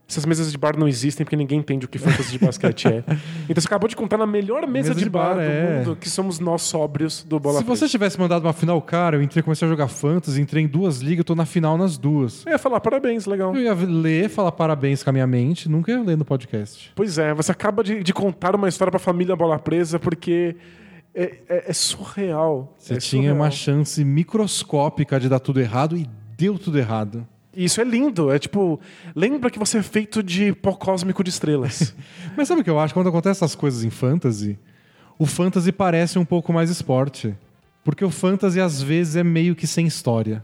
[0.08, 3.04] essas mesas de bar não existem porque ninguém entende o que fantasy de basquete é.
[3.50, 5.78] Então você acabou de contar na melhor mesa, Mesa de, de bar, bar, do é.
[5.80, 9.22] mundo, que somos nós sóbrios do Bola Se você tivesse mandado uma final, cara, eu
[9.22, 12.46] entrei, comecei a jogar fantasy, entrei em duas ligas, eu tô na final nas duas.
[12.46, 13.56] Eu ia falar parabéns, legal.
[13.56, 16.92] Eu ia ler, falar parabéns com a minha mente, nunca ia ler no podcast.
[16.96, 20.56] Pois é, você acaba de, de contar uma história pra família Bola Presa porque
[21.16, 22.76] É, é- é surreal.
[22.78, 23.36] Você É tinha surreal.
[23.36, 26.08] uma chance microscópica de dar tudo errado e
[26.38, 27.26] deu tudo errado.
[27.56, 28.32] E Isso é lindo.
[28.32, 28.80] É tipo,
[29.16, 31.96] lembra que você é feito de pó cósmico de estrelas.
[32.36, 32.94] Mas sabe o que eu acho?
[32.94, 34.58] Quando acontecem essas coisas em fantasy,
[35.20, 37.36] o fantasy parece um pouco mais esporte.
[37.84, 40.44] Porque o fantasy, às vezes, é meio que sem história.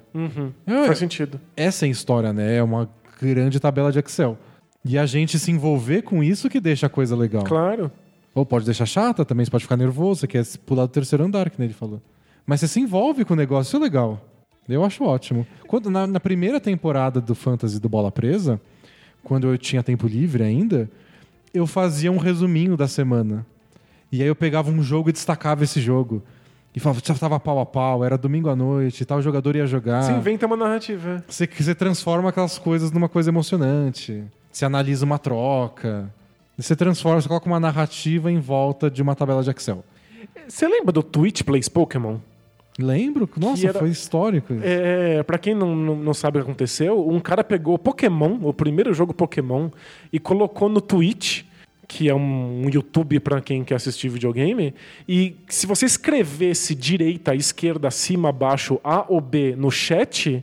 [0.68, 1.40] É, Faz sentido.
[1.56, 2.58] é sem história, né?
[2.58, 2.90] É uma
[3.22, 4.38] grande tabela de Excel.
[4.84, 7.44] E a gente se envolver com isso que deixa a coisa legal.
[7.44, 7.92] Claro.
[8.36, 11.50] Ou pode deixar chata também, você pode ficar nervoso, você quer pular do terceiro andar,
[11.50, 12.02] que nem ele falou.
[12.46, 14.22] Mas você se envolve com o negócio, isso é legal.
[14.70, 15.46] Eu acho ótimo.
[15.68, 18.62] Quando, na, na primeira temporada do Fantasy do Bola Presa,
[19.24, 20.90] quando eu tinha tempo livre ainda,
[21.54, 23.46] eu fazia um resuminho da semana.
[24.12, 26.22] E aí eu pegava um jogo e destacava esse jogo.
[26.76, 30.04] E falava, já tava pau a pau, era domingo à noite, tal jogador ia jogar.
[30.04, 31.24] Você inventa uma narrativa.
[31.28, 34.24] Você, você transforma aquelas coisas numa coisa emocionante.
[34.52, 36.12] Você analisa uma troca.
[36.58, 39.84] Você transforma, você coloca uma narrativa em volta de uma tabela de Excel.
[40.48, 42.18] Você lembra do Twitch Plays Pokémon?
[42.80, 43.30] Lembro?
[43.38, 44.54] Nossa, era- foi histórico.
[44.64, 48.54] É, pra quem não, não, não sabe o que aconteceu, um cara pegou Pokémon, o
[48.54, 49.70] primeiro jogo Pokémon,
[50.14, 51.44] e colocou no Twitch,
[51.88, 54.74] que é um, um YouTube pra quem quer assistir videogame,
[55.08, 60.42] e se você escrevesse direita, esquerda, cima, baixo, A ou B no chat,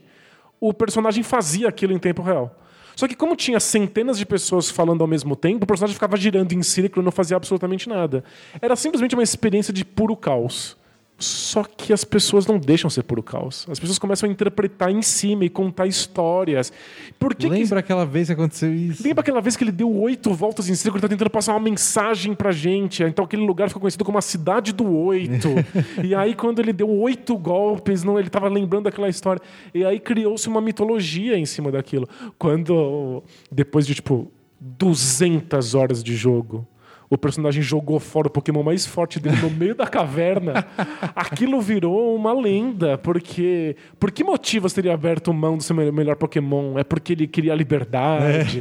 [0.60, 2.54] o personagem fazia aquilo em tempo real.
[2.94, 6.52] Só que como tinha centenas de pessoas falando ao mesmo tempo, o personagem ficava girando
[6.52, 8.24] em círculo e não fazia absolutamente nada.
[8.60, 10.76] Era simplesmente uma experiência de puro caos.
[11.18, 13.66] Só que as pessoas não deixam ser puro caos.
[13.70, 16.70] As pessoas começam a interpretar em cima e contar histórias.
[17.18, 19.02] Por que que- Lembra aquela vez que aconteceu isso?
[19.02, 21.60] Lembra aquela vez que ele deu oito voltas em círculo e tá tentando passar uma
[21.60, 23.02] mensagem pra gente?
[23.02, 25.48] Então aquele lugar ficou conhecido como a cidade do oito.
[26.04, 29.40] e aí, quando ele deu oito golpes, não, ele tava lembrando daquela história.
[29.72, 32.06] E aí criou-se uma mitologia em cima daquilo.
[32.38, 34.30] Quando, depois de tipo
[34.60, 36.66] 200 horas de jogo.
[37.08, 40.66] O personagem jogou fora o Pokémon mais forte dele no meio da caverna.
[41.14, 43.76] Aquilo virou uma lenda, porque.
[43.98, 46.78] Por que motivo você teria aberto mão do seu me- melhor Pokémon?
[46.78, 48.58] É porque ele queria a liberdade.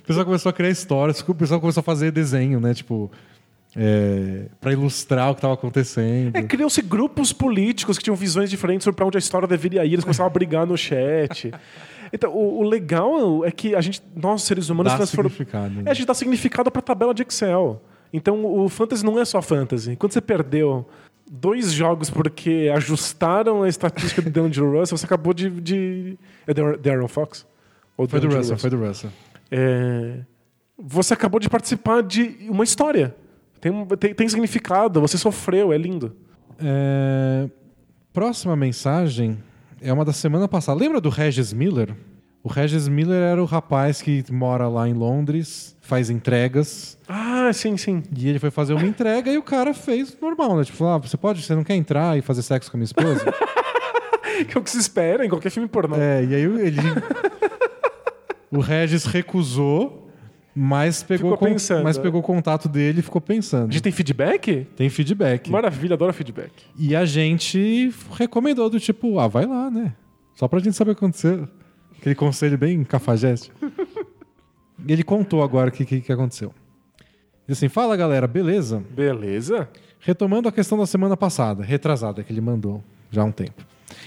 [0.00, 2.72] O pessoal começou a criar histórias, o pessoal começou a fazer desenho, né?
[2.72, 3.10] Tipo,
[3.76, 6.34] é, para ilustrar o que estava acontecendo.
[6.34, 9.92] É, criou-se grupos políticos que tinham visões diferentes sobre para onde a história deveria ir,
[9.92, 11.52] eles começavam a brigar no chat.
[12.12, 15.82] Então, o, o legal é que a gente, nós seres humanos, Dá transform- significado, né?
[15.86, 17.82] É, a gente dá significado para tabela de Excel.
[18.12, 19.96] Então, o fantasy não é só fantasy.
[19.96, 20.86] Quando você perdeu
[21.30, 25.50] dois jogos porque ajustaram a estatística do D'Angelo Russell, você acabou de.
[25.50, 26.18] de...
[26.46, 27.46] É Dar- Darren Fox?
[27.96, 29.10] Ou Foi do D'Angelo Russell, foi do Russell.
[29.50, 30.18] É,
[30.78, 33.14] Você acabou de participar de uma história.
[33.60, 36.14] Tem, tem, tem significado, você sofreu, é lindo.
[36.58, 37.48] É,
[38.12, 39.36] Próxima mensagem
[39.86, 40.78] é uma da semana passada.
[40.78, 41.94] Lembra do Regis Miller?
[42.42, 46.98] O Regis Miller era o rapaz que mora lá em Londres, faz entregas.
[47.08, 48.02] Ah, sim, sim.
[48.16, 50.64] E ele foi fazer uma entrega e o cara fez normal, né?
[50.64, 53.24] Tipo, ah, você pode, você não quer entrar e fazer sexo com a minha esposa?
[54.50, 55.96] Que é o que se espera em qualquer filme pornô.
[55.96, 56.76] é, e aí ele.
[58.52, 60.05] o Regis recusou,
[60.58, 62.00] mas pegou, con- pensando, mas é.
[62.00, 63.68] pegou o contato dele e ficou pensando.
[63.68, 64.66] A gente tem feedback?
[64.74, 65.50] Tem feedback.
[65.50, 66.50] Maravilha, adoro feedback.
[66.78, 69.92] E a gente recomendou do tipo, ah, vai lá, né?
[70.34, 71.46] Só pra gente saber o que aconteceu.
[71.98, 73.52] Aquele conselho bem cafajeste.
[74.86, 76.54] e ele contou agora o que, que, que aconteceu.
[77.46, 78.82] Diz assim, fala galera, beleza?
[78.90, 79.68] Beleza.
[80.00, 83.62] Retomando a questão da semana passada, retrasada, que ele mandou já há um tempo.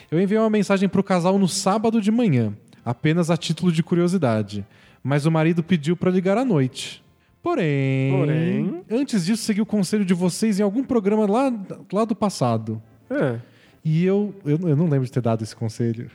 [0.09, 2.53] Eu enviei uma mensagem pro casal no sábado de manhã,
[2.83, 4.65] apenas a título de curiosidade.
[5.03, 7.03] Mas o marido pediu pra ligar à noite.
[7.41, 8.81] Porém, Porém?
[8.91, 11.51] antes disso, segui o conselho de vocês em algum programa lá,
[11.91, 12.81] lá do passado.
[13.09, 13.39] É.
[13.83, 16.11] E eu, eu, eu não lembro de ter dado esse conselho,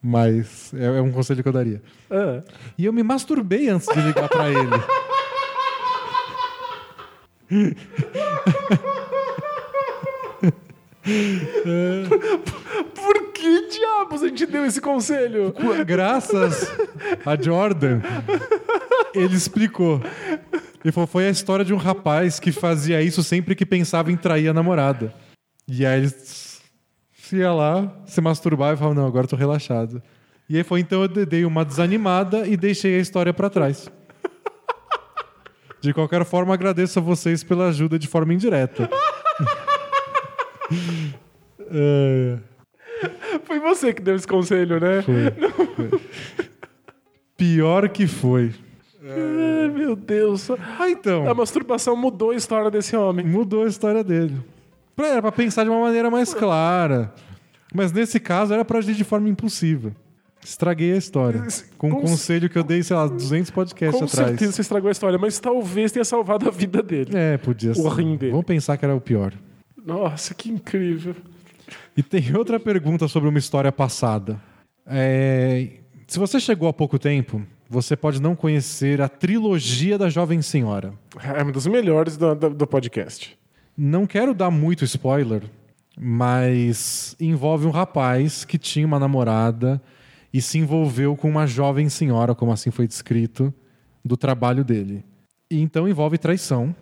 [0.00, 1.82] mas é, é um conselho que eu daria.
[2.10, 2.42] É.
[2.78, 4.70] E eu me masturbei antes de ligar pra ele.
[7.48, 7.76] Por
[13.42, 15.52] que diabos a gente deu esse conselho?
[15.84, 16.70] Graças
[17.26, 18.00] a Jordan,
[19.12, 20.00] ele explicou.
[20.84, 24.16] Ele falou, foi a história de um rapaz que fazia isso sempre que pensava em
[24.16, 25.12] trair a namorada.
[25.66, 26.08] E aí
[27.32, 30.00] ele ia lá, se masturbava e falava, não, agora tô relaxado.
[30.48, 33.90] E aí foi então eu dei uma desanimada e deixei a história pra trás.
[35.80, 38.88] De qualquer forma, agradeço a vocês pela ajuda de forma indireta.
[41.74, 42.36] É,
[43.44, 45.02] Foi você que deu esse conselho, né?
[47.36, 48.52] pior que foi.
[49.04, 50.48] Ai, meu Deus.
[50.78, 51.28] Ah, então.
[51.28, 53.26] A masturbação mudou a história desse homem.
[53.26, 54.36] Mudou a história dele.
[54.94, 57.12] Pra- Era pra pensar de uma maneira mais clara.
[57.74, 59.92] Mas nesse caso era pra agir de forma impulsiva.
[60.44, 61.42] Estraguei a história.
[61.78, 64.28] Com um Com- conselho que eu dei, sei lá, 200 podcasts Com atrás.
[64.30, 67.10] certeza você estragou a história, mas talvez tenha salvado a vida dele.
[67.14, 67.80] É, podia ser.
[67.80, 68.32] O rim dele.
[68.32, 69.32] Vamos pensar que era o pior.
[69.84, 71.14] Nossa, que incrível.
[71.96, 74.40] E tem outra pergunta sobre uma história passada.
[74.86, 75.68] É,
[76.06, 80.94] Se você chegou há pouco tempo, você pode não conhecer a trilogia da Jovem Senhora.
[81.22, 83.38] É uma das melhores do, do, do podcast.
[83.76, 85.42] Não quero dar muito spoiler,
[85.98, 89.80] mas envolve um rapaz que tinha uma namorada
[90.32, 93.52] e se envolveu com uma jovem senhora, como assim foi descrito,
[94.04, 95.04] do trabalho dele.
[95.50, 96.74] E então envolve traição.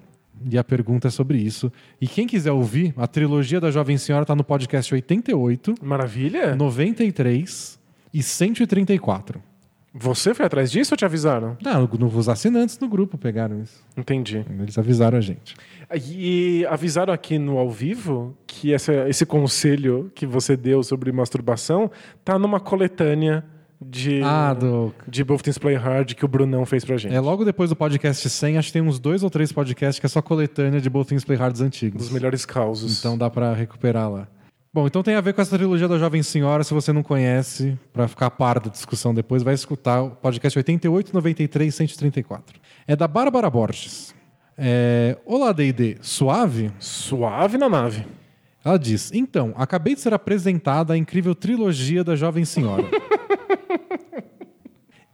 [0.48, 1.70] E a pergunta é sobre isso.
[2.00, 6.54] E quem quiser ouvir, a trilogia da Jovem Senhora está no podcast 88, Maravilha?
[6.56, 7.78] 93
[8.14, 9.42] e 134.
[9.92, 11.56] Você foi atrás disso ou te avisaram?
[11.60, 13.84] Não, os assinantes do grupo pegaram isso.
[13.96, 14.44] Entendi.
[14.60, 15.56] Eles avisaram a gente.
[15.92, 21.90] E avisaram aqui no ao vivo que essa- esse conselho que você deu sobre masturbação
[22.24, 23.44] tá numa coletânea
[23.81, 24.94] de, Ah, do.
[25.09, 27.15] de Both Things Play Hard que o Brunão fez pra gente.
[27.15, 30.07] É logo depois do podcast 100, acho que tem uns dois ou três podcasts que
[30.07, 32.02] é só coletânea de Both Things Play Hards antigos.
[32.02, 32.98] Dos melhores causos.
[32.98, 34.28] Então dá pra recuperar lá.
[34.73, 36.62] Bom, então tem a ver com essa trilogia da Jovem Senhora.
[36.62, 40.57] Se você não conhece, pra ficar a par da discussão depois, vai escutar o podcast
[40.57, 42.61] 88, 93 e 134.
[42.86, 44.15] É da Bárbara Borges.
[44.57, 45.16] É...
[45.27, 45.97] Olá, D&D.
[46.02, 46.70] Suave?
[46.78, 48.05] Suave na nave.
[48.65, 52.85] Ela diz: Então, acabei de ser apresentada a incrível trilogia da Jovem Senhora.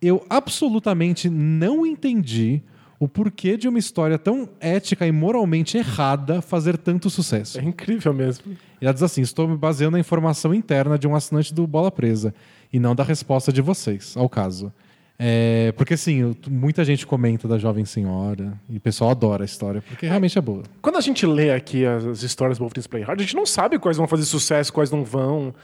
[0.00, 2.62] Eu absolutamente não entendi
[2.98, 7.58] o porquê de uma história tão ética e moralmente errada fazer tanto sucesso.
[7.58, 8.56] É incrível mesmo.
[8.80, 11.90] E ela diz assim: Estou me baseando na informação interna de um assinante do Bola
[11.90, 12.34] Presa
[12.72, 14.72] e não da resposta de vocês ao caso.
[15.18, 19.46] É, porque assim, eu- muita gente comenta da Jovem Senhora e o pessoal adora a
[19.46, 20.62] história, porque realmente é boa.
[20.82, 23.78] Quando a gente lê aqui as, as histórias do Play Hard, a gente não sabe
[23.78, 25.54] quais vão fazer sucesso, quais não vão.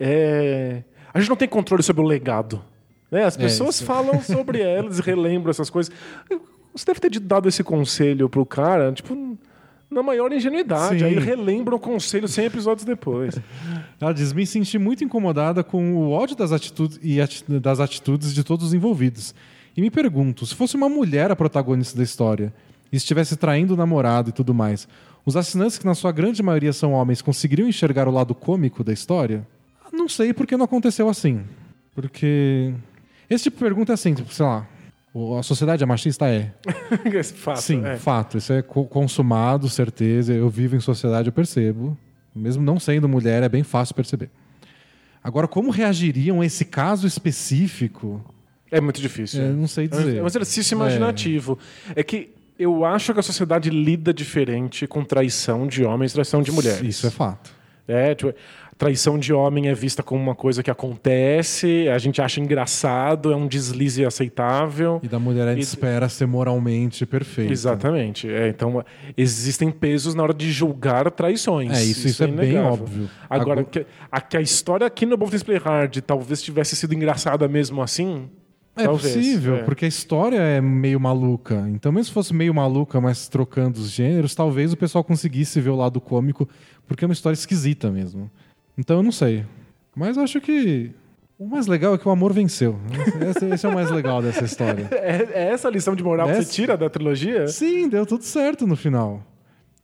[0.00, 0.82] É,
[1.12, 2.62] A gente não tem controle sobre o legado.
[3.14, 3.24] Né?
[3.24, 3.84] As pessoas isso.
[3.84, 5.92] falam sobre elas, relembram essas coisas.
[6.74, 9.38] Você deve ter dado esse conselho pro cara, tipo,
[9.88, 10.98] na maior ingenuidade.
[10.98, 11.04] Sim.
[11.04, 13.36] Aí relembra o conselho 100 episódios depois.
[14.00, 18.34] Ela diz: Me senti muito incomodada com o ódio das atitudes, e ati- das atitudes
[18.34, 19.32] de todos os envolvidos.
[19.76, 22.52] E me pergunto: se fosse uma mulher a protagonista da história
[22.92, 24.88] e estivesse traindo o namorado e tudo mais,
[25.24, 28.92] os assinantes, que na sua grande maioria são homens, conseguiriam enxergar o lado cômico da
[28.92, 29.46] história?
[29.92, 31.42] Não sei porque não aconteceu assim.
[31.94, 32.74] Porque.
[33.28, 34.66] Esse tipo de pergunta é assim, tipo, sei lá.
[35.38, 36.26] A sociedade é machista?
[36.28, 36.50] É.
[37.36, 37.96] Fato, Sim, é.
[37.96, 38.36] fato.
[38.38, 40.32] Isso é co- consumado, certeza.
[40.32, 41.96] Eu vivo em sociedade, eu percebo.
[42.34, 44.28] Mesmo não sendo mulher, é bem fácil perceber.
[45.22, 48.24] Agora, como reagiriam a esse caso específico?
[48.72, 49.40] É muito difícil.
[49.42, 50.16] Eu não sei É dizer.
[50.16, 51.58] É um exercício imaginativo.
[51.94, 52.02] É.
[52.02, 56.50] que eu acho que a sociedade lida diferente com traição de homens e traição de
[56.50, 56.82] mulheres.
[56.82, 57.52] Isso é fato.
[57.86, 58.34] É, tipo,
[58.76, 63.36] traição de homem é vista como uma coisa que acontece, a gente acha engraçado, é
[63.36, 65.00] um deslize aceitável.
[65.02, 67.52] E da mulher a gente E- espera ser moralmente perfeita.
[67.52, 68.28] Exatamente.
[68.28, 68.84] É, então,
[69.16, 71.72] existem pesos na hora de julgar traições.
[71.78, 72.72] É, isso, isso, é, bem inegável.
[72.72, 73.10] óbvio.
[73.28, 76.94] Agora, Agora- que, a, que a história aqui no Things Play Hard talvez tivesse sido
[76.94, 78.28] engraçada mesmo assim.
[78.76, 79.62] É talvez, possível, é.
[79.62, 81.64] porque a história é meio maluca.
[81.68, 85.70] Então, mesmo se fosse meio maluca, mas trocando os gêneros, talvez o pessoal conseguisse ver
[85.70, 86.48] o lado cômico,
[86.84, 88.28] porque é uma história esquisita mesmo.
[88.76, 89.44] Então, eu não sei.
[89.94, 90.90] Mas acho que
[91.38, 92.78] o mais legal é que o amor venceu.
[93.30, 94.88] Esse, esse é o mais legal dessa história.
[94.94, 97.46] É, é essa a lição de moral que Essa- você tira da trilogia?
[97.48, 99.22] Sim, deu tudo certo no final.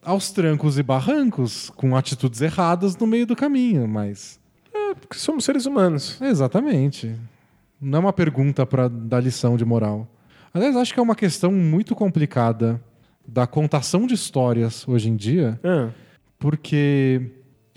[0.03, 4.41] Aos trancos e barrancos, com atitudes erradas no meio do caminho, mas.
[4.99, 6.21] Porque somos seres humanos.
[6.21, 7.15] Exatamente.
[7.81, 10.09] Não é uma pergunta para dar lição de moral.
[10.53, 12.81] Aliás, acho que é uma questão muito complicada
[13.29, 15.91] da contação de histórias hoje em dia, Ah,
[16.39, 17.31] porque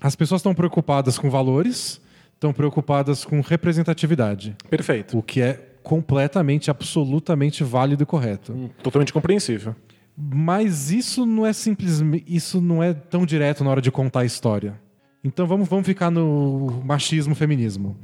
[0.04, 2.02] as pessoas estão preocupadas com valores,
[2.34, 5.18] estão preocupadas com representatividade, perfeito.
[5.18, 8.70] o que é completamente, absolutamente válido e correto.
[8.84, 9.74] Totalmente compreensível.
[10.16, 14.26] Mas isso não é simplesmente, isso não é tão direto na hora de contar a
[14.26, 14.78] história.
[15.24, 17.98] Então vamos, vamos ficar no machismo, feminismo.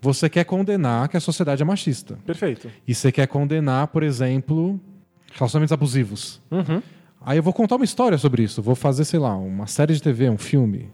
[0.00, 2.18] Você quer condenar que a sociedade é machista.
[2.26, 2.68] Perfeito.
[2.86, 4.80] E você quer condenar, por exemplo,
[5.32, 6.42] relacionamentos abusivos.
[7.20, 8.60] Aí eu vou contar uma história sobre isso.
[8.60, 10.90] Vou fazer, sei lá, uma série de TV, um filme.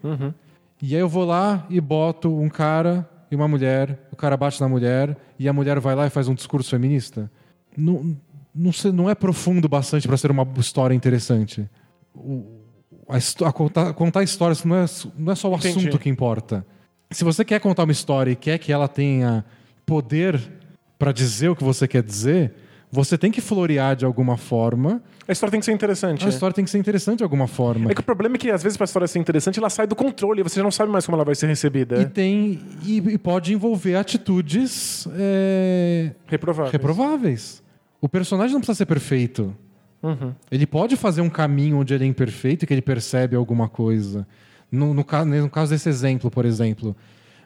[0.82, 4.08] E aí eu vou lá e boto um cara e uma mulher.
[4.10, 7.30] O cara bate na mulher e a mulher vai lá e faz um discurso feminista.
[7.76, 8.16] Não,
[8.54, 11.70] não, sei- não é profundo bastante para ser uma história interessante.
[12.14, 12.60] O-
[13.08, 14.84] a, a contar, contar histórias não é,
[15.16, 15.78] não é só o Entendi.
[15.78, 16.66] assunto que importa.
[17.12, 19.44] Se você quer contar uma história e quer que ela tenha
[19.86, 20.40] poder
[20.98, 22.54] para dizer o que você quer dizer,
[22.94, 25.02] você tem que florear de alguma forma.
[25.26, 26.24] A história tem que ser interessante.
[26.24, 26.28] A é.
[26.28, 27.90] história tem que ser interessante de alguma forma.
[27.90, 29.96] É que o problema é que, às vezes, pra história ser interessante, ela sai do
[29.96, 32.02] controle e você já não sabe mais como ela vai ser recebida.
[32.02, 36.70] E tem e, e pode envolver atitudes é, Reprovável.
[36.70, 37.62] reprováveis.
[37.98, 39.56] O personagem não precisa ser perfeito.
[40.02, 40.34] Uhum.
[40.50, 44.26] Ele pode fazer um caminho onde ele é imperfeito e que ele percebe alguma coisa.
[44.70, 46.94] No, no, ca- no caso desse exemplo, por exemplo,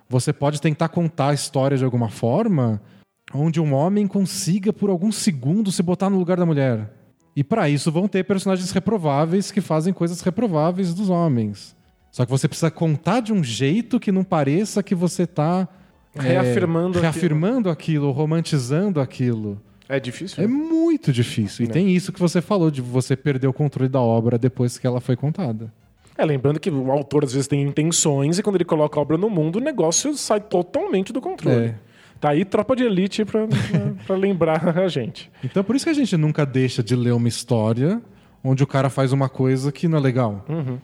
[0.08, 2.80] você pode tentar contar a história de alguma forma
[3.34, 6.90] onde um homem consiga, por alguns segundos, se botar no lugar da mulher.
[7.34, 11.76] E para isso vão ter personagens reprováveis que fazem coisas reprováveis dos homens.
[12.10, 15.68] Só que você precisa contar de um jeito que não pareça que você tá
[16.14, 19.60] é, Reafirmando reafirmando aquilo, romantizando aquilo.
[19.88, 20.42] É difícil?
[20.42, 21.66] É muito difícil.
[21.66, 24.86] E tem isso que você falou, de você perder o controle da obra depois que
[24.86, 25.72] ela foi contada.
[26.18, 29.18] É, lembrando que o autor às vezes tem intenções e quando ele coloca a obra
[29.18, 31.66] no mundo, o negócio sai totalmente do controle.
[31.66, 31.74] É.
[32.20, 33.24] Tá aí tropa de elite
[34.06, 35.30] pra lembrar a gente.
[35.44, 38.00] Então por isso que a gente nunca deixa de ler uma história
[38.42, 40.44] onde o cara faz uma coisa que não é legal.
[40.48, 40.78] Uhum.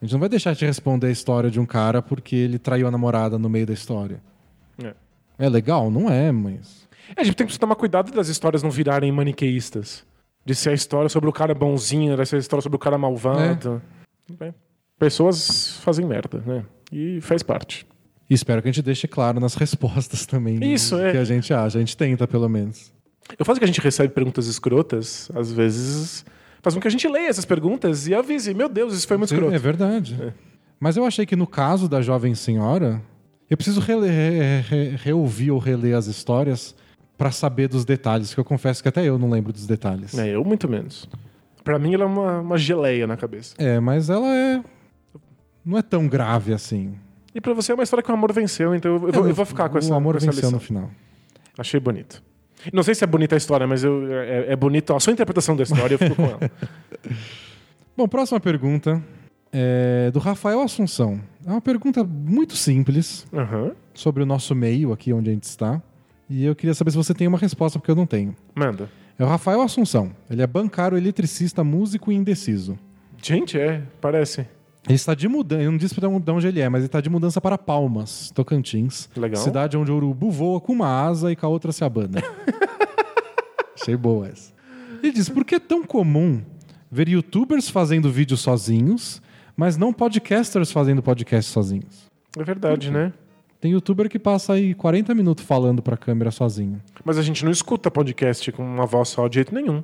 [0.00, 2.86] A gente não vai deixar de responder a história de um cara porque ele traiu
[2.86, 4.20] a namorada no meio da história.
[4.82, 4.94] É.
[5.38, 5.90] É legal?
[5.90, 6.86] Não é, mas.
[7.16, 10.04] É, a gente tem que tomar cuidado das histórias não virarem maniqueístas.
[10.44, 12.98] De ser a história sobre o cara bonzinho, de ser a história sobre o cara
[12.98, 13.80] malvado.
[14.38, 14.54] Bem,
[14.98, 16.64] pessoas fazem merda, né?
[16.92, 17.86] E faz parte.
[18.28, 20.58] E espero que a gente deixe claro nas respostas também.
[20.72, 21.12] Isso, é.
[21.12, 21.76] Que a gente acha.
[21.78, 22.92] A gente tenta, pelo menos.
[23.38, 26.24] Eu faço que a gente recebe perguntas escrotas, às vezes
[26.62, 29.32] faz com que a gente leia essas perguntas e avise, meu Deus, isso foi muito
[29.34, 29.54] escroto.
[29.54, 30.32] É verdade.
[30.80, 33.00] Mas eu achei que no caso da jovem senhora,
[33.50, 36.74] eu preciso rele- re- re- reouvir ou reler as histórias
[37.18, 40.16] pra saber dos detalhes, que eu confesso que até eu não lembro dos detalhes.
[40.18, 41.06] É, eu muito menos.
[41.62, 43.54] Pra mim ela é uma, uma geleia na cabeça.
[43.58, 44.62] É, mas ela é.
[45.64, 46.94] Não é tão grave assim.
[47.34, 49.34] E pra você é uma história que o amor venceu, então eu, eu vou, eu
[49.34, 50.52] vou ficar com o essa, amor com essa venceu lição.
[50.52, 50.90] no final.
[51.58, 52.22] Achei bonito.
[52.72, 55.56] Não sei se é bonita a história, mas eu, é, é bonito a sua interpretação
[55.56, 56.38] da história, eu fico com ela.
[57.96, 59.02] Bom, próxima pergunta
[59.52, 61.20] é do Rafael Assunção.
[61.46, 63.72] É uma pergunta muito simples Aham.
[63.92, 65.80] sobre o nosso meio aqui onde a gente está.
[66.28, 68.34] E eu queria saber se você tem uma resposta, porque eu não tenho.
[68.54, 68.88] Manda.
[69.18, 70.10] É o Rafael Assunção.
[70.28, 72.78] Ele é bancário, eletricista, músico e indeciso.
[73.22, 74.46] Gente, é, parece.
[74.86, 77.00] Ele está de mudança, eu não disse pra de onde ele é, mas ele está
[77.00, 79.08] de mudança para Palmas, Tocantins.
[79.16, 79.42] Legal.
[79.42, 82.22] Cidade onde o urubu voa com uma asa e com a outra se abana.
[83.80, 84.52] Achei boa essa.
[85.02, 86.42] Ele diz, por que é tão comum
[86.90, 89.22] ver youtubers fazendo vídeos sozinhos,
[89.56, 92.10] mas não podcasters fazendo podcast sozinhos?
[92.38, 93.12] É verdade, né?
[93.60, 96.82] Tem youtuber que passa aí 40 minutos falando pra câmera sozinho.
[97.02, 99.82] Mas a gente não escuta podcast com uma voz só de jeito nenhum.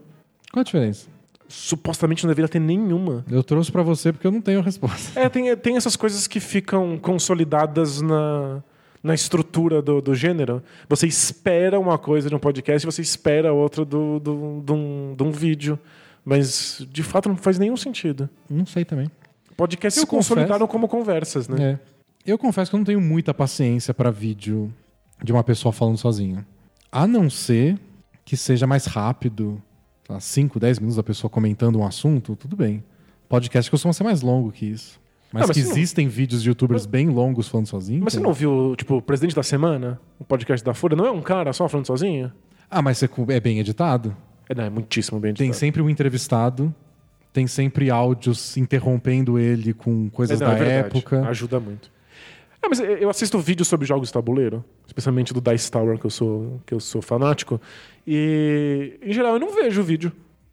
[0.53, 1.09] Qual a diferença?
[1.53, 3.25] Supostamente não deveria ter nenhuma.
[3.29, 5.19] Eu trouxe pra você porque eu não tenho resposta.
[5.19, 8.63] É, tem, tem essas coisas que ficam consolidadas na,
[9.03, 10.63] na estrutura do, do gênero.
[10.89, 15.15] Você espera uma coisa de um podcast e você espera outra do, do, de, um,
[15.17, 15.77] de um vídeo.
[16.25, 18.29] Mas, de fato, não faz nenhum sentido.
[18.49, 19.11] Não sei também.
[19.57, 21.73] Podcasts Eu se consolidaram confesso- como conversas, né?
[21.73, 21.79] É.
[22.31, 24.73] Eu confesso que eu não tenho muita paciência pra vídeo
[25.25, 26.47] de uma pessoa falando sozinha.
[26.93, 27.79] A não ser
[28.25, 29.61] que seja mais rápido,
[30.19, 32.83] 5, 10 minutos da pessoa comentando um assunto, tudo bem.
[33.29, 34.99] Podcast costuma ser mais longo que isso.
[35.33, 38.03] Mas, Ah, mas que você não- existem vídeos de youtubers bem longos falando sozinho.
[38.03, 38.23] Mas você tem.
[38.25, 40.01] não ouviu, tipo, o Presidente da Semana?
[40.19, 40.97] O podcast da Folha?
[40.97, 42.33] Não é um cara só falando sozinho?
[42.69, 44.17] Ah, mas é bem editado?
[44.49, 45.61] É, não, é muitíssimo bem Tem editado.
[45.61, 46.75] sempre um entrevistado,
[47.33, 51.29] tem sempre áudios interrompendo ele com coisas É, não, da é época.
[51.29, 51.89] Ajuda muito.
[52.63, 56.11] É, mas eu assisto vídeos sobre jogos de tabuleiro, especialmente do Dice Tower, que eu
[56.11, 57.61] sou, que eu sou fanático.
[58.07, 60.13] E, em geral, eu não vejo o vídeo.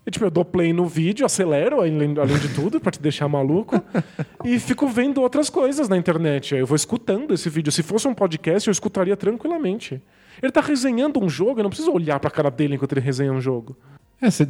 [0.10, 3.84] Tipo, eu dou play no vídeo, acelero, além, além de tudo, pra te deixar maluco,
[4.46, 6.56] e fico vendo outras coisas na internet.
[6.56, 7.74] Aí Eu vou escutando esse vídeo.
[7.74, 10.02] Se fosse um podcast, eu escutaria tranquilamente.
[10.42, 13.34] Ele tá resenhando um jogo, eu não preciso olhar pra cara dele enquanto ele resenha
[13.34, 13.76] um jogo.
[14.22, 14.48] É, você-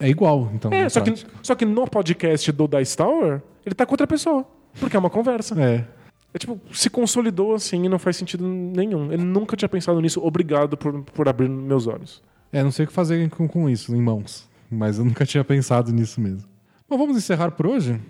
[0.00, 0.72] é igual, então.
[0.72, 4.44] É, só que, só que no podcast do Dice Tower, ele tá com outra pessoa.
[4.80, 5.54] Porque é uma conversa.
[5.62, 5.84] É.
[6.32, 9.10] É tipo, se consolidou assim e não faz sentido nenhum.
[9.12, 10.24] Eu nunca tinha pensado nisso.
[10.24, 12.22] Obrigado por, por abrir meus olhos.
[12.52, 14.48] É, não sei o que fazer com, com isso em mãos.
[14.70, 16.48] Mas eu nunca tinha pensado nisso mesmo.
[16.88, 18.00] Bom, vamos encerrar por hoje?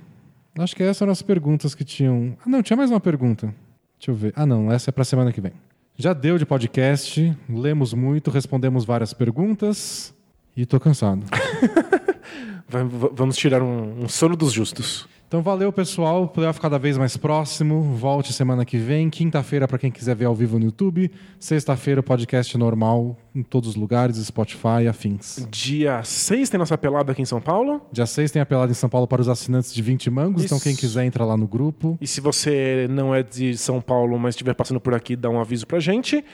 [0.58, 2.36] Acho que essas eram as perguntas que tinham.
[2.44, 3.54] Ah, não, tinha mais uma pergunta.
[3.98, 4.32] Deixa eu ver.
[4.36, 5.52] Ah, não, essa é pra semana que vem.
[5.96, 10.14] Já deu de podcast, lemos muito, respondemos várias perguntas
[10.56, 11.24] e tô cansado.
[12.68, 15.08] Vamos tirar um, um sono dos justos.
[15.30, 16.26] Então valeu, pessoal.
[16.26, 17.82] Playoff cada vez mais próximo.
[17.82, 19.08] Volte semana que vem.
[19.08, 21.08] Quinta-feira, para quem quiser ver ao vivo no YouTube.
[21.38, 25.46] Sexta-feira, podcast normal em todos os lugares, Spotify, afins.
[25.48, 27.80] Dia 6 tem nossa pelada aqui em São Paulo.
[27.92, 30.44] Dia 6 tem a pelada em São Paulo para os assinantes de 20 mangos.
[30.44, 30.64] Então Isso.
[30.64, 31.96] quem quiser entra lá no grupo.
[32.00, 35.40] E se você não é de São Paulo, mas estiver passando por aqui, dá um
[35.40, 36.24] aviso pra gente.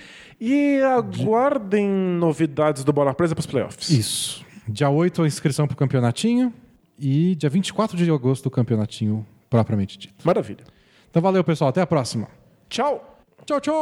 [0.41, 3.91] E aguardem novidades do Bola Presa pros playoffs.
[3.91, 4.46] Isso.
[4.69, 6.53] Dia 8 a inscrição pro campeonatinho.
[6.99, 10.27] E dia 24 de agosto o campeonatinho propriamente dito.
[10.27, 10.65] Maravilha.
[11.11, 11.71] Então valeu, pessoal.
[11.71, 12.29] Até a próxima.
[12.69, 13.17] Tchau!
[13.45, 13.75] Tchau, tchau!